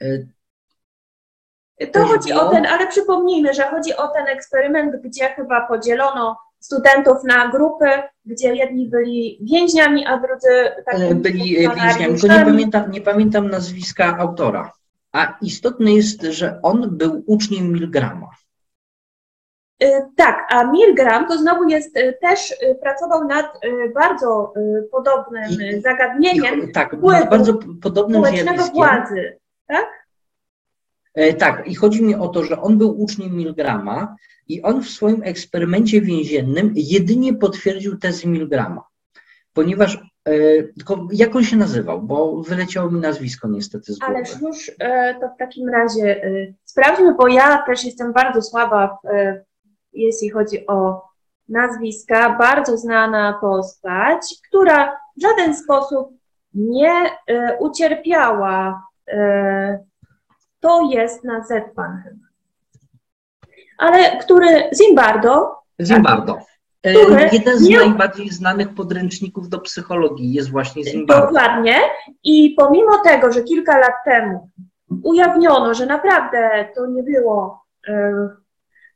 E, 0.00 1.86
to 1.86 2.06
chodzi 2.06 2.32
o 2.32 2.50
ten, 2.50 2.66
ale 2.66 2.86
przypomnijmy, 2.86 3.54
że 3.54 3.62
chodzi 3.62 3.96
o 3.96 4.08
ten 4.08 4.26
eksperyment, 4.26 5.02
gdzie 5.02 5.28
chyba 5.28 5.66
podzielono 5.66 6.36
studentów 6.60 7.24
na 7.24 7.48
grupy, 7.48 7.86
gdzie 8.24 8.54
jedni 8.54 8.88
byli 8.88 9.38
więźniami, 9.42 10.06
a 10.06 10.18
drudzy 10.18 10.48
tak 10.86 11.14
byli 11.14 11.56
więźniami. 11.56 12.20
Tylko 12.20 12.38
nie 12.38 12.44
pamiętam, 12.44 12.90
nie 12.90 13.00
pamiętam 13.00 13.50
nazwiska 13.50 14.16
autora. 14.18 14.72
A 15.12 15.38
istotne 15.42 15.92
jest, 15.92 16.22
że 16.22 16.58
on 16.62 16.96
był 16.96 17.22
uczniem 17.26 17.72
Milgrama. 17.72 18.30
E, 19.82 20.08
tak, 20.16 20.46
a 20.50 20.64
Milgram 20.64 21.28
to 21.28 21.38
znowu 21.38 21.68
jest 21.68 21.98
też 22.20 22.54
pracował 22.80 23.24
nad 23.24 23.46
bardzo 23.94 24.52
podobnym 24.90 25.44
I, 25.50 25.80
zagadnieniem. 25.80 26.68
I, 26.68 26.72
tak, 26.72 26.96
bardzo 27.30 27.58
podobnym 27.82 28.24
zjawiskiem. 28.24 28.74
władzy 28.74 29.38
tak? 29.66 30.06
E, 31.14 31.34
tak, 31.34 31.66
i 31.66 31.74
chodzi 31.74 32.02
mi 32.02 32.14
o 32.14 32.28
to, 32.28 32.44
że 32.44 32.60
on 32.60 32.78
był 32.78 33.02
uczniem 33.02 33.36
Milgrama 33.36 34.16
i 34.48 34.62
on 34.62 34.82
w 34.82 34.88
swoim 34.88 35.22
eksperymencie 35.22 36.00
więziennym 36.00 36.72
jedynie 36.76 37.34
potwierdził 37.34 37.98
tezę 37.98 38.28
Milgrama, 38.28 38.84
ponieważ 39.52 39.98
tylko 40.76 41.08
jak 41.12 41.36
on 41.36 41.44
się 41.44 41.56
nazywał, 41.56 42.02
bo 42.02 42.42
wyleciało 42.42 42.90
mi 42.90 43.00
nazwisko 43.00 43.48
niestety 43.48 43.92
z 43.92 43.98
głowy. 43.98 44.14
Ależ 44.14 44.40
już 44.40 44.70
to 45.20 45.28
w 45.34 45.38
takim 45.38 45.68
razie 45.68 46.20
sprawdźmy, 46.64 47.14
bo 47.14 47.28
ja 47.28 47.62
też 47.66 47.84
jestem 47.84 48.12
bardzo 48.12 48.42
słaba, 48.42 48.98
w, 49.04 49.08
jeśli 49.92 50.30
chodzi 50.30 50.66
o 50.66 51.02
nazwiska. 51.48 52.36
Bardzo 52.38 52.76
znana 52.76 53.38
postać, 53.40 54.20
która 54.48 54.96
w 55.16 55.22
żaden 55.22 55.56
sposób 55.56 56.08
nie 56.54 57.10
ucierpiała. 57.58 58.82
To 60.60 60.90
jest 60.90 61.24
na 61.24 61.44
Z 61.44 61.74
pan 61.76 62.02
chyba. 62.04 62.24
Ale 63.78 64.18
który 64.18 64.46
Zimbardo. 64.74 65.56
Zimbardo. 65.80 66.38
E, 66.84 66.92
jeden 67.32 67.58
z 67.58 67.70
najbardziej 67.70 68.30
znanych 68.30 68.74
podręczników 68.74 69.48
do 69.48 69.58
psychologii 69.58 70.32
jest 70.32 70.50
właśnie 70.50 70.84
Zimbardo. 70.84 71.26
Dokładnie. 71.26 71.76
I 72.24 72.54
pomimo 72.58 72.98
tego, 73.04 73.32
że 73.32 73.42
kilka 73.42 73.78
lat 73.78 73.94
temu 74.04 74.50
ujawniono, 75.02 75.74
że 75.74 75.86
naprawdę 75.86 76.68
to 76.74 76.86
nie 76.86 77.02
było 77.02 77.64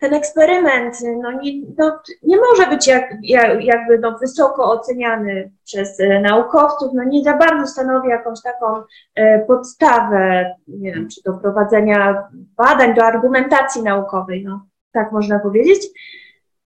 ten 0.00 0.14
eksperyment, 0.14 0.96
no 1.22 1.32
nie, 1.32 1.52
no, 1.78 1.98
nie 2.22 2.36
może 2.36 2.66
być 2.66 2.86
jak, 2.86 3.14
jak, 3.22 3.64
jakby 3.64 3.98
no, 3.98 4.18
wysoko 4.18 4.70
oceniany 4.70 5.52
przez 5.64 6.00
e, 6.00 6.20
naukowców, 6.20 6.92
no 6.94 7.04
nie 7.04 7.24
za 7.24 7.36
bardzo 7.36 7.66
stanowi 7.66 8.08
jakąś 8.08 8.42
taką 8.42 8.82
e, 9.14 9.38
podstawę, 9.38 10.54
nie 10.68 10.92
wiem, 10.92 11.08
czy 11.08 11.22
do 11.22 11.32
prowadzenia 11.32 12.28
badań, 12.56 12.94
do 12.94 13.04
argumentacji 13.04 13.82
naukowej, 13.82 14.44
no 14.44 14.66
tak 14.92 15.12
można 15.12 15.38
powiedzieć 15.38 15.88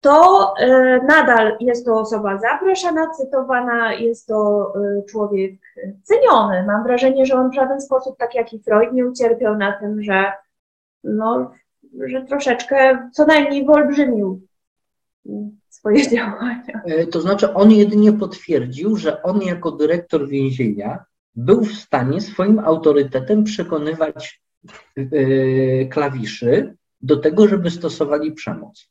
to 0.03 0.55
e, 0.59 1.01
nadal 1.09 1.57
jest 1.61 1.87
to 1.87 2.01
osoba 2.01 2.39
zapraszana, 2.39 3.11
cytowana, 3.11 3.93
jest 3.93 4.27
to 4.27 4.73
e, 4.77 5.03
człowiek 5.03 5.53
ceniony. 6.03 6.65
Mam 6.67 6.83
wrażenie, 6.83 7.27
że 7.27 7.35
on 7.35 7.51
w 7.51 7.55
żaden 7.55 7.81
sposób, 7.81 8.19
tak 8.19 8.35
jak 8.35 8.53
i 8.53 8.63
Freud, 8.63 8.93
nie 8.93 9.07
ucierpiał 9.07 9.57
na 9.57 9.73
tym, 9.73 10.03
że, 10.03 10.33
no, 11.05 11.51
że 12.07 12.23
troszeczkę 12.23 13.09
co 13.13 13.27
najmniej 13.27 13.67
wyolbrzymił 13.67 14.47
swoje 15.69 16.11
działania. 16.11 16.83
E, 16.85 17.07
to 17.07 17.21
znaczy, 17.21 17.55
on 17.55 17.71
jedynie 17.71 18.13
potwierdził, 18.13 18.97
że 18.97 19.23
on 19.23 19.43
jako 19.43 19.73
dyrektor 19.73 20.29
więzienia 20.29 21.05
był 21.35 21.65
w 21.65 21.73
stanie 21.73 22.21
swoim 22.21 22.59
autorytetem 22.59 23.45
przekonywać 23.45 24.43
klawiszy 25.91 26.77
do 27.01 27.17
tego, 27.17 27.49
żeby 27.49 27.71
stosowali 27.71 28.33
przemoc. 28.33 28.89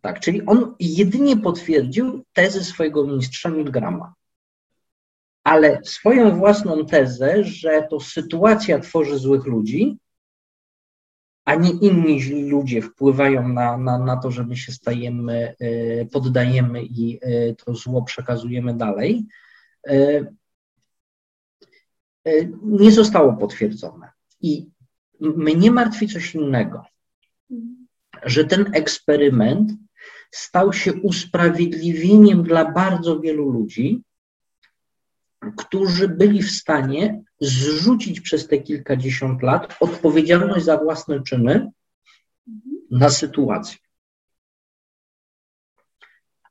Tak, 0.00 0.20
czyli 0.20 0.46
on 0.46 0.74
jedynie 0.80 1.36
potwierdził 1.36 2.24
tezy 2.32 2.64
swojego 2.64 3.06
mistrza 3.06 3.48
Milgrama. 3.48 4.14
Ale 5.44 5.80
swoją 5.84 6.38
własną 6.38 6.86
tezę, 6.86 7.44
że 7.44 7.86
to 7.90 8.00
sytuacja 8.00 8.78
tworzy 8.78 9.18
złych 9.18 9.46
ludzi, 9.46 9.98
a 11.48 11.54
nie 11.54 11.70
inni 11.70 12.20
źli 12.20 12.48
ludzie 12.48 12.82
wpływają 12.82 13.48
na, 13.48 13.78
na, 13.78 13.98
na 13.98 14.16
to, 14.16 14.30
że 14.30 14.44
my 14.44 14.56
się 14.56 14.72
stajemy, 14.72 15.54
e, 15.60 16.06
poddajemy 16.06 16.82
i 16.84 17.18
e, 17.22 17.54
to 17.54 17.74
zło 17.74 18.02
przekazujemy 18.02 18.74
dalej, 18.74 19.26
e, 19.86 20.26
nie 22.62 22.92
zostało 22.92 23.32
potwierdzone. 23.32 24.10
I 24.40 24.70
mnie 25.20 25.70
martwi 25.70 26.08
coś 26.08 26.34
innego, 26.34 26.84
że 28.22 28.44
ten 28.44 28.70
eksperyment 28.74 29.72
stał 30.30 30.72
się 30.72 30.92
usprawiedliwieniem 30.92 32.42
dla 32.42 32.72
bardzo 32.72 33.20
wielu 33.20 33.50
ludzi, 33.50 34.02
którzy 35.56 36.08
byli 36.08 36.42
w 36.42 36.50
stanie 36.50 37.22
zrzucić 37.40 38.20
przez 38.20 38.48
te 38.48 38.58
kilkadziesiąt 38.58 39.42
lat 39.42 39.76
odpowiedzialność 39.80 40.64
za 40.64 40.76
własne 40.76 41.22
czyny 41.22 41.70
na 42.90 43.10
sytuację. 43.10 43.78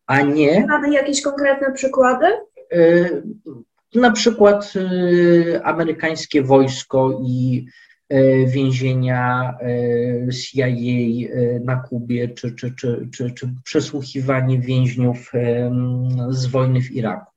A 0.05 0.21
nie. 0.21 0.65
Mamy 0.67 0.93
jakieś 0.93 1.21
konkretne 1.21 1.73
przykłady? 1.73 2.25
Y, 2.73 3.23
na 3.95 4.11
przykład 4.11 4.73
y, 4.75 5.61
amerykańskie 5.63 6.43
wojsko 6.43 7.19
i 7.25 7.67
E, 8.09 8.45
więzienia 8.45 9.57
e, 9.61 10.31
CIA 10.31 10.67
e, 10.67 11.59
na 11.59 11.75
Kubie, 11.75 12.27
czy, 12.27 12.55
czy, 12.55 12.75
czy, 12.75 13.09
czy, 13.13 13.31
czy 13.31 13.53
przesłuchiwanie 13.63 14.59
więźniów 14.59 15.31
z 16.29 16.45
wojny 16.45 16.81
w 16.81 16.91
Iraku. 16.91 17.31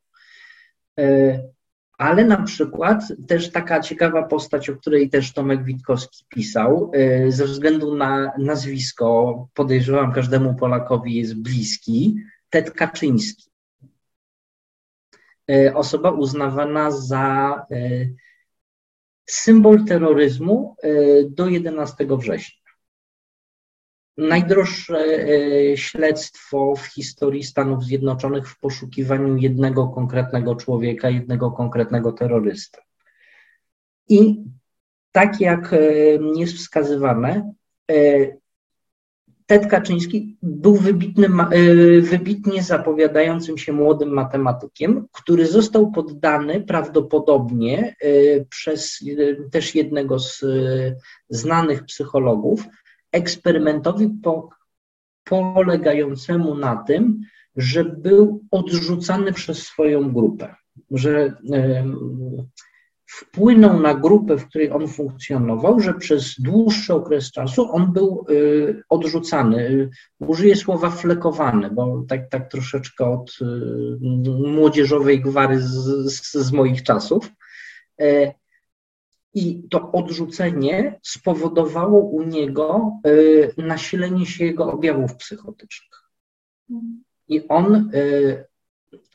Ale 1.99 2.25
na 2.25 2.43
przykład 2.43 3.03
też 3.29 3.51
taka 3.51 3.81
ciekawa 3.81 4.23
postać, 4.23 4.71
o 4.71 4.77
której 4.77 5.11
też 5.11 5.33
Tomek 5.33 5.65
Witkowski 5.65 6.25
pisał, 6.29 6.93
ze 7.29 7.45
względu 7.45 7.97
na 7.97 8.33
nazwisko, 8.39 9.49
podejrzewam 9.55 10.13
każdemu 10.13 10.55
Polakowi 10.55 11.15
jest 11.15 11.35
bliski, 11.35 12.17
Ted 12.51 12.71
Kaczyński. 12.71 13.51
Osoba 15.75 16.11
uznawana 16.11 16.91
za 16.91 17.67
symbol 19.31 19.85
terroryzmu 19.85 20.77
e, 20.83 20.91
do 21.25 21.49
11 21.49 22.07
września. 22.19 22.60
Najdroższe 24.29 24.99
e, 24.99 25.77
śledztwo 25.77 26.75
w 26.77 26.87
historii 26.87 27.45
Stanów 27.45 27.85
Zjednoczonych 27.85 28.49
w 28.49 28.59
poszukiwaniu 28.59 29.37
jednego 29.37 29.89
konkretnego 29.89 30.57
człowieka, 30.57 31.11
jednego 31.11 31.51
konkretnego 31.51 32.13
terrorysty. 32.13 32.81
I 34.09 34.37
tak 35.13 35.41
jak 35.41 35.73
e, 35.73 35.79
jest 36.37 36.55
wskazywane, 36.55 37.53
Ted 39.51 39.67
Kaczyński 39.67 40.37
był 40.43 40.77
wybitnym, 40.77 41.41
e, 41.41 41.47
wybitnie 42.01 42.63
zapowiadającym 42.63 43.59
się 43.59 43.73
młodym 43.73 44.09
matematykiem, 44.09 45.07
który 45.13 45.47
został 45.47 45.91
poddany 45.91 46.61
prawdopodobnie 46.61 47.97
e, 48.01 48.45
przez 48.45 48.99
e, 49.03 49.51
też 49.51 49.75
jednego 49.75 50.19
z 50.19 50.45
znanych 51.29 51.85
psychologów 51.85 52.65
eksperymentowi 53.13 54.09
po, 54.23 54.49
polegającemu 55.25 56.55
na 56.55 56.77
tym, 56.77 57.21
że 57.57 57.85
był 57.85 58.45
odrzucany 58.51 59.33
przez 59.33 59.63
swoją 59.63 60.13
grupę, 60.13 60.55
że 60.91 61.33
wpłynął 63.11 63.81
na 63.81 63.95
grupę, 63.95 64.37
w 64.37 64.47
której 64.47 64.71
on 64.71 64.89
funkcjonował, 64.89 65.81
że 65.81 65.95
przez 65.95 66.35
dłuższy 66.39 66.95
okres 66.95 67.33
czasu 67.33 67.73
on 67.73 67.93
był 67.93 68.27
y, 68.31 68.83
odrzucany. 68.89 69.91
Użyję 70.19 70.57
słowa 70.57 70.91
flekowany, 70.91 71.71
bo 71.71 72.05
tak, 72.09 72.29
tak 72.29 72.51
troszeczkę 72.51 73.05
od 73.05 73.39
y, 73.43 73.45
młodzieżowej 74.49 75.21
gwary 75.21 75.61
z, 75.61 75.73
z, 76.13 76.33
z 76.33 76.53
moich 76.53 76.83
czasów. 76.83 77.33
E, 78.01 78.35
I 79.35 79.63
to 79.71 79.93
odrzucenie 79.93 81.01
spowodowało 81.03 82.01
u 82.01 82.23
niego 82.23 82.93
y, 83.07 83.55
nasilenie 83.57 84.27
się 84.27 84.45
jego 84.45 84.73
objawów 84.73 85.17
psychotycznych. 85.17 86.11
I 87.29 87.49
on 87.49 87.91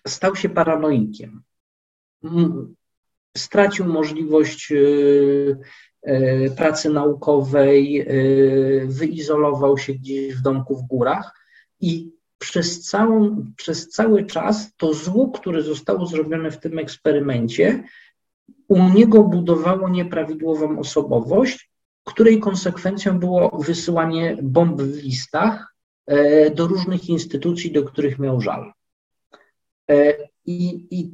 stał 0.07 0.35
się 0.35 0.49
paranoikiem 0.49 1.43
stracił 3.37 3.85
możliwość 3.85 4.71
y, 4.71 5.57
y, 6.07 6.53
pracy 6.57 6.89
naukowej, 6.89 8.01
y, 8.01 8.87
wyizolował 8.87 9.77
się 9.77 9.93
gdzieś 9.93 10.35
w 10.35 10.41
domku 10.41 10.75
w 10.77 10.87
górach 10.87 11.33
i 11.79 12.11
przez, 12.37 12.81
całą, 12.81 13.45
przez 13.57 13.89
cały 13.89 14.25
czas 14.25 14.75
to 14.77 14.93
zło, 14.93 15.31
które 15.31 15.61
zostało 15.61 16.05
zrobione 16.05 16.51
w 16.51 16.59
tym 16.59 16.79
eksperymencie, 16.79 17.83
u 18.67 18.89
niego 18.89 19.23
budowało 19.23 19.89
nieprawidłową 19.89 20.79
osobowość, 20.79 21.69
której 22.03 22.39
konsekwencją 22.39 23.19
było 23.19 23.49
wysyłanie 23.49 24.37
bomb 24.41 24.81
w 24.81 25.03
listach 25.03 25.75
do 26.55 26.67
różnych 26.67 27.09
instytucji, 27.09 27.71
do 27.71 27.83
których 27.83 28.19
miał 28.19 28.41
żal. 28.41 28.71
I, 30.45 30.87
i 30.91 31.11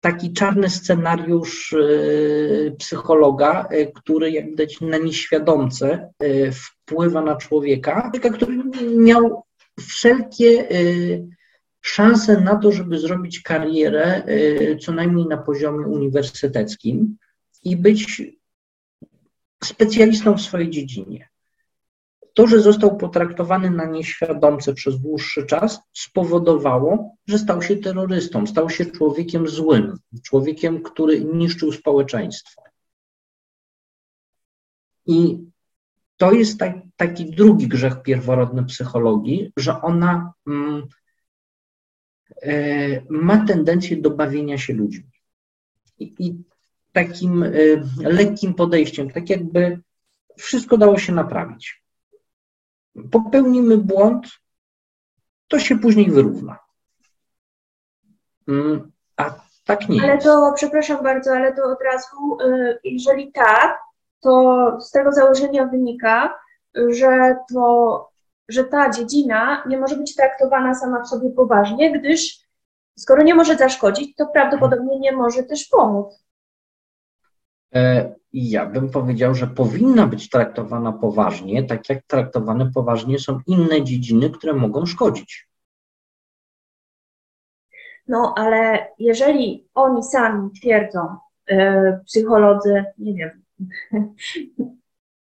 taki 0.00 0.32
czarny 0.32 0.70
scenariusz 0.70 1.72
e, 1.72 2.70
psychologa, 2.70 3.68
e, 3.70 3.86
który 3.86 4.30
jak 4.30 4.46
widać 4.46 4.80
na 4.80 4.98
nieświadomce 4.98 6.12
e, 6.18 6.52
wpływa 6.52 7.22
na 7.22 7.36
człowieka, 7.36 8.10
który 8.34 8.62
miał 8.96 9.42
wszelkie 9.80 10.68
szanse 11.80 12.40
na 12.40 12.56
to, 12.56 12.72
żeby 12.72 12.98
zrobić 12.98 13.42
karierę 13.42 14.22
co 14.80 14.92
najmniej 14.92 15.26
na 15.26 15.36
poziomie 15.36 15.86
i 17.64 17.76
być 17.76 18.22
specjalistą 19.64 20.36
w 20.36 20.42
swojej 20.42 20.70
dziedzinie. 20.70 21.28
to, 22.34 22.46
że 22.46 22.60
został 22.60 22.96
potraktowany 22.96 23.70
na 23.70 23.84
nieświadomce 23.84 24.74
przez 24.74 25.00
dłuższy 25.00 25.46
czas, 25.46 25.80
spowodowało, 25.92 27.16
że 27.26 27.38
stał 27.38 27.62
się 27.62 27.76
terrorystą, 27.76 28.46
stał 28.46 28.70
się 28.70 28.86
człowiekiem 28.86 29.48
złym, 29.48 29.98
człowiekiem, 30.22 30.82
który 30.82 31.24
niszczył 31.24 31.72
społeczeństwo. 31.72 32.62
I 35.06 35.38
to 36.16 36.32
jest 36.32 36.58
tak, 36.58 36.76
taki 36.96 37.30
drugi 37.30 37.68
grzech 37.68 38.02
pierworodny 38.02 38.64
psychologii, 38.64 39.52
że 39.56 39.82
ona 39.82 40.32
mm, 40.46 40.86
ma 43.10 43.44
tendencję 43.46 43.96
do 43.96 44.10
bawienia 44.10 44.58
się 44.58 44.72
ludźmi. 44.72 45.10
I, 45.98 46.14
i 46.18 46.44
takim 46.92 47.42
e, 47.42 47.50
lekkim 48.02 48.54
podejściem, 48.54 49.10
tak 49.10 49.30
jakby 49.30 49.80
wszystko 50.36 50.78
dało 50.78 50.98
się 50.98 51.12
naprawić. 51.12 51.82
Popełnimy 53.10 53.76
błąd, 53.76 54.28
to 55.48 55.58
się 55.58 55.78
później 55.78 56.10
wyrówna. 56.10 56.58
Mm, 58.48 58.92
a 59.16 59.34
tak 59.64 59.88
nie 59.88 60.02
ale 60.02 60.14
jest. 60.14 60.26
to, 60.26 60.52
przepraszam 60.56 61.02
bardzo, 61.02 61.32
ale 61.32 61.54
to 61.54 61.62
od 61.62 61.78
razu, 61.82 62.38
y, 62.40 62.78
jeżeli 62.84 63.32
tak, 63.32 63.78
to 64.20 64.76
z 64.80 64.90
tego 64.90 65.12
założenia 65.12 65.66
wynika, 65.66 66.38
że 66.74 67.36
to, 67.54 68.10
że 68.48 68.64
ta 68.64 68.90
dziedzina 68.90 69.64
nie 69.68 69.78
może 69.78 69.96
być 69.96 70.16
traktowana 70.16 70.74
sama 70.74 71.02
w 71.02 71.08
sobie 71.08 71.30
poważnie, 71.30 71.98
gdyż 71.98 72.38
skoro 72.98 73.22
nie 73.22 73.34
może 73.34 73.56
zaszkodzić, 73.56 74.16
to 74.16 74.26
prawdopodobnie 74.26 74.98
nie 74.98 75.12
może 75.12 75.42
też 75.42 75.68
pomóc. 75.68 76.24
E, 77.74 78.14
ja 78.32 78.66
bym 78.66 78.90
powiedział, 78.90 79.34
że 79.34 79.46
powinna 79.46 80.06
być 80.06 80.30
traktowana 80.30 80.92
poważnie, 80.92 81.64
tak 81.64 81.88
jak 81.88 82.02
traktowane 82.06 82.70
poważnie 82.74 83.18
są 83.18 83.40
inne 83.46 83.84
dziedziny, 83.84 84.30
które 84.30 84.52
mogą 84.52 84.86
szkodzić. 84.86 85.48
No, 88.08 88.34
ale 88.36 88.88
jeżeli 88.98 89.68
oni 89.74 90.02
sami 90.02 90.50
twierdzą, 90.50 91.16
yy, 91.48 92.00
psycholodzy, 92.06 92.84
nie 92.98 93.14
wiem, 93.14 93.42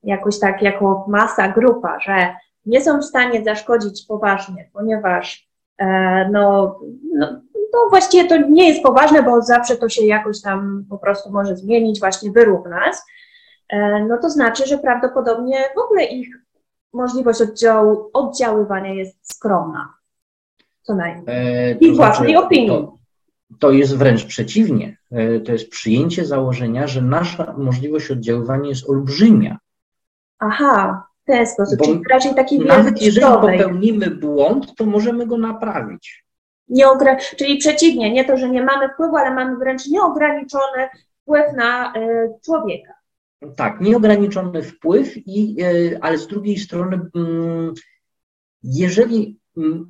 jakoś 0.03 0.39
tak 0.39 0.61
jako 0.61 1.05
masa, 1.09 1.51
grupa, 1.51 1.99
że 1.99 2.35
nie 2.65 2.81
są 2.81 2.99
w 2.99 3.05
stanie 3.05 3.43
zaszkodzić 3.43 4.05
poważnie, 4.07 4.69
ponieważ 4.73 5.49
yy, 5.79 5.87
no, 6.31 6.79
no, 7.13 7.41
no 7.73 7.89
właściwie 7.89 8.29
to 8.29 8.37
nie 8.37 8.69
jest 8.69 8.83
poważne, 8.83 9.23
bo 9.23 9.41
zawsze 9.41 9.75
to 9.75 9.89
się 9.89 10.05
jakoś 10.05 10.41
tam 10.41 10.85
po 10.89 10.97
prostu 10.97 11.31
może 11.31 11.55
zmienić, 11.55 11.99
właśnie 11.99 12.31
wyrównać, 12.31 12.93
e, 13.69 14.05
no 14.05 14.17
to 14.17 14.29
znaczy, 14.29 14.67
że 14.67 14.77
prawdopodobnie 14.77 15.57
w 15.75 15.79
ogóle 15.79 16.03
ich 16.05 16.27
możliwość 16.93 17.41
oddziału, 17.41 18.09
oddziaływania 18.13 18.93
jest 18.93 19.33
skromna. 19.33 19.93
Co 20.81 20.95
najmniej. 20.95 21.25
E, 21.27 21.71
ich 21.71 21.95
własnej 21.95 22.31
znaczy, 22.31 22.45
opinii. 22.45 22.69
To, 22.69 22.97
to 23.59 23.71
jest 23.71 23.97
wręcz 23.97 24.25
przeciwnie. 24.25 24.97
E, 25.11 25.39
to 25.39 25.51
jest 25.51 25.69
przyjęcie 25.69 26.25
założenia, 26.25 26.87
że 26.87 27.01
nasza 27.01 27.53
możliwość 27.57 28.11
oddziaływania 28.11 28.69
jest 28.69 28.89
olbrzymia. 28.89 29.57
Aha, 30.39 31.07
w 31.25 31.27
ten 31.27 31.47
sposób, 31.47 31.79
Bo 31.79 31.85
czyli 31.85 32.01
raczej 32.09 32.35
takiej 32.35 32.59
Nawet 32.59 33.01
jeżeli 33.01 33.25
popełnimy 33.25 34.11
błąd, 34.11 34.75
to 34.75 34.85
możemy 34.85 35.27
go 35.27 35.37
naprawić. 35.37 36.25
Nieogra 36.69 37.17
czyli 37.37 37.57
przeciwnie, 37.57 38.13
nie 38.13 38.25
to, 38.25 38.37
że 38.37 38.49
nie 38.49 38.63
mamy 38.63 38.89
wpływu, 38.89 39.15
ale 39.15 39.31
mamy 39.31 39.57
wręcz 39.57 39.87
nieograniczony 39.87 40.89
wpływ 41.21 41.45
na 41.55 41.93
y, 41.97 42.29
człowieka. 42.45 42.93
Tak, 43.55 43.81
nieograniczony 43.81 44.63
wpływ, 44.63 45.17
i, 45.17 45.63
y, 45.63 45.99
ale 46.01 46.17
z 46.17 46.27
drugiej 46.27 46.57
strony, 46.57 46.95
y, 46.95 46.99
jeżeli 48.63 49.39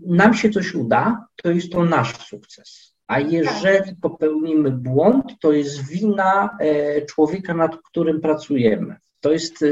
nam 0.08 0.34
się 0.34 0.50
coś 0.50 0.76
uda, 0.76 1.28
to 1.44 1.52
jest 1.52 1.72
to 1.72 1.86
nasz 1.86 2.28
sukces. 2.28 2.96
A 3.08 3.20
jeżeli 3.20 3.96
popełnimy 3.96 4.72
błąd, 4.72 5.26
to 5.42 5.52
jest 5.52 5.88
wina 5.88 6.58
e, 6.60 7.02
człowieka, 7.02 7.54
nad 7.54 7.78
którym 7.78 8.22
pracujemy. 8.22 8.96
To 9.26 9.32
jest 9.32 9.66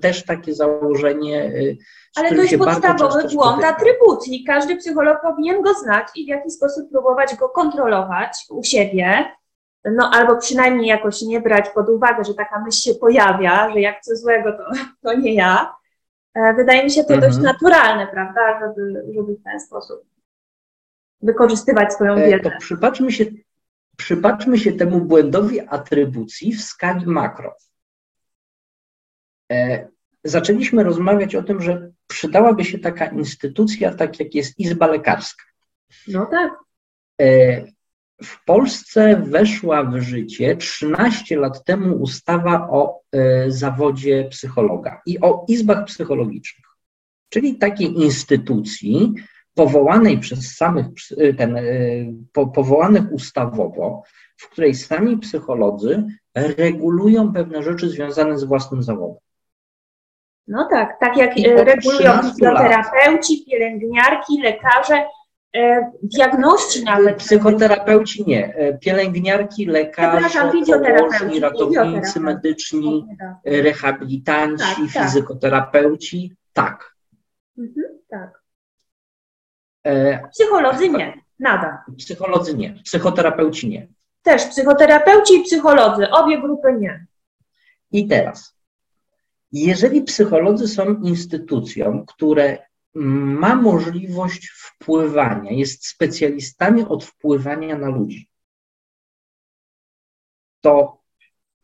też 0.00 0.24
takie 0.24 0.54
założenie 0.54 1.52
ale 2.16 2.28
to 2.28 2.42
jest 2.42 2.58
podstawowy 2.58 3.28
błąd 3.28 3.64
atrybucji. 3.64 4.44
Każdy 4.44 4.76
psycholog 4.76 5.20
powinien 5.22 5.62
go 5.62 5.74
znać 5.74 6.08
i 6.14 6.24
w 6.24 6.28
jakiś 6.28 6.52
sposób 6.52 6.90
próbować 6.90 7.36
go 7.36 7.48
kontrolować 7.48 8.36
u 8.50 8.64
siebie. 8.64 9.24
No 9.84 10.10
albo 10.14 10.36
przynajmniej 10.36 10.86
jakoś 10.86 11.22
nie 11.22 11.40
brać 11.40 11.68
pod 11.74 11.88
uwagę, 11.88 12.24
że 12.24 12.34
taka 12.34 12.60
myśl 12.60 12.80
się 12.80 12.94
pojawia, 12.94 13.72
że 13.72 13.80
jak 13.80 14.00
coś 14.00 14.18
złego, 14.18 14.52
to, 14.52 14.64
to 15.02 15.14
nie 15.14 15.34
ja. 15.34 15.74
E, 16.34 16.54
wydaje 16.54 16.84
mi 16.84 16.90
się 16.90 17.04
to 17.04 17.14
mhm. 17.14 17.32
dość 17.32 17.44
naturalne, 17.44 18.06
prawda, 18.06 18.60
żeby, 18.60 19.04
żeby 19.14 19.34
w 19.34 19.42
ten 19.42 19.60
sposób 19.60 20.02
wykorzystywać 21.22 21.92
swoją 21.92 22.14
e, 22.14 22.30
wiedzę. 22.30 22.50
To 22.50 22.58
przypatrzmy 22.58 23.12
się, 23.12 23.24
przypatrzmy 23.96 24.58
się 24.58 24.72
temu 24.72 25.00
błędowi 25.00 25.60
atrybucji 25.60 26.54
w 26.54 26.62
skali 26.62 27.06
makro. 27.06 27.54
E, 29.52 29.88
zaczęliśmy 30.24 30.84
rozmawiać 30.84 31.34
o 31.34 31.42
tym, 31.42 31.62
że 31.62 31.90
przydałaby 32.06 32.64
się 32.64 32.78
taka 32.78 33.06
instytucja, 33.06 33.94
tak 33.94 34.20
jak 34.20 34.34
jest 34.34 34.58
Izba 34.58 34.86
Lekarska. 34.86 35.44
No 36.08 36.26
tak. 36.26 36.52
E, 37.20 37.64
w 38.22 38.44
Polsce 38.44 39.22
weszła 39.26 39.84
w 39.84 40.00
życie 40.00 40.56
13 40.56 41.36
lat 41.36 41.64
temu 41.64 41.96
ustawa 41.96 42.68
o 42.70 43.00
e, 43.12 43.50
zawodzie 43.50 44.24
psychologa 44.30 45.00
i 45.06 45.20
o 45.20 45.44
izbach 45.48 45.84
psychologicznych, 45.84 46.66
czyli 47.28 47.58
takiej 47.58 47.94
instytucji 47.94 49.14
powołanej 49.54 50.18
przez 50.18 50.56
samych, 50.56 50.86
ten, 51.38 51.56
powołanych 52.32 53.12
ustawowo, 53.12 54.02
w 54.36 54.48
której 54.48 54.74
sami 54.74 55.18
psycholodzy 55.18 56.04
regulują 56.34 57.32
pewne 57.32 57.62
rzeczy 57.62 57.88
związane 57.88 58.38
z 58.38 58.44
własnym 58.44 58.82
zawodem. 58.82 59.21
No 60.48 60.68
tak, 60.70 61.00
tak 61.00 61.16
jak 61.16 61.38
e, 61.38 61.64
regulują 61.64 62.22
fizjoterapeuci, 62.22 63.44
pielęgniarki, 63.50 64.42
lekarze, 64.42 65.04
e, 65.56 65.90
diagności 66.02 66.84
nawet. 66.84 67.16
Psychoterapeuci 67.16 68.24
nie, 68.26 68.54
e, 68.54 68.78
pielęgniarki, 68.78 69.66
lekarze, 69.66 70.50
położni, 70.66 71.40
ratownicy 71.40 72.20
medyczni, 72.20 73.06
rehabilitanci, 73.44 74.64
tak, 74.64 74.94
tak. 74.94 75.04
fizykoterapeuci, 75.04 76.36
tak. 76.52 76.94
Mhm, 77.58 77.86
tak. 78.08 78.42
Psycholodzy 80.30 80.88
nie, 80.88 81.14
nada. 81.38 81.84
Psycholodzy 81.98 82.56
nie, 82.56 82.74
psychoterapeuci 82.84 83.68
nie. 83.68 83.88
Też 84.22 84.46
psychoterapeuci 84.46 85.34
i 85.34 85.42
psycholodzy, 85.44 86.10
obie 86.10 86.40
grupy 86.40 86.72
nie. 86.78 87.06
I 87.92 88.08
teraz 88.08 88.61
jeżeli 89.52 90.02
psycholodzy 90.02 90.68
są 90.68 90.94
instytucją, 90.94 92.04
które 92.06 92.58
ma 92.94 93.54
możliwość 93.54 94.48
wpływania, 94.48 95.50
jest 95.50 95.86
specjalistami 95.86 96.84
od 96.84 97.04
wpływania 97.04 97.78
na 97.78 97.88
ludzi, 97.88 98.28
to 100.60 101.02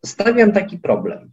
stawiam 0.04 0.52
taki 0.52 0.78
problem. 0.78 1.32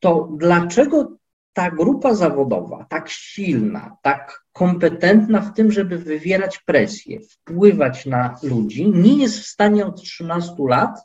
To 0.00 0.28
dlaczego 0.36 1.18
ta 1.52 1.70
grupa 1.70 2.14
zawodowa, 2.14 2.86
tak 2.88 3.08
silna, 3.08 3.96
tak 4.02 4.44
kompetentna 4.52 5.40
w 5.40 5.54
tym, 5.54 5.72
żeby 5.72 5.98
wywierać 5.98 6.58
presję, 6.58 7.20
wpływać 7.20 8.06
na 8.06 8.38
ludzi, 8.42 8.90
nie 8.90 9.16
jest 9.16 9.38
w 9.38 9.46
stanie 9.46 9.86
od 9.86 10.02
13 10.02 10.54
lat 10.68 11.00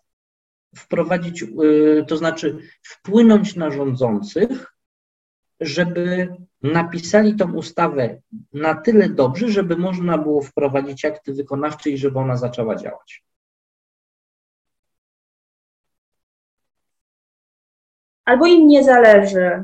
wprowadzić, 0.76 1.44
y, 1.44 2.06
to 2.08 2.18
znaczy 2.18 2.58
wpłynąć 2.82 3.56
na 3.56 3.72
rządzących 3.72 4.73
żeby 5.60 6.36
napisali 6.64 7.36
tą 7.36 7.54
ustawę 7.54 8.22
na 8.54 8.76
tyle 8.76 9.10
dobrze, 9.10 9.50
żeby 9.50 9.78
można 9.78 10.18
było 10.18 10.42
wprowadzić 10.42 11.06
akty 11.06 11.34
wykonawcze 11.34 11.90
i 11.90 11.98
żeby 11.98 12.20
ona 12.20 12.38
zaczęła 12.38 12.76
działać. 12.76 13.24
Albo 18.26 18.46
im 18.46 18.68
nie 18.68 18.84
zależy, 18.84 19.64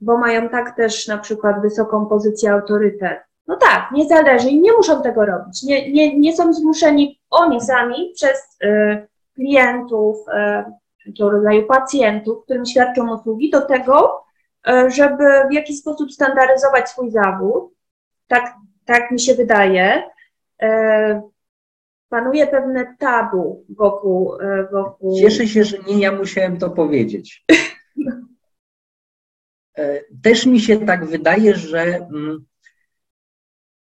bo 0.00 0.18
mają 0.18 0.48
tak 0.48 0.76
też 0.76 1.08
na 1.08 1.18
przykład 1.18 1.62
wysoką 1.62 2.06
pozycję 2.06 2.52
autorytet. 2.52 3.20
No 3.46 3.56
tak, 3.56 3.90
nie 3.92 4.08
zależy 4.08 4.48
i 4.48 4.60
nie 4.60 4.72
muszą 4.72 5.02
tego 5.02 5.26
robić. 5.26 5.62
Nie, 5.62 5.92
nie, 5.92 6.18
nie 6.18 6.36
są 6.36 6.52
zmuszeni 6.52 7.20
oni 7.30 7.60
sami 7.60 8.12
przez 8.14 8.58
y, 8.64 9.06
klientów, 9.34 10.16
y, 11.18 11.30
rodzaju 11.30 11.66
pacjentów, 11.66 12.44
którym 12.44 12.66
świadczą 12.66 13.14
usługi, 13.14 13.50
do 13.50 13.60
tego, 13.60 14.24
żeby 14.88 15.24
w 15.50 15.52
jakiś 15.52 15.78
sposób 15.78 16.12
standaryzować 16.12 16.88
swój 16.88 17.10
zawód. 17.10 17.74
Tak, 18.26 18.54
tak 18.84 19.10
mi 19.10 19.20
się 19.20 19.34
wydaje. 19.34 20.02
E, 20.62 21.22
panuje 22.08 22.46
pewne 22.46 22.96
tabu 22.98 23.64
wokół, 23.68 24.40
e, 24.40 24.68
wokół. 24.72 25.20
Cieszę 25.20 25.48
się, 25.48 25.64
że 25.64 25.78
nie 25.78 25.98
ja 25.98 26.12
musiałem 26.12 26.56
to 26.56 26.70
powiedzieć. 26.70 27.44
też 30.22 30.46
mi 30.46 30.60
się 30.60 30.78
tak 30.86 31.06
wydaje, 31.06 31.54
że 31.54 31.82
mm, 31.82 32.44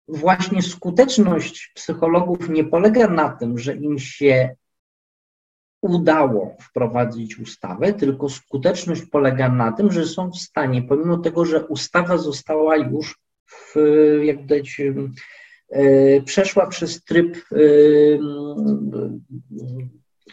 właśnie 0.07 0.61
skuteczność 0.61 1.71
psychologów 1.75 2.49
nie 2.49 2.63
polega 2.63 3.07
na 3.07 3.29
tym, 3.29 3.59
że 3.59 3.75
im 3.75 3.99
się 3.99 4.55
udało 5.81 6.57
wprowadzić 6.61 7.39
ustawę, 7.39 7.93
tylko 7.93 8.29
skuteczność 8.29 9.01
polega 9.01 9.49
na 9.49 9.71
tym, 9.71 9.91
że 9.91 10.05
są 10.05 10.31
w 10.31 10.37
stanie, 10.37 10.81
pomimo 10.81 11.17
tego, 11.17 11.45
że 11.45 11.67
ustawa 11.67 12.17
została 12.17 12.77
już 12.77 13.19
w, 13.45 13.75
jak 14.23 14.41
widać, 14.41 14.81
e, 15.69 16.21
przeszła 16.21 16.67
przez 16.67 17.03
tryb 17.03 17.37
e, 17.37 17.57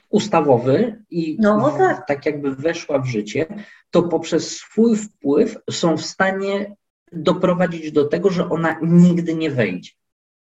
ustawowy 0.09 1.03
i 1.11 1.37
no, 1.41 1.71
tak. 1.79 2.07
tak 2.07 2.27
jakby 2.27 2.55
weszła 2.55 2.99
w 2.99 3.07
życie, 3.07 3.47
to 3.91 4.03
poprzez 4.03 4.57
swój 4.57 4.97
wpływ 4.97 5.59
są 5.71 5.97
w 5.97 6.05
stanie 6.05 6.77
doprowadzić 7.13 7.93
do 7.93 8.05
tego, 8.05 8.31
że 8.31 8.51
ona 8.51 8.77
nigdy 8.83 9.35
nie 9.35 9.51
wejdzie. 9.51 9.91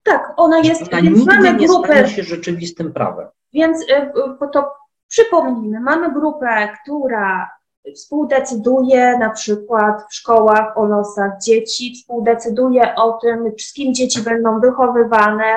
Tak, 0.03 0.32
ona 0.36 0.59
jest. 0.59 0.92
Ona 0.92 1.01
nigdy 1.01 1.38
nie 1.38 1.66
grupę, 1.66 1.88
stanie 1.88 2.09
się 2.09 2.22
rzeczywistym 2.22 2.92
prawem. 2.92 3.28
Więc 3.53 3.82
y, 3.82 4.12
to 4.53 4.70
przypomnijmy, 5.09 5.81
mamy 5.81 6.13
grupę, 6.13 6.69
która 6.83 7.51
współdecyduje 7.93 9.19
na 9.19 9.31
przykład 9.31 10.03
w 10.11 10.15
szkołach 10.15 10.79
o 10.79 10.85
losach 10.85 11.33
dzieci, 11.43 11.95
współdecyduje 11.95 12.95
o 12.95 13.13
tym, 13.13 13.53
z 13.59 13.73
kim 13.73 13.95
dzieci 13.95 14.23
będą 14.23 14.61
wychowywane 14.61 15.55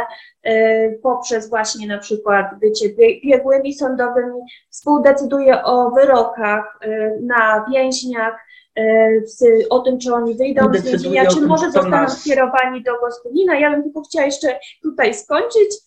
y, 0.47 0.99
poprzez 1.03 1.49
właśnie 1.49 1.87
na 1.87 1.97
przykład 1.97 2.45
bycie 2.59 2.89
biegłymi 3.23 3.73
sądowymi, 3.73 4.39
współdecyduje 4.69 5.63
o 5.63 5.91
wyrokach 5.91 6.79
y, 6.85 7.19
na 7.23 7.65
więźniach, 7.71 8.33
y, 8.79 9.69
o 9.69 9.79
tym, 9.79 9.99
czy 9.99 10.13
oni 10.13 10.35
wyjdą 10.35 10.73
z 10.73 10.81
więzienia, 10.81 11.25
czy 11.25 11.41
może 11.41 11.71
zostaną 11.71 12.09
skierowani 12.09 12.83
do 12.83 12.99
gospodina. 12.99 13.59
Ja 13.59 13.71
bym 13.71 13.83
tylko 13.83 14.01
chciała 14.01 14.25
jeszcze 14.25 14.59
tutaj 14.83 15.13
skończyć 15.13 15.86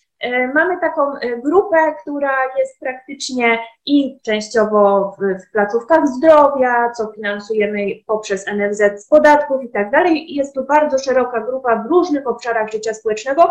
mamy 0.54 0.80
taką 0.80 1.16
e, 1.16 1.36
grupę, 1.36 1.94
która 2.02 2.32
jest 2.58 2.80
praktycznie 2.80 3.58
i 3.86 4.20
częściowo 4.22 5.14
w, 5.18 5.42
w 5.42 5.52
placówkach 5.52 6.08
zdrowia, 6.08 6.90
co 6.90 7.12
finansujemy 7.12 7.78
poprzez 8.06 8.46
NFZ 8.46 9.04
z 9.04 9.08
podatków 9.08 9.62
i 9.62 9.68
tak 9.68 9.90
dalej. 9.90 10.34
Jest 10.34 10.54
to 10.54 10.62
bardzo 10.62 10.98
szeroka 10.98 11.40
grupa 11.40 11.76
w 11.76 11.86
różnych 11.86 12.26
obszarach 12.26 12.70
życia 12.70 12.94
społecznego, 12.94 13.50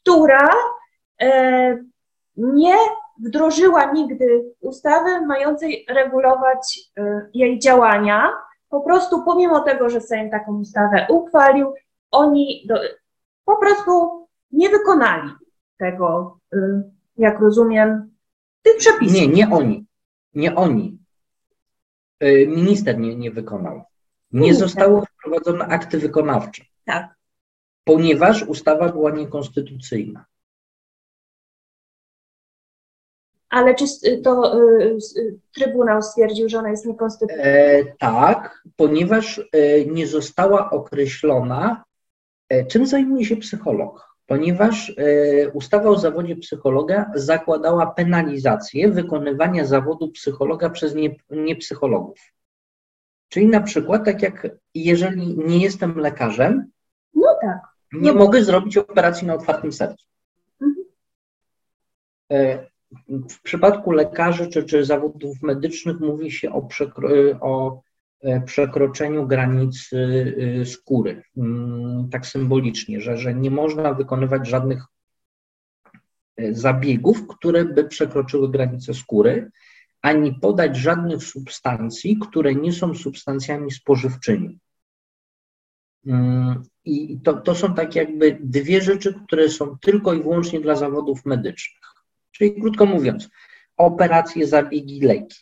która 0.00 0.48
e, 1.20 1.78
nie 2.36 2.74
wdrożyła 3.18 3.92
nigdy 3.92 4.44
ustawy 4.60 5.26
mającej 5.26 5.86
regulować 5.88 6.80
jej 7.34 7.58
działania. 7.58 8.32
Po 8.68 8.80
prostu 8.80 9.22
pomimo 9.24 9.60
tego, 9.60 9.90
że 9.90 10.00
Sejm 10.00 10.30
taką 10.30 10.60
ustawę 10.60 11.06
uchwalił, 11.10 11.74
oni 12.10 12.64
do, 12.68 12.74
po 13.44 13.56
prostu 13.56 14.26
nie 14.52 14.68
wykonali 14.68 15.41
tego, 15.82 16.38
y, 16.54 16.58
jak 17.16 17.40
rozumiem, 17.40 18.14
tych 18.62 18.76
przepisów. 18.76 19.16
Nie, 19.16 19.28
nie 19.28 19.50
oni. 19.50 19.86
Nie 20.34 20.54
oni. 20.54 20.98
Y, 22.22 22.46
minister 22.46 22.98
nie, 22.98 23.16
nie 23.16 23.30
wykonał. 23.30 23.82
Nie 24.32 24.40
Minister. 24.40 24.68
zostały 24.68 25.02
wprowadzone 25.06 25.64
akty 25.64 25.98
wykonawcze. 25.98 26.64
Tak. 26.84 27.14
Ponieważ 27.84 28.42
ustawa 28.42 28.88
była 28.88 29.10
niekonstytucyjna. 29.10 30.24
Ale 33.50 33.74
czy 33.74 33.86
to 34.24 34.58
y, 34.58 34.98
Trybunał 35.54 36.02
stwierdził, 36.02 36.48
że 36.48 36.58
ona 36.58 36.70
jest 36.70 36.86
niekonstytucyjna? 36.86 37.44
E, 37.44 37.84
tak, 37.84 38.62
ponieważ 38.76 39.38
e, 39.52 39.84
nie 39.84 40.06
została 40.06 40.70
określona, 40.70 41.84
e, 42.48 42.66
czym 42.66 42.86
zajmuje 42.86 43.24
się 43.24 43.36
psycholog 43.36 44.11
ponieważ 44.32 44.92
e, 44.96 45.48
ustawa 45.48 45.90
o 45.90 45.98
zawodzie 45.98 46.36
psychologa 46.36 47.10
zakładała 47.14 47.86
penalizację 47.86 48.88
wykonywania 48.88 49.64
zawodu 49.64 50.08
psychologa 50.08 50.70
przez 50.70 50.94
niepsychologów. 51.30 52.18
Nie 52.18 52.32
Czyli 53.28 53.46
na 53.46 53.60
przykład, 53.60 54.04
tak 54.04 54.22
jak 54.22 54.48
jeżeli 54.74 55.38
nie 55.38 55.58
jestem 55.58 55.98
lekarzem, 55.98 56.70
no 57.14 57.36
tak. 57.42 57.60
nie 57.92 58.12
no. 58.12 58.18
mogę 58.18 58.44
zrobić 58.44 58.76
operacji 58.76 59.26
na 59.26 59.34
otwartym 59.34 59.72
sercu. 59.72 60.06
Mhm. 60.62 60.86
E, 62.32 62.66
w 63.08 63.42
przypadku 63.42 63.90
lekarzy 63.90 64.46
czy, 64.46 64.64
czy 64.64 64.84
zawodów 64.84 65.42
medycznych 65.42 66.00
mówi 66.00 66.30
się 66.30 66.52
o, 66.52 66.68
o 67.40 67.80
E, 67.80 67.91
przekroczeniu 68.46 69.26
granicy 69.26 69.96
y, 70.60 70.66
skóry. 70.66 71.22
Mm, 71.36 72.08
tak 72.10 72.26
symbolicznie, 72.26 73.00
że, 73.00 73.16
że 73.16 73.34
nie 73.34 73.50
można 73.50 73.94
wykonywać 73.94 74.48
żadnych 74.48 74.84
e, 76.36 76.54
zabiegów, 76.54 77.26
które 77.28 77.64
by 77.64 77.84
przekroczyły 77.84 78.50
granicę 78.50 78.94
skóry, 78.94 79.50
ani 80.02 80.34
podać 80.34 80.76
żadnych 80.76 81.24
substancji, 81.24 82.18
które 82.18 82.54
nie 82.54 82.72
są 82.72 82.94
substancjami 82.94 83.70
spożywczymi. 83.70 84.58
Mm, 86.06 86.62
I 86.84 87.20
to, 87.24 87.34
to 87.34 87.54
są 87.54 87.74
tak 87.74 87.94
jakby 87.94 88.38
dwie 88.40 88.80
rzeczy, 88.80 89.14
które 89.26 89.48
są 89.48 89.78
tylko 89.78 90.14
i 90.14 90.22
wyłącznie 90.22 90.60
dla 90.60 90.76
zawodów 90.76 91.26
medycznych. 91.26 91.82
Czyli 92.30 92.60
krótko 92.60 92.86
mówiąc, 92.86 93.28
operacje, 93.76 94.46
zabiegi, 94.46 95.00
leki. 95.00 95.36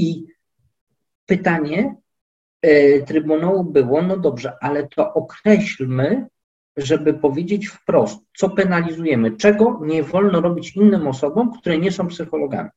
I 0.00 0.26
pytanie 1.26 1.96
e, 2.62 3.00
Trybunału 3.00 3.64
było, 3.64 4.02
no 4.02 4.16
dobrze, 4.16 4.52
ale 4.60 4.88
to 4.88 5.14
określmy, 5.14 6.26
żeby 6.76 7.14
powiedzieć 7.14 7.68
wprost, 7.68 8.20
co 8.36 8.50
penalizujemy, 8.50 9.36
czego 9.36 9.80
nie 9.82 10.02
wolno 10.02 10.40
robić 10.40 10.76
innym 10.76 11.08
osobom, 11.08 11.52
które 11.52 11.78
nie 11.78 11.92
są 11.92 12.08
psychologami. 12.08 12.70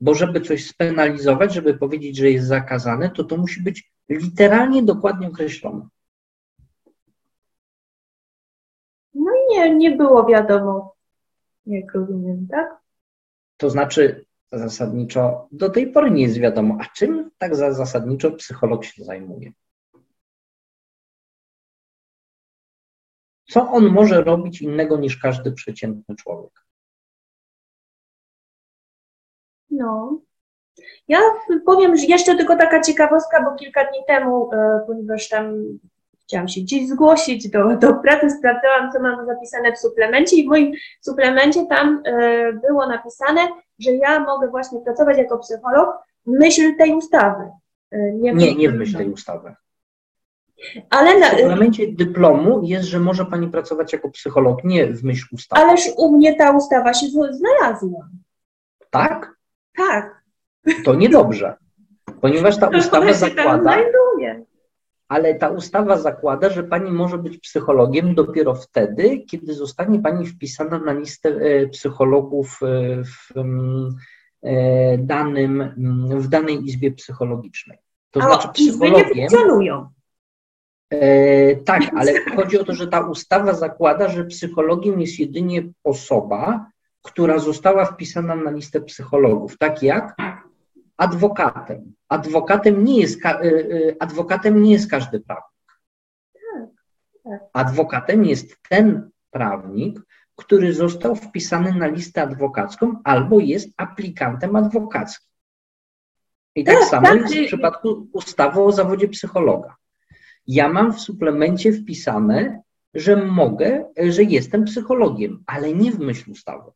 Bo 0.00 0.14
żeby 0.14 0.40
coś 0.40 0.66
spenalizować, 0.66 1.54
żeby 1.54 1.74
powiedzieć, 1.74 2.16
że 2.16 2.30
jest 2.30 2.46
zakazane, 2.46 3.10
to 3.10 3.24
to 3.24 3.36
musi 3.36 3.62
być 3.62 3.92
literalnie 4.08 4.82
dokładnie 4.82 5.28
określone. 5.28 5.88
No 9.14 9.30
i 9.34 9.54
nie, 9.54 9.74
nie 9.74 9.90
było 9.90 10.26
wiadomo, 10.26 10.94
jak 11.66 11.94
rozumiem, 11.94 12.46
tak? 12.50 12.76
To 13.56 13.70
znaczy, 13.70 14.25
zasadniczo 14.52 15.48
do 15.52 15.70
tej 15.70 15.92
pory 15.92 16.10
nie 16.10 16.22
jest 16.22 16.38
wiadomo, 16.38 16.78
a 16.80 16.84
czym 16.84 17.30
tak 17.38 17.56
zasadniczo 17.56 18.30
psycholog 18.30 18.84
się 18.84 19.04
zajmuje. 19.04 19.52
Co 23.48 23.70
on 23.70 23.88
może 23.88 24.22
robić 24.22 24.62
innego 24.62 24.96
niż 24.96 25.16
każdy 25.16 25.52
przeciętny 25.52 26.16
człowiek? 26.16 26.66
No. 29.70 30.20
Ja 31.08 31.20
powiem, 31.66 31.96
że 31.96 32.06
jeszcze 32.06 32.36
tylko 32.36 32.56
taka 32.56 32.80
ciekawostka, 32.80 33.44
bo 33.44 33.56
kilka 33.56 33.84
dni 33.84 34.00
temu, 34.06 34.50
e, 34.52 34.80
ponieważ 34.86 35.28
tam 35.28 35.54
chciałam 36.26 36.48
się 36.48 36.60
gdzieś 36.60 36.88
zgłosić 36.88 37.50
do, 37.50 37.76
do 37.76 37.94
pracy, 37.94 38.30
sprawdzałam, 38.30 38.92
co 38.92 39.00
mam 39.00 39.26
zapisane 39.26 39.72
w 39.72 39.78
suplemencie 39.78 40.36
i 40.36 40.44
w 40.44 40.48
moim 40.48 40.72
suplemencie 41.00 41.66
tam 41.66 42.02
e, 42.06 42.52
było 42.52 42.86
napisane, 42.86 43.40
że 43.78 43.92
ja 43.92 44.20
mogę 44.20 44.48
właśnie 44.48 44.80
pracować 44.80 45.18
jako 45.18 45.38
psycholog 45.38 45.88
w 46.26 46.30
myśl 46.30 46.76
tej 46.76 46.92
ustawy. 46.94 47.50
E, 47.90 48.12
nie, 48.12 48.32
nie, 48.32 48.54
nie 48.54 48.68
w 48.70 48.74
myśl 48.74 48.96
tej 48.96 49.10
ustawy. 49.10 49.54
Ale 50.90 51.18
na, 51.18 51.28
w 51.28 51.30
suplemencie 51.30 51.92
dyplomu 51.92 52.60
jest, 52.64 52.88
że 52.88 53.00
może 53.00 53.24
Pani 53.24 53.48
pracować 53.48 53.92
jako 53.92 54.10
psycholog, 54.10 54.64
nie 54.64 54.86
w 54.86 55.04
myśl 55.04 55.26
ustawy. 55.32 55.62
Ależ 55.62 55.80
u 55.96 56.16
mnie 56.16 56.34
ta 56.34 56.50
ustawa 56.50 56.94
się 56.94 57.06
znalazła. 57.30 58.08
Tak? 58.90 59.36
Tak. 59.76 60.22
To 60.84 60.94
niedobrze, 60.94 61.54
ponieważ 62.20 62.58
ta 62.58 62.68
ustawa 62.78 63.12
zakłada, 63.12 63.76
ale 65.08 65.34
ta 65.34 65.48
ustawa 65.48 65.98
zakłada, 65.98 66.50
że 66.50 66.64
pani 66.64 66.90
może 66.90 67.18
być 67.18 67.38
psychologiem 67.38 68.14
dopiero 68.14 68.54
wtedy, 68.54 69.20
kiedy 69.20 69.54
zostanie 69.54 69.98
pani 69.98 70.26
wpisana 70.26 70.78
na 70.78 70.92
listę 70.92 71.28
e, 71.28 71.66
psychologów 71.66 72.60
e, 72.62 73.04
w 73.04 73.32
e, 74.42 74.98
danym, 74.98 75.74
w 76.10 76.28
danej 76.28 76.64
izbie 76.64 76.92
psychologicznej. 76.92 77.78
To 78.10 78.20
A 78.20 78.26
znaczy 78.26 78.48
psychologiem. 78.48 79.08
nie 79.14 79.28
funkcjonują. 79.28 79.88
E, 80.90 81.56
tak, 81.56 81.82
ale 81.96 82.12
chodzi 82.36 82.58
o 82.58 82.64
to, 82.64 82.74
że 82.74 82.86
ta 82.86 83.00
ustawa 83.00 83.54
zakłada, 83.54 84.08
że 84.08 84.24
psychologiem 84.24 85.00
jest 85.00 85.18
jedynie 85.18 85.62
osoba, 85.84 86.66
która 87.02 87.38
została 87.38 87.84
wpisana 87.84 88.36
na 88.36 88.50
listę 88.50 88.80
psychologów, 88.80 89.58
tak 89.58 89.82
jak 89.82 90.16
adwokatem. 90.96 91.94
Adwokatem 92.08 92.84
nie 92.84 93.00
jest, 93.00 93.26
y, 93.26 93.44
y, 93.44 93.96
adwokatem 94.00 94.62
nie 94.62 94.72
jest 94.72 94.90
każdy 94.90 95.20
prawnik. 95.20 95.56
Adwokatem 97.52 98.24
jest 98.24 98.56
ten 98.68 99.10
prawnik, 99.30 100.00
który 100.36 100.74
został 100.74 101.16
wpisany 101.16 101.72
na 101.72 101.86
listę 101.86 102.22
adwokacką 102.22 103.00
albo 103.04 103.40
jest 103.40 103.68
aplikantem 103.76 104.56
adwokackim. 104.56 105.26
I 106.54 106.64
tak, 106.64 106.78
tak 106.78 106.88
samo 106.88 107.06
tak, 107.06 107.16
jest 107.16 107.34
w 107.34 107.46
przypadku 107.46 108.08
ustawy 108.12 108.62
o 108.62 108.72
zawodzie 108.72 109.08
psychologa. 109.08 109.76
Ja 110.46 110.68
mam 110.68 110.92
w 110.92 111.00
suplemencie 111.00 111.72
wpisane, 111.72 112.62
że 112.94 113.16
mogę, 113.16 113.84
że 114.08 114.22
jestem 114.22 114.64
psychologiem, 114.64 115.44
ale 115.46 115.72
nie 115.72 115.92
w 115.92 115.98
myśl 115.98 116.30
ustawy. 116.30 116.70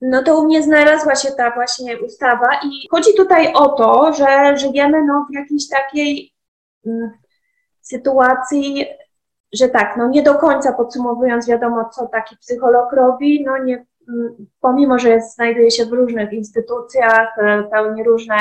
No 0.00 0.22
to 0.22 0.38
u 0.38 0.44
mnie 0.44 0.62
znalazła 0.62 1.14
się 1.14 1.32
ta 1.32 1.50
właśnie 1.50 1.98
ustawa 1.98 2.60
i 2.64 2.88
chodzi 2.90 3.14
tutaj 3.16 3.52
o 3.54 3.68
to, 3.68 4.12
że 4.12 4.56
żyjemy 4.56 5.04
no, 5.04 5.26
w 5.30 5.34
jakiejś 5.34 5.68
takiej 5.68 6.32
mm, 6.86 7.10
sytuacji, 7.80 8.86
że 9.52 9.68
tak, 9.68 9.96
no 9.96 10.08
nie 10.08 10.22
do 10.22 10.34
końca 10.34 10.72
podsumowując 10.72 11.48
wiadomo, 11.48 11.88
co 11.88 12.06
taki 12.06 12.36
psycholog 12.36 12.92
robi, 12.92 13.44
no 13.44 13.58
nie, 13.58 13.86
mm, 14.08 14.46
pomimo, 14.60 14.98
że 14.98 15.08
jest, 15.08 15.34
znajduje 15.34 15.70
się 15.70 15.86
w 15.86 15.92
różnych 15.92 16.32
instytucjach, 16.32 17.38
e, 17.38 17.62
pełni 17.62 18.04
różne 18.04 18.36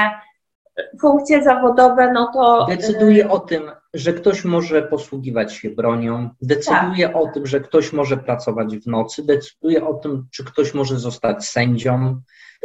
funkcje 1.02 1.44
zawodowe, 1.44 2.12
no 2.12 2.32
to. 2.34 2.66
Decyduje 2.70 3.30
o 3.30 3.40
tym, 3.40 3.72
że 3.96 4.14
ktoś 4.14 4.46
może 4.46 4.82
posługiwać 4.82 5.54
się 5.54 5.70
bronią, 5.70 6.30
decyduje 6.42 7.08
tak. 7.08 7.16
o 7.16 7.28
tym, 7.34 7.46
że 7.46 7.60
ktoś 7.60 7.94
może 7.94 8.18
pracować 8.18 8.78
w 8.78 8.88
nocy, 8.88 9.26
decyduje 9.26 9.88
o 9.88 9.94
tym, 9.94 10.28
czy 10.32 10.44
ktoś 10.44 10.74
może 10.74 11.00
zostać 11.00 11.46
sędzią, 11.46 12.22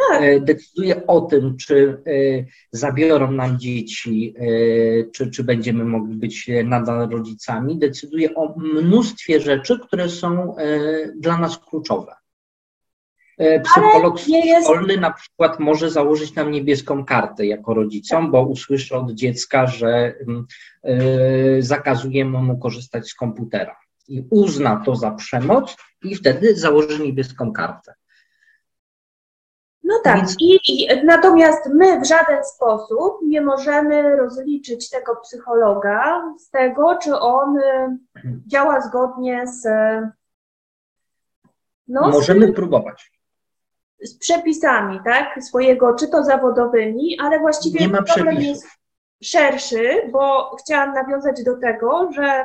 tak. 0.08 0.22
E, 0.22 0.40
decyduje 0.40 1.06
o 1.06 1.20
tym, 1.20 1.56
czy 1.56 2.02
e, 2.06 2.10
zabiorą 2.72 3.30
nam 3.30 3.58
dzieci, 3.58 4.34
e, 4.38 4.44
czy, 5.10 5.30
czy 5.30 5.44
będziemy 5.44 5.84
mogli 5.84 6.16
być 6.16 6.50
nadal 6.64 7.08
rodzicami, 7.08 7.78
decyduje 7.78 8.34
o 8.34 8.58
mnóstwie 8.58 9.40
rzeczy, 9.40 9.78
które 9.86 10.08
są 10.08 10.54
dla 11.16 11.38
nas 11.38 11.58
kluczowe. 11.58 12.19
E, 13.40 13.60
psycholog 13.60 14.18
szkolny 14.18 14.92
jest... 14.92 15.00
na 15.00 15.10
przykład 15.12 15.58
może 15.58 15.90
założyć 15.90 16.34
nam 16.34 16.50
niebieską 16.50 17.04
kartę 17.04 17.46
jako 17.46 17.74
rodzicom, 17.74 18.30
bo 18.30 18.42
usłyszy 18.42 18.96
od 18.96 19.10
dziecka, 19.10 19.66
że 19.66 20.14
y, 20.88 21.62
zakazujemy 21.62 22.42
mu 22.42 22.58
korzystać 22.58 23.08
z 23.08 23.14
komputera. 23.14 23.76
I 24.08 24.24
uzna 24.30 24.82
to 24.86 24.96
za 24.96 25.10
przemoc 25.10 25.76
i 26.04 26.14
wtedy 26.14 26.56
założy 26.56 27.02
niebieską 27.02 27.52
kartę. 27.52 27.94
No 29.84 29.94
tak, 30.04 30.16
Więc... 30.16 30.36
I, 30.40 30.60
I, 30.68 31.04
natomiast 31.04 31.70
my 31.74 32.00
w 32.00 32.06
żaden 32.06 32.44
sposób 32.44 33.18
nie 33.22 33.40
możemy 33.40 34.16
rozliczyć 34.16 34.90
tego 34.90 35.16
psychologa 35.16 36.22
z 36.38 36.50
tego, 36.50 36.98
czy 37.02 37.18
on 37.18 37.58
y, 37.58 37.98
działa 38.46 38.80
zgodnie 38.80 39.46
z. 39.46 39.68
No, 41.88 42.08
możemy 42.08 42.46
z... 42.46 42.54
próbować 42.54 43.19
z 44.02 44.18
przepisami, 44.18 45.00
tak, 45.04 45.42
swojego, 45.42 45.94
czy 45.94 46.08
to 46.08 46.24
zawodowymi, 46.24 47.16
ale 47.20 47.38
właściwie 47.38 47.88
problem 47.88 48.40
jest 48.40 48.66
szerszy, 49.22 50.02
bo 50.12 50.56
chciałam 50.56 50.94
nawiązać 50.94 51.44
do 51.44 51.56
tego, 51.56 52.12
że 52.12 52.44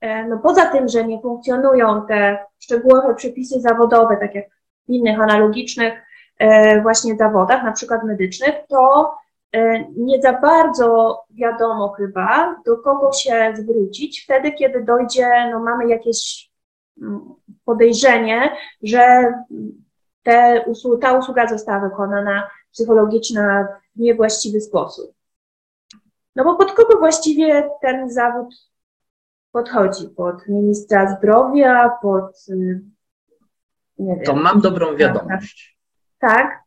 e, 0.00 0.24
no 0.24 0.38
poza 0.38 0.66
tym, 0.66 0.88
że 0.88 1.04
nie 1.04 1.20
funkcjonują 1.20 2.06
te 2.06 2.38
szczegółowe 2.58 3.14
przepisy 3.14 3.60
zawodowe, 3.60 4.16
tak 4.16 4.34
jak 4.34 4.44
w 4.88 4.90
innych 4.90 5.20
analogicznych 5.20 5.94
e, 6.38 6.80
właśnie 6.82 7.16
zawodach, 7.16 7.62
na 7.62 7.72
przykład 7.72 8.04
medycznych, 8.04 8.54
to 8.68 9.14
e, 9.52 9.84
nie 9.96 10.22
za 10.22 10.32
bardzo 10.32 11.20
wiadomo 11.30 11.88
chyba, 11.88 12.56
do 12.66 12.76
kogo 12.76 13.12
się 13.12 13.52
zwrócić 13.56 14.24
wtedy, 14.24 14.52
kiedy 14.52 14.84
dojdzie, 14.84 15.48
no 15.50 15.60
mamy 15.60 15.88
jakieś 15.88 16.50
mm, 17.02 17.34
podejrzenie, 17.64 18.56
że 18.82 19.32
te 20.22 20.64
ta 21.00 21.18
usługa 21.18 21.48
została 21.48 21.88
wykonana 21.88 22.50
psychologiczna 22.72 23.68
w 23.96 24.00
niewłaściwy 24.00 24.60
sposób. 24.60 25.12
No 26.36 26.44
bo 26.44 26.56
pod 26.56 26.72
kogo 26.72 26.98
właściwie 26.98 27.70
ten 27.80 28.10
zawód 28.10 28.54
podchodzi? 29.52 30.08
Pod 30.16 30.48
ministra 30.48 31.16
zdrowia, 31.16 31.90
pod. 32.02 32.44
Y, 32.48 32.80
nie 33.98 34.16
wiem. 34.16 34.24
To 34.24 34.36
mam 34.36 34.60
dobrą 34.60 34.96
wiadomość. 34.96 35.78
Tak. 36.18 36.62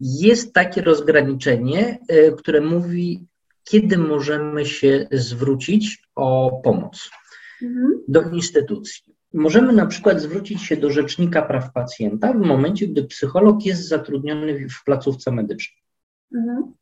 Jest 0.00 0.52
takie 0.52 0.82
rozgraniczenie, 0.82 1.98
y, 2.12 2.34
które 2.38 2.60
mówi, 2.60 3.26
kiedy 3.64 3.98
możemy 3.98 4.66
się 4.66 5.06
zwrócić 5.10 6.08
o 6.14 6.60
pomoc 6.64 7.10
mhm. 7.62 8.00
do 8.08 8.22
instytucji. 8.22 9.13
Możemy 9.34 9.72
na 9.72 9.86
przykład 9.86 10.20
zwrócić 10.20 10.62
się 10.62 10.76
do 10.76 10.90
Rzecznika 10.90 11.42
Praw 11.42 11.72
Pacjenta 11.72 12.32
w 12.32 12.40
momencie, 12.40 12.88
gdy 12.88 13.04
psycholog 13.04 13.66
jest 13.66 13.88
zatrudniony 13.88 14.68
w 14.68 14.84
placówce 14.84 15.30
medycznej. 15.30 15.82
Mhm. 16.34 16.72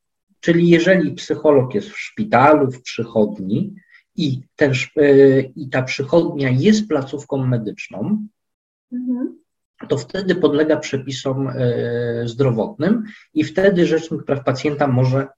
Czyli 0.40 0.68
jeżeli 0.68 1.12
psycholog 1.12 1.74
jest 1.74 1.88
w 1.88 1.98
szpitalu, 1.98 2.70
w 2.70 2.82
przychodni 2.82 3.74
i, 4.16 4.42
ten, 4.56 4.72
yy, 4.96 5.52
i 5.56 5.68
ta 5.68 5.82
przychodnia 5.82 6.50
jest 6.50 6.88
placówką 6.88 7.46
medyczną, 7.46 8.26
mhm. 8.92 9.38
to 9.88 9.98
wtedy 9.98 10.34
podlega 10.34 10.76
przepisom 10.76 11.44
yy, 11.44 12.28
zdrowotnym 12.28 13.04
i 13.34 13.44
wtedy 13.44 13.86
Rzecznik 13.86 14.24
Praw 14.24 14.44
Pacjenta 14.44 14.86
może 14.86 15.28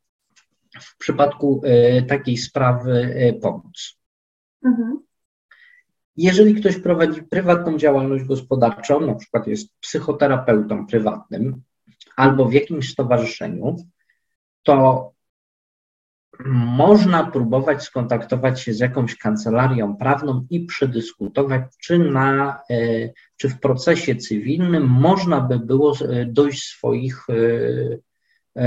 w 0.81 0.99
przypadku 0.99 1.63
yy, 1.65 2.03
takiej 2.03 2.37
sprawy 2.37 3.15
pomóc. 3.43 3.99
Mhm. 4.65 4.99
Jeżeli 6.17 6.55
ktoś 6.55 6.77
prowadzi 6.79 7.23
prywatną 7.23 7.79
działalność 7.79 8.25
gospodarczą, 8.25 9.01
na 9.01 9.15
przykład 9.15 9.47
jest 9.47 9.69
psychoterapeutą 9.81 10.87
prywatnym 10.87 11.63
albo 12.17 12.45
w 12.45 12.53
jakimś 12.53 12.91
stowarzyszeniu, 12.91 13.77
to 14.63 15.11
można 16.77 17.31
próbować 17.31 17.83
skontaktować 17.83 18.61
się 18.61 18.75
z 18.75 18.81
jakąś 18.81 19.17
kancelarią 19.17 19.97
prawną 19.97 20.47
i 20.51 20.61
przedyskutować, 20.61 21.63
czy, 21.81 21.99
na, 21.99 22.61
e, 22.71 22.77
czy 23.37 23.49
w 23.49 23.61
procesie 23.61 24.17
cywilnym 24.17 24.89
można 24.89 25.41
by 25.41 25.59
było 25.59 25.97
e, 26.01 26.25
dojść 26.25 26.63
swoich 26.63 27.27
e, 27.31 27.35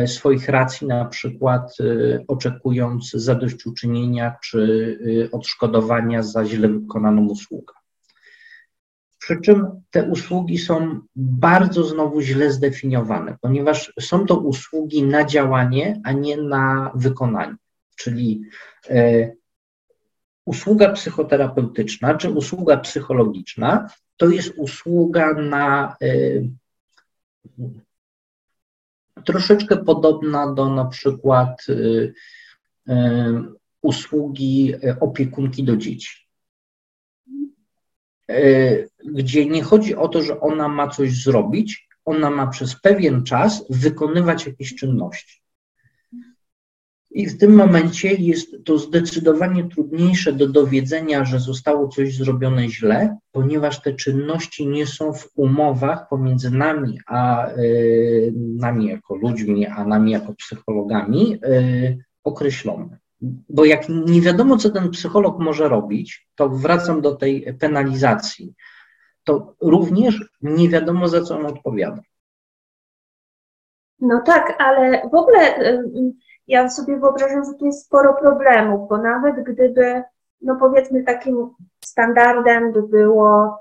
swoich 0.08 0.50
racji, 0.50 0.88
na 0.88 1.06
przykład 1.06 1.74
e, 1.80 1.84
oczekując 2.28 3.12
zadośćuczynienia 3.12 4.36
czy 4.44 5.00
e, 5.26 5.32
odszkodowania 5.32 6.24
za 6.24 6.46
źle 6.46 6.68
wykonaną 6.68 7.28
usługę. 7.28 7.74
Przy 9.20 9.42
czym 9.42 9.68
te 9.90 10.04
usługi 10.04 10.58
są 10.58 11.00
bardzo 11.16 11.84
znowu 11.84 12.22
źle 12.22 12.52
zdefiniowane, 12.52 13.38
ponieważ 13.42 13.94
są 14.00 14.26
to 14.26 14.38
usługi 14.38 15.04
na 15.04 15.24
działanie, 15.24 16.02
a 16.04 16.12
nie 16.12 16.38
na 16.38 16.92
wykonanie. 16.96 17.56
Czyli 17.96 18.42
usługa 20.46 20.92
psychoterapeutyczna 20.92 22.16
czy 22.16 22.30
usługa 22.30 22.78
psychologiczna 22.78 23.90
to 24.18 24.30
jest 24.30 24.54
usługa 24.58 25.34
na 25.34 25.96
troszeczkę 29.28 29.78
podobna 29.78 30.54
do 30.54 30.70
na 30.70 30.86
przykład 30.86 31.66
y, 31.70 32.14
y, 32.90 32.94
usługi 33.82 34.74
opiekunki 35.00 35.64
do 35.64 35.78
dzieci. 35.78 36.28
Y, 38.32 38.90
gdzie 39.06 39.46
nie 39.46 39.64
chodzi 39.64 39.96
o 39.96 40.08
to, 40.08 40.22
że 40.22 40.40
ona 40.40 40.68
ma 40.68 40.88
coś 40.88 41.24
zrobić, 41.24 41.88
ona 42.06 42.30
ma 42.30 42.48
przez 42.48 42.76
pewien 42.82 43.24
czas 43.24 43.66
wykonywać 43.70 44.46
jakieś 44.46 44.76
czynności. 44.76 45.42
I 47.12 47.28
w 47.28 47.38
tym 47.38 47.56
momencie 47.56 48.14
jest 48.14 48.56
to 48.66 48.78
zdecydowanie 48.78 49.64
trudniejsze 49.64 50.34
do 50.34 50.48
dowiedzenia, 50.48 51.26
że 51.26 51.40
zostało 51.40 51.88
coś 51.88 52.16
zrobione 52.18 52.70
źle, 52.70 53.18
ponieważ 53.32 53.82
te 53.82 53.94
czynności 53.94 54.68
nie 54.68 54.88
są 54.88 55.14
w 55.14 55.30
umowach 55.36 56.10
pomiędzy 56.10 56.52
nami, 56.52 57.00
a 57.08 57.50
y, 57.52 58.34
nami 58.36 58.88
jako 58.88 59.16
ludźmi, 59.16 59.66
a 59.68 59.86
nami 59.86 60.12
jako 60.12 60.34
psychologami 60.34 61.40
y, 61.46 62.04
określone. 62.24 62.98
Bo 63.50 63.66
jak 63.66 63.90
nie 63.90 64.22
wiadomo, 64.22 64.58
co 64.58 64.70
ten 64.70 64.90
psycholog 64.90 65.40
może 65.40 65.70
robić, 65.70 66.28
to 66.36 66.50
wracam 66.50 67.02
do 67.02 67.16
tej 67.16 67.54
penalizacji, 67.60 68.54
to 69.24 69.56
również 69.62 70.26
nie 70.42 70.70
wiadomo, 70.70 71.08
za 71.08 71.22
co 71.22 71.40
on 71.40 71.46
odpowiada. 71.46 72.02
No 74.00 74.22
tak, 74.26 74.56
ale 74.60 75.10
w 75.12 75.16
ogóle. 75.16 75.60
Y 75.60 76.14
ja 76.48 76.70
sobie 76.70 77.00
wyobrażam, 77.00 77.46
że 77.46 77.54
tu 77.54 77.66
jest 77.66 77.86
sporo 77.86 78.14
problemów, 78.14 78.90
bo 78.90 78.98
nawet 78.98 79.44
gdyby, 79.44 80.04
no 80.42 80.56
powiedzmy, 80.60 81.04
takim 81.04 81.50
standardem 81.86 82.72
by 82.72 82.84
było 82.84 83.60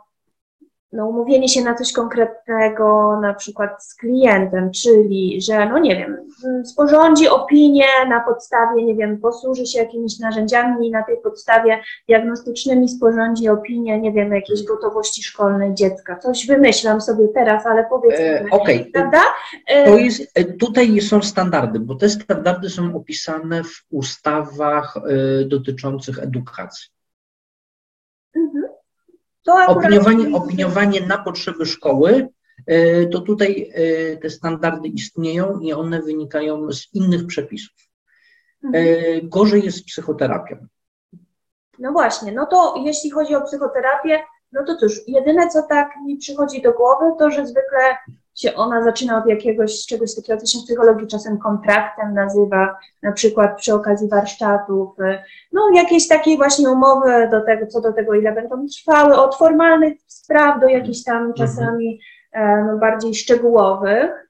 no, 0.97 1.07
umówienie 1.07 1.49
się 1.49 1.61
na 1.61 1.75
coś 1.75 1.93
konkretnego, 1.93 3.19
na 3.21 3.35
przykład 3.35 3.85
z 3.85 3.95
klientem, 3.95 4.71
czyli, 4.71 5.43
że, 5.43 5.69
no 5.69 5.79
nie 5.79 5.97
wiem, 5.97 6.17
sporządzi 6.65 7.29
opinię 7.29 7.87
na 8.09 8.21
podstawie, 8.21 8.85
nie 8.85 8.95
wiem, 8.95 9.19
posłuży 9.19 9.67
się 9.67 9.79
jakimiś 9.79 10.19
narzędziami 10.19 10.89
i 10.89 10.91
na 10.91 11.03
tej 11.03 11.17
podstawie 11.17 11.79
diagnostycznymi 12.09 12.89
sporządzi 12.89 13.49
opinię, 13.49 14.01
nie 14.01 14.13
wiem, 14.13 14.33
jakiejś 14.33 14.65
gotowości 14.65 15.23
szkolnej 15.23 15.75
dziecka. 15.75 16.17
Coś 16.17 16.47
wymyślam 16.47 17.01
sobie 17.01 17.29
teraz, 17.29 17.67
ale 17.67 17.87
powiedzmy, 17.91 18.25
e, 18.25 18.47
Okej, 18.51 18.81
okay. 18.81 18.91
prawda? 18.93 19.21
E, 19.67 19.85
to 19.85 19.99
jest, 19.99 20.33
e, 20.35 20.45
tutaj 20.45 21.01
są 21.01 21.23
standardy, 21.23 21.81
bo 21.81 21.95
te 21.95 22.09
standardy 22.09 22.71
są 22.71 22.97
opisane 22.97 23.65
w 23.65 23.85
ustawach 23.91 24.97
e, 24.97 25.45
dotyczących 25.45 26.19
edukacji. 26.19 26.96
Opiniowanie, 29.67 30.37
opiniowanie 30.37 31.07
na 31.07 31.19
potrzeby 31.19 31.67
szkoły, 31.67 32.29
e, 32.67 33.07
to 33.07 33.21
tutaj 33.21 33.73
e, 33.75 34.17
te 34.17 34.31
standardy 34.31 34.89
istnieją 34.89 35.59
i 35.59 35.73
one 35.73 36.03
wynikają 36.03 36.73
z 36.73 36.95
innych 36.95 37.27
przepisów. 37.27 37.77
E, 38.65 38.67
mhm. 38.67 39.29
Gorzej 39.29 39.65
jest 39.65 39.79
z 39.79 39.85
psychoterapią. 39.85 40.67
No 41.79 41.93
właśnie, 41.93 42.33
no 42.33 42.47
to 42.47 42.75
jeśli 42.85 43.11
chodzi 43.11 43.35
o 43.35 43.43
psychoterapię, 43.43 44.21
no 44.53 44.65
to 44.65 44.77
cóż, 44.77 45.01
jedyne 45.07 45.49
co 45.49 45.63
tak 45.63 45.91
mi 46.07 46.17
przychodzi 46.17 46.63
do 46.63 46.73
głowy, 46.73 47.05
to 47.19 47.31
że 47.31 47.47
zwykle 47.47 47.97
się 48.37 48.55
ona 48.55 48.85
zaczyna 48.85 49.19
od 49.19 49.27
jakiegoś 49.27 49.87
czegoś 49.87 50.15
takiego, 50.15 50.41
co 50.41 50.47
się 50.47 50.59
w 50.59 50.65
psychologii 50.65 51.07
czasem 51.07 51.39
kontraktem 51.39 52.15
nazywa, 52.15 52.79
na 53.03 53.13
przykład 53.13 53.57
przy 53.57 53.75
okazji 53.75 54.09
warsztatów, 54.09 54.89
no 55.53 55.71
jakieś 55.75 56.09
takie 56.09 56.37
właśnie 56.37 56.71
umowy 56.71 57.29
do 57.31 57.41
tego, 57.41 57.67
co 57.67 57.81
do 57.81 57.93
tego, 57.93 58.15
ile 58.15 58.33
będą 58.33 58.67
trwały, 58.67 59.17
od 59.17 59.37
formalnych 59.37 59.99
spraw 60.07 60.61
do 60.61 60.69
jakichś 60.69 61.03
tam 61.03 61.17
mhm. 61.17 61.35
czasami 61.35 62.01
e, 62.33 62.65
no, 62.65 62.79
bardziej 62.79 63.15
szczegółowych. 63.15 64.29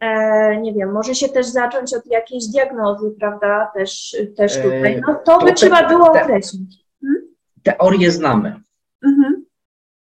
E, 0.00 0.60
nie 0.60 0.74
wiem, 0.74 0.92
może 0.92 1.14
się 1.14 1.28
też 1.28 1.46
zacząć 1.46 1.94
od 1.94 2.06
jakiejś 2.06 2.46
diagnozy, 2.46 3.14
prawda, 3.20 3.70
też, 3.74 4.16
też 4.36 4.56
e, 4.56 4.62
tutaj. 4.62 5.02
No 5.06 5.14
to, 5.14 5.38
to 5.38 5.44
by 5.44 5.46
te, 5.46 5.54
trzeba 5.54 5.88
było 5.88 6.10
te, 6.10 6.22
określić. 6.22 6.84
Hmm? 7.00 7.34
Teorię 7.62 8.10
znamy. 8.10 8.60
Mhm. 9.04 9.44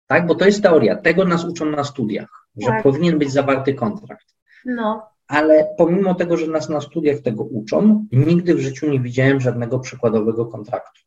Tak, 0.07 0.27
bo 0.27 0.35
to 0.35 0.45
jest 0.45 0.63
teoria. 0.63 0.95
Tego 0.95 1.25
nas 1.25 1.45
uczą 1.45 1.65
na 1.65 1.83
studiach 1.83 2.44
że 2.57 2.67
tak. 2.67 2.83
powinien 2.83 3.19
być 3.19 3.31
zawarty 3.31 3.73
kontrakt. 3.73 4.35
No. 4.65 5.09
Ale 5.27 5.75
pomimo 5.77 6.15
tego, 6.15 6.37
że 6.37 6.47
nas 6.47 6.69
na 6.69 6.81
studiach 6.81 7.19
tego 7.19 7.43
uczą, 7.43 8.07
nigdy 8.11 8.55
w 8.55 8.59
życiu 8.59 8.89
nie 8.89 8.99
widziałem 8.99 9.41
żadnego 9.41 9.79
przykładowego 9.79 10.45
kontraktu. 10.45 11.01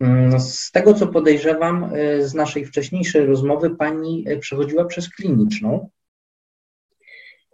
Mm, 0.00 0.40
z 0.40 0.70
tego, 0.70 0.94
co 0.94 1.06
podejrzewam, 1.06 1.94
y, 1.94 2.28
z 2.28 2.34
naszej 2.34 2.66
wcześniejszej 2.66 3.26
rozmowy, 3.26 3.70
pani 3.70 4.28
y, 4.28 4.38
przechodziła 4.38 4.84
przez 4.84 5.08
kliniczną. 5.08 5.90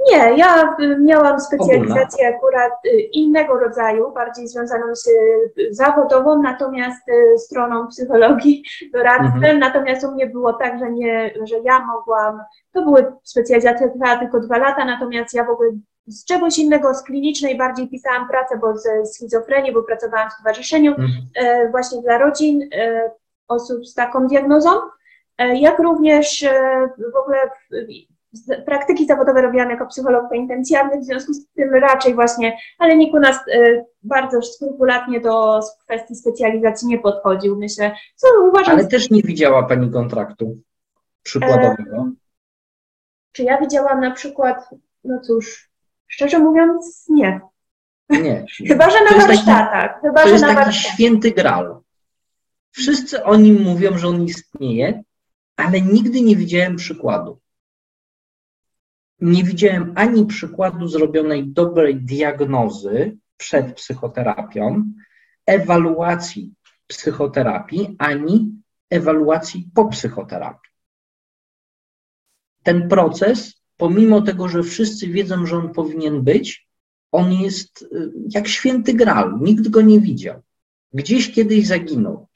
Nie, 0.07 0.37
ja 0.37 0.77
miałam 1.01 1.41
specjalizację 1.41 2.29
akurat 2.29 2.73
y, 2.87 2.91
innego 3.01 3.59
rodzaju, 3.59 4.13
bardziej 4.13 4.49
związaną 4.49 4.95
z 4.95 5.07
y, 5.07 5.69
zawodową, 5.71 6.43
natomiast 6.43 7.09
y, 7.09 7.39
stroną 7.39 7.87
psychologii, 7.87 8.65
doradcem. 8.93 9.35
Mhm. 9.35 9.59
Natomiast 9.59 10.05
u 10.05 10.13
mnie 10.13 10.27
było 10.27 10.53
tak, 10.53 10.79
że, 10.79 10.91
nie, 10.91 11.35
że 11.45 11.57
ja 11.65 11.87
mogłam, 11.87 12.41
to 12.73 12.83
były 12.83 13.13
specjalizacje 13.23 13.91
trwała 13.91 14.17
tylko 14.17 14.41
dwa 14.41 14.59
lata, 14.59 14.85
natomiast 14.85 15.35
ja 15.35 15.45
w 15.45 15.51
ogóle 15.51 15.71
z 16.07 16.25
czegoś 16.25 16.59
innego, 16.59 16.95
z 16.95 17.03
klinicznej 17.03 17.57
bardziej 17.57 17.89
pisałam 17.89 18.29
pracę, 18.29 18.59
bo 18.61 18.77
ze 18.77 19.07
schizofrenii, 19.07 19.73
bo 19.73 19.83
pracowałam 19.83 20.31
w 20.31 20.33
stowarzyszeniu 20.33 20.91
mhm. 20.91 21.11
e, 21.37 21.71
właśnie 21.71 22.03
dla 22.03 22.19
rodzin 22.19 22.69
e, 22.73 23.11
osób 23.49 23.87
z 23.87 23.95
taką 23.95 24.27
diagnozą, 24.27 24.71
e, 25.39 25.57
jak 25.57 25.79
również 25.79 26.43
e, 26.43 26.89
w 27.13 27.17
ogóle 27.17 27.39
praktyki 28.67 29.07
zawodowe 29.07 29.43
robiłam 29.43 29.71
jako 29.71 29.87
psycholog 29.87 30.31
penitencjarny, 30.31 31.01
w 31.01 31.05
związku 31.05 31.33
z 31.33 31.47
tym 31.47 31.75
raczej 31.75 32.15
właśnie, 32.15 32.59
ale 32.79 32.97
nikt 32.97 33.15
u 33.15 33.21
nas 33.21 33.37
y, 33.49 33.85
bardzo 34.03 34.43
skrupulatnie 34.43 35.21
do 35.21 35.61
kwestii 35.85 36.15
specjalizacji 36.15 36.89
nie 36.89 36.99
podchodził, 36.99 37.59
myślę. 37.59 37.93
Co 38.17 38.29
uważam... 38.49 38.75
Ale 38.75 38.87
też 38.87 39.11
nie 39.11 39.23
widziała 39.23 39.63
Pani 39.63 39.91
kontraktu 39.91 40.59
przykładowego? 41.23 41.97
E, 41.97 42.13
czy 43.33 43.43
ja 43.43 43.61
widziałam 43.61 44.01
na 44.01 44.11
przykład, 44.11 44.71
no 45.05 45.21
cóż, 45.21 45.71
szczerze 46.07 46.39
mówiąc, 46.39 47.07
nie. 47.09 47.41
Nie. 48.11 48.45
Chyba, 48.69 48.91
że 48.91 49.05
na 49.05 49.27
warsztatach. 49.27 49.93
Taki, 49.93 50.01
Chyba, 50.07 50.21
to 50.21 50.27
że 50.27 50.33
jest 50.33 50.43
na 50.43 50.49
taki 50.49 50.65
warsztatach. 50.65 50.95
święty 50.95 51.31
gral. 51.31 51.81
Wszyscy 52.71 53.25
o 53.25 53.37
nim 53.37 53.63
mówią, 53.63 53.99
że 53.99 54.09
on 54.09 54.25
istnieje, 54.25 55.03
ale 55.57 55.81
nigdy 55.81 56.21
nie 56.21 56.37
widziałem 56.37 56.77
przykładu 56.77 57.41
nie 59.21 59.45
widziałem 59.45 59.93
ani 59.97 60.27
przykładu 60.27 60.89
zrobionej 60.89 61.47
dobrej 61.47 61.97
diagnozy 61.97 63.17
przed 63.37 63.75
psychoterapią, 63.75 64.93
ewaluacji 65.47 66.55
psychoterapii, 66.87 67.97
ani 67.99 68.53
ewaluacji 68.91 69.71
po 69.75 69.89
psychoterapii. 69.89 70.71
Ten 72.63 72.89
proces, 72.89 73.63
pomimo 73.77 74.23
tego, 74.23 74.49
że 74.49 74.63
wszyscy 74.63 75.09
wiedzą, 75.09 75.47
że 75.47 75.57
on 75.57 75.73
powinien 75.73 76.23
być, 76.23 76.69
on 77.13 77.33
jest 77.33 77.83
y, 77.83 78.13
jak 78.35 78.49
święty 78.49 78.95
gral, 78.95 79.39
nikt 79.41 79.69
go 79.69 79.81
nie 79.81 80.01
widział. 80.01 80.43
Gdzieś 80.93 81.33
kiedyś 81.33 81.67
zaginął 81.67 82.28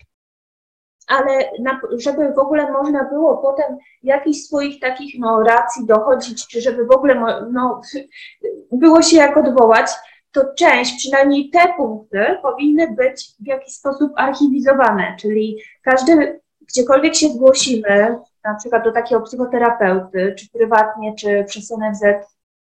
ale 1.12 1.50
na, 1.60 1.80
żeby 1.98 2.32
w 2.32 2.38
ogóle 2.38 2.72
można 2.72 3.04
było 3.04 3.36
potem 3.36 3.76
jakichś 4.02 4.38
swoich 4.38 4.80
takich 4.80 5.14
no, 5.18 5.42
racji 5.42 5.86
dochodzić, 5.86 6.46
czy 6.46 6.60
żeby 6.60 6.86
w 6.86 6.90
ogóle 6.90 7.14
no, 7.52 7.80
było 8.82 9.02
się 9.02 9.16
jak 9.16 9.36
odwołać, 9.36 9.90
to 10.32 10.54
część, 10.54 10.96
przynajmniej 10.96 11.50
te 11.50 11.72
punkty 11.76 12.38
powinny 12.42 12.90
być 12.90 13.32
w 13.40 13.46
jakiś 13.46 13.74
sposób 13.74 14.12
archiwizowane, 14.16 15.16
czyli 15.20 15.58
każdy, 15.82 16.40
gdziekolwiek 16.60 17.14
się 17.14 17.28
zgłosimy, 17.28 18.18
na 18.44 18.54
przykład 18.54 18.84
do 18.84 18.92
takiego 18.92 19.20
psychoterapeuty, 19.20 20.34
czy 20.38 20.50
prywatnie, 20.50 21.14
czy 21.14 21.44
przez 21.44 21.70
NFZ, 21.70 22.04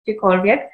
gdziekolwiek, 0.04 0.70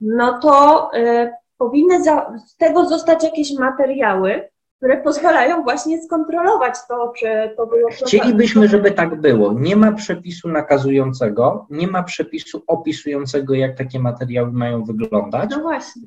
no 0.00 0.38
to 0.38 0.90
y, 0.94 1.32
powinny 1.58 2.04
za, 2.04 2.32
z 2.46 2.56
tego 2.56 2.84
zostać 2.84 3.24
jakieś 3.24 3.52
materiały, 3.58 4.48
które 4.78 5.02
pozwalają 5.02 5.62
właśnie 5.62 6.02
skontrolować 6.02 6.74
to, 6.88 7.12
czy 7.18 7.54
to 7.56 7.66
było. 7.66 7.90
Chcielibyśmy, 7.90 8.68
żeby 8.68 8.90
tak 8.90 9.20
było. 9.20 9.52
Nie 9.52 9.76
ma 9.76 9.92
przepisu 9.92 10.48
nakazującego, 10.48 11.66
nie 11.70 11.86
ma 11.86 12.02
przepisu 12.02 12.62
opisującego, 12.66 13.54
jak 13.54 13.78
takie 13.78 14.00
materiały 14.00 14.52
mają 14.52 14.84
wyglądać. 14.84 15.50
No 15.50 15.60
właśnie. 15.62 16.02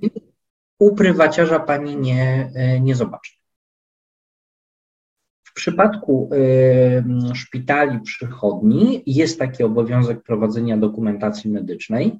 U 0.80 0.96
prywaciarza 0.96 1.60
pani 1.60 1.98
nie, 1.98 2.52
e, 2.56 2.80
nie 2.80 2.96
zobaczy. 2.96 3.32
W 5.44 5.54
przypadku 5.54 6.30
y, 6.34 7.36
szpitali 7.36 8.00
przychodni 8.00 9.04
jest 9.06 9.40
taki 9.40 9.64
obowiązek 9.64 10.24
prowadzenia 10.24 10.78
dokumentacji 10.78 11.52
medycznej, 11.52 12.20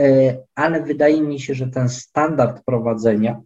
y, 0.00 0.38
ale 0.54 0.82
wydaje 0.82 1.22
mi 1.22 1.40
się, 1.40 1.54
że 1.54 1.68
ten 1.68 1.88
standard 1.88 2.64
prowadzenia 2.64 3.40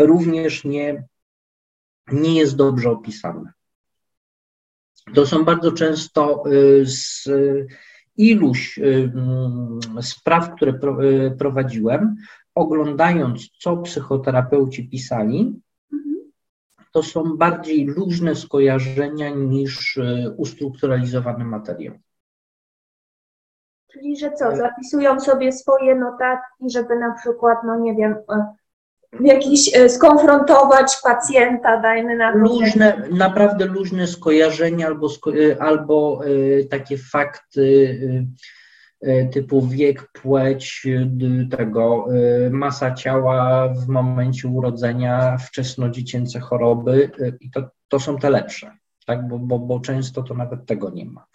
również 0.00 0.64
nie, 0.64 1.04
nie 2.12 2.38
jest 2.38 2.56
dobrze 2.56 2.90
opisane. 2.90 3.52
To 5.14 5.26
są 5.26 5.44
bardzo 5.44 5.72
często 5.72 6.42
y, 6.46 6.86
z 6.86 7.28
iluś 8.16 8.78
y, 8.78 9.12
mm, 9.14 9.80
spraw, 10.02 10.54
które 10.56 10.72
y, 10.72 11.36
prowadziłem, 11.38 12.16
oglądając, 12.54 13.50
co 13.50 13.76
psychoterapeuci 13.76 14.88
pisali, 14.88 15.60
to 16.92 17.02
są 17.02 17.36
bardziej 17.36 17.86
luźne 17.86 18.34
skojarzenia 18.34 19.30
niż 19.30 20.00
ustrukturalizowany 20.36 21.44
materiał. 21.44 21.94
Czyli, 23.92 24.16
że 24.16 24.32
co, 24.32 24.56
zapisują 24.56 25.20
sobie 25.20 25.52
swoje 25.52 25.94
notatki, 25.94 26.70
żeby 26.70 26.98
na 26.98 27.14
przykład, 27.14 27.58
no 27.66 27.76
nie 27.78 27.94
wiem, 27.94 28.16
jakiś 29.20 29.76
e, 29.76 29.88
skonfrontować 29.88 30.96
pacjenta, 31.02 31.80
dajmy 31.80 32.16
na 32.16 32.32
to. 32.32 32.38
Luźne, 32.38 33.08
naprawdę 33.10 33.66
luźne 33.66 34.06
skojarzenia 34.06 34.86
albo, 34.86 35.08
e, 35.08 35.62
albo 35.62 36.20
e, 36.24 36.64
takie 36.64 36.98
fakty 36.98 38.34
typu 39.32 39.66
wiek, 39.66 40.08
płeć, 40.12 40.86
tego, 41.50 42.06
masa 42.50 42.94
ciała 42.94 43.68
w 43.68 43.88
momencie 43.88 44.48
urodzenia, 44.48 45.36
wczesnodziecięce 45.38 46.40
choroby 46.40 47.10
i 47.40 47.50
to, 47.50 47.70
to 47.88 48.00
są 48.00 48.18
te 48.18 48.30
lepsze, 48.30 48.72
tak? 49.06 49.28
bo, 49.28 49.38
bo, 49.38 49.58
bo 49.58 49.80
często 49.80 50.22
to 50.22 50.34
nawet 50.34 50.66
tego 50.66 50.90
nie 50.90 51.04
ma 51.04 51.26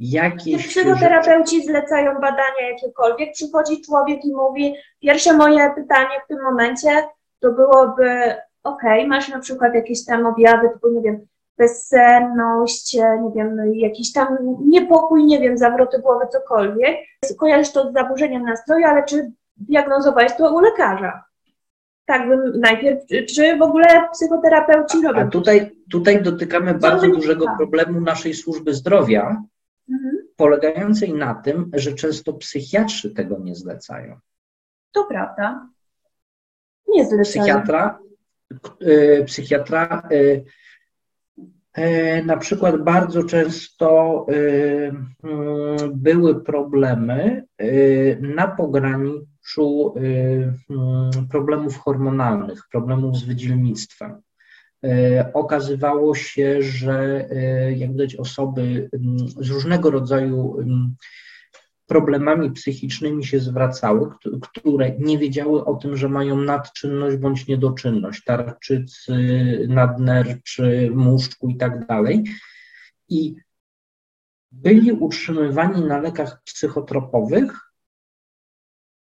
jakieś... 0.00 0.68
Psychoterapeuci 0.68 1.64
zlecają 1.64 2.14
badania 2.14 2.70
jakiekolwiek, 2.70 3.32
przychodzi 3.32 3.82
człowiek 3.82 4.24
i 4.24 4.32
mówi, 4.32 4.74
pierwsze 5.00 5.32
moje 5.32 5.70
pytanie 5.74 6.20
w 6.24 6.28
tym 6.28 6.42
momencie 6.42 6.88
to 7.40 7.52
byłoby, 7.52 8.34
okej, 8.62 8.98
okay, 8.98 9.06
masz 9.06 9.28
na 9.28 9.38
przykład 9.38 9.74
jakieś 9.74 10.04
tam 10.04 10.26
objawy 10.26 10.68
typu, 10.68 10.90
nie 10.90 11.02
wiem, 11.02 11.26
bezsenność, 11.58 12.94
nie 12.94 13.30
wiem, 13.36 13.74
jakiś 13.74 14.12
tam 14.12 14.38
niepokój, 14.60 15.24
nie 15.24 15.40
wiem, 15.40 15.58
zawroty 15.58 15.98
głowy, 15.98 16.24
cokolwiek. 16.32 16.96
Kojarzysz 17.38 17.72
to 17.72 17.90
z 17.90 17.92
zaburzeniem 17.92 18.42
nastroju, 18.42 18.86
ale 18.86 19.04
czy 19.04 19.32
diagnozowałeś 19.56 20.36
to 20.36 20.54
u 20.54 20.60
lekarza? 20.60 21.24
Tak 22.06 22.28
bym 22.28 22.60
najpierw, 22.60 23.00
czy 23.34 23.56
w 23.58 23.62
ogóle 23.62 24.08
psychoterapeuci 24.12 25.02
robią? 25.02 25.20
A 25.20 25.26
tutaj, 25.26 25.70
tutaj 25.90 26.22
dotykamy 26.22 26.74
bardzo 26.74 27.06
dużego 27.06 27.46
problemu 27.58 28.00
naszej 28.00 28.34
służby 28.34 28.74
zdrowia. 28.74 29.42
Polegającej 30.36 31.14
na 31.14 31.34
tym, 31.34 31.70
że 31.74 31.92
często 31.92 32.32
psychiatrzy 32.32 33.14
tego 33.14 33.38
nie 33.38 33.54
zlecają. 33.54 34.18
To 34.92 35.04
prawda. 35.04 35.68
Nie 36.88 37.04
zlecają. 37.06 37.24
Psychiatra, 37.24 37.98
yy, 38.80 39.24
psychiatra 39.24 40.02
yy, 40.10 40.44
E, 41.72 42.24
na 42.24 42.36
przykład 42.36 42.82
bardzo 42.82 43.24
często 43.24 44.26
mm, 44.28 45.14
były 45.94 46.44
problemy 46.44 47.44
na 48.20 48.48
pograniczu 48.48 49.94
mm, 49.96 51.28
problemów 51.30 51.78
hormonalnych, 51.78 52.62
problemów 52.72 53.16
z 53.16 53.24
wydzielnictwem. 53.24 54.22
Okazywało 55.34 56.14
się, 56.14 56.62
że 56.62 57.28
jak 57.76 57.92
widać 57.92 58.16
osoby 58.16 58.90
mm, 58.92 59.28
z 59.28 59.50
różnego 59.50 59.90
rodzaju 59.90 60.56
problemami 61.90 62.50
psychicznymi 62.50 63.24
się 63.24 63.40
zwracały, 63.40 64.10
które 64.40 64.90
nie 64.98 65.18
wiedziały 65.18 65.64
o 65.64 65.74
tym, 65.74 65.96
że 65.96 66.08
mają 66.08 66.36
nadczynność 66.36 67.16
bądź 67.16 67.46
niedoczynność, 67.46 68.24
tarczycy, 68.24 69.16
nadnerczy, 69.68 70.90
muszczku 70.94 71.48
i 71.48 71.56
tak 71.56 71.86
dalej. 71.86 72.24
I 73.08 73.36
byli 74.52 74.92
utrzymywani 74.92 75.84
na 75.84 75.98
lekach 75.98 76.42
psychotropowych, 76.44 77.60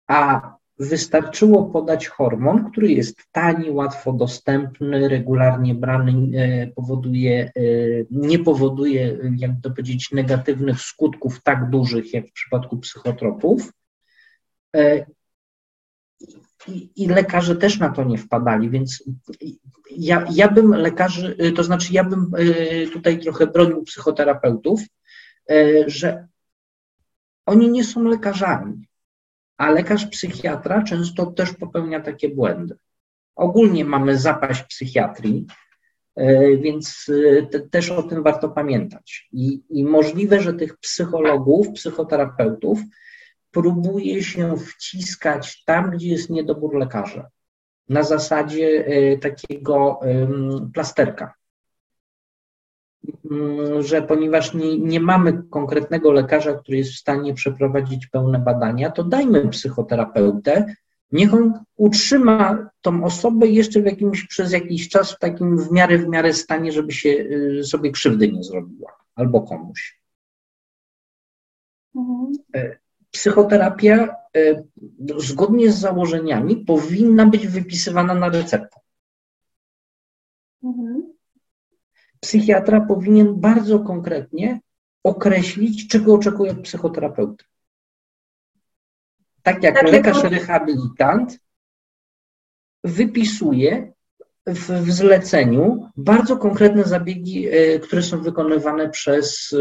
a 0.08 0.57
wystarczyło 0.80 1.66
podać 1.66 2.08
hormon, 2.08 2.72
który 2.72 2.92
jest 2.92 3.18
tani, 3.32 3.72
łatwo 3.72 4.14
dostępny, 4.14 5.10
regularnie 5.10 5.76
brany, 5.76 6.38
e, 6.38 6.68
powoduje, 6.68 7.46
e, 7.46 7.62
nie 8.12 8.40
powoduje, 8.40 9.18
jak 9.38 9.52
to 9.64 9.70
powiedzieć, 9.70 10.12
negatywnych 10.12 10.82
skutków 10.82 11.44
tak 11.44 11.70
dużych 11.70 12.14
jak 12.14 12.28
w 12.28 12.32
przypadku 12.32 12.78
psychotropów. 12.78 13.72
E, 14.76 15.06
I, 16.68 16.90
I, 16.96 17.08
lekarze 17.08 17.56
też 17.56 17.80
na 17.80 17.90
to 17.90 18.04
nie 18.04 18.18
wpadali, 18.18 18.70
więc 18.70 19.04
ja, 19.92 20.26
ja 20.32 20.52
bym 20.52 20.72
lekarzy, 20.72 21.38
to 21.56 21.64
znaczy 21.64 21.94
ja 21.94 22.04
bym 22.04 22.32
tutaj 22.94 23.20
trochę 23.20 23.48
bronił 23.48 23.84
psychoterapeutów, 23.84 24.82
że 25.88 26.28
oni 27.46 27.70
nie 27.70 27.84
są 27.84 28.04
lekarzami 28.04 28.87
a 29.58 29.72
lekarz 29.72 30.06
psychiatra 30.06 30.84
często 30.84 31.26
też 31.26 31.54
popełnia 31.54 32.00
takie 32.00 32.30
błędy. 32.30 32.78
Ogólnie 33.36 33.86
mamy 33.86 34.18
zapaść 34.18 34.64
psychiatrii, 34.64 35.46
e, 36.16 36.58
więc 36.58 37.06
e, 37.10 37.44
te, 37.44 37.60
też 37.60 37.92
o 37.92 38.04
tym 38.04 38.24
warto 38.24 38.50
pamiętać. 38.50 39.28
I, 39.32 39.62
I 39.70 39.86
możliwe, 39.86 40.42
że 40.42 40.54
tych 40.54 40.78
psychologów, 40.78 41.68
psychoterapeutów 41.74 42.80
próbuje 43.52 44.24
się 44.24 44.58
wciskać 44.58 45.64
tam, 45.64 45.92
gdzie 45.92 46.08
jest 46.08 46.30
niedobór 46.30 46.76
lekarzy, 46.76 47.24
na 47.90 48.04
zasadzie 48.04 48.86
e, 48.88 49.18
takiego 49.18 50.00
plasterka. 50.74 51.37
Mm, 53.32 53.84
że 53.84 54.02
ponieważ 54.02 54.54
nie, 54.54 54.80
nie 54.80 55.00
mamy 55.00 55.44
konkretnego 55.50 56.12
lekarza, 56.12 56.54
który 56.54 56.78
jest 56.78 56.92
w 56.92 57.00
stanie 57.00 57.34
przeprowadzić 57.34 58.08
pełne 58.08 58.40
badania, 58.40 58.92
to 58.92 59.04
dajmy 59.04 59.50
psychoterapeutę, 59.50 60.76
niech 61.12 61.34
on 61.34 61.54
utrzyma 61.76 62.70
tą 62.82 63.04
osobę 63.04 63.48
jeszcze 63.48 63.82
w 63.82 63.86
jakimś, 63.86 64.28
przez 64.28 64.52
jakiś 64.52 64.90
czas 64.90 65.12
w 65.12 65.20
takim 65.20 65.58
w 65.58 65.72
miarę 65.72 65.98
w 65.98 66.08
miarę 66.08 66.34
stanie, 66.34 66.72
żeby 66.72 66.92
się 66.92 67.10
y, 67.10 67.64
sobie 67.64 67.92
krzywdy 67.92 68.32
nie 68.32 68.44
zrobiła 68.44 68.92
albo 69.16 69.42
komuś. 69.42 70.02
Mhm. 71.96 72.34
E, 72.56 72.78
psychoterapia 73.12 74.16
e, 74.36 74.64
zgodnie 75.18 75.72
z 75.72 75.80
założeniami 75.80 76.58
powinna 76.58 77.26
być 77.26 77.48
wypisywana 77.48 78.16
na 78.16 78.30
receptę. 78.30 78.80
Mhm 80.64 80.97
psychiatra 82.28 82.82
powinien 82.82 83.36
bardzo 83.36 83.80
konkretnie 83.80 84.60
określić, 85.04 85.88
czego 85.88 86.14
oczekuje 86.14 86.52
od 86.52 86.62
psychoterapeuty. 86.62 87.46
Tak 89.44 89.64
jak 89.64 89.76
tak 89.76 89.92
lekarz 89.92 90.24
rehabilitant 90.24 91.40
wypisuje 92.84 93.94
w, 94.48 94.70
w 94.70 94.92
zleceniu 94.92 95.90
bardzo 95.98 96.38
konkretne 96.38 96.84
zabiegi, 96.84 97.48
e, 97.48 97.80
które 97.80 98.02
są 98.02 98.22
wykonywane 98.22 98.90
przez 98.90 99.56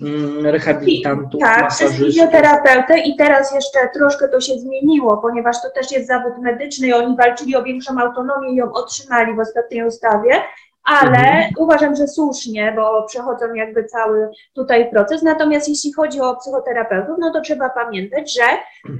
mm, 0.00 0.46
rehabilitantów, 0.46 1.40
tak, 1.40 1.68
przez 1.68 1.92
fizjoterapeutę. 1.92 2.98
I 2.98 3.16
teraz 3.16 3.54
jeszcze 3.54 3.78
troszkę 3.94 4.28
to 4.28 4.40
się 4.40 4.58
zmieniło, 4.58 5.16
ponieważ 5.16 5.62
to 5.62 5.70
też 5.70 5.92
jest 5.92 6.06
zawód 6.06 6.32
medyczny 6.42 6.86
i 6.86 6.92
oni 6.92 7.16
walczyli 7.16 7.56
o 7.56 7.62
większą 7.62 7.98
autonomię 7.98 8.52
i 8.52 8.56
ją 8.56 8.72
otrzymali 8.72 9.36
w 9.36 9.38
ostatniej 9.38 9.84
ustawie 9.84 10.42
ale 10.84 11.18
mhm. 11.18 11.54
uważam, 11.58 11.96
że 11.96 12.08
słusznie, 12.08 12.72
bo 12.76 13.06
przechodzą 13.06 13.54
jakby 13.54 13.84
cały 13.84 14.28
tutaj 14.54 14.90
proces. 14.90 15.22
Natomiast 15.22 15.68
jeśli 15.68 15.92
chodzi 15.92 16.20
o 16.20 16.36
psychoterapeutów, 16.36 17.16
no 17.18 17.32
to 17.32 17.40
trzeba 17.40 17.70
pamiętać, 17.70 18.34
że 18.34 18.42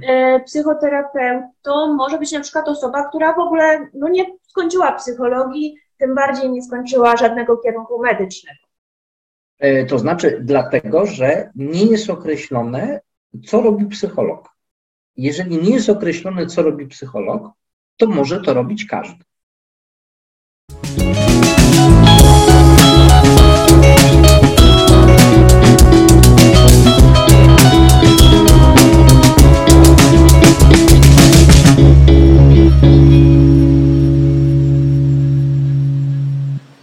e, 0.07 0.39
psychoterapeutą 0.39 1.93
może 1.93 2.17
być 2.17 2.31
na 2.31 2.39
przykład 2.39 2.67
osoba, 2.67 3.07
która 3.09 3.33
w 3.33 3.39
ogóle 3.39 3.87
no, 3.93 4.09
nie 4.09 4.25
skończyła 4.47 4.91
psychologii, 4.91 5.77
tym 5.97 6.15
bardziej 6.15 6.49
nie 6.49 6.63
skończyła 6.63 7.17
żadnego 7.17 7.57
kierunku 7.57 8.01
medycznego. 8.01 8.59
E, 9.59 9.85
to 9.85 9.99
znaczy 9.99 10.39
dlatego, 10.41 11.05
że 11.05 11.51
nie 11.55 11.85
jest 11.85 12.09
określone, 12.09 13.01
co 13.47 13.61
robi 13.61 13.85
psycholog. 13.85 14.49
Jeżeli 15.17 15.57
nie 15.57 15.73
jest 15.73 15.89
określone, 15.89 16.45
co 16.45 16.61
robi 16.61 16.87
psycholog, 16.87 17.51
to 17.97 18.07
może 18.07 18.41
to 18.41 18.53
robić 18.53 18.85
każdy. 18.85 19.23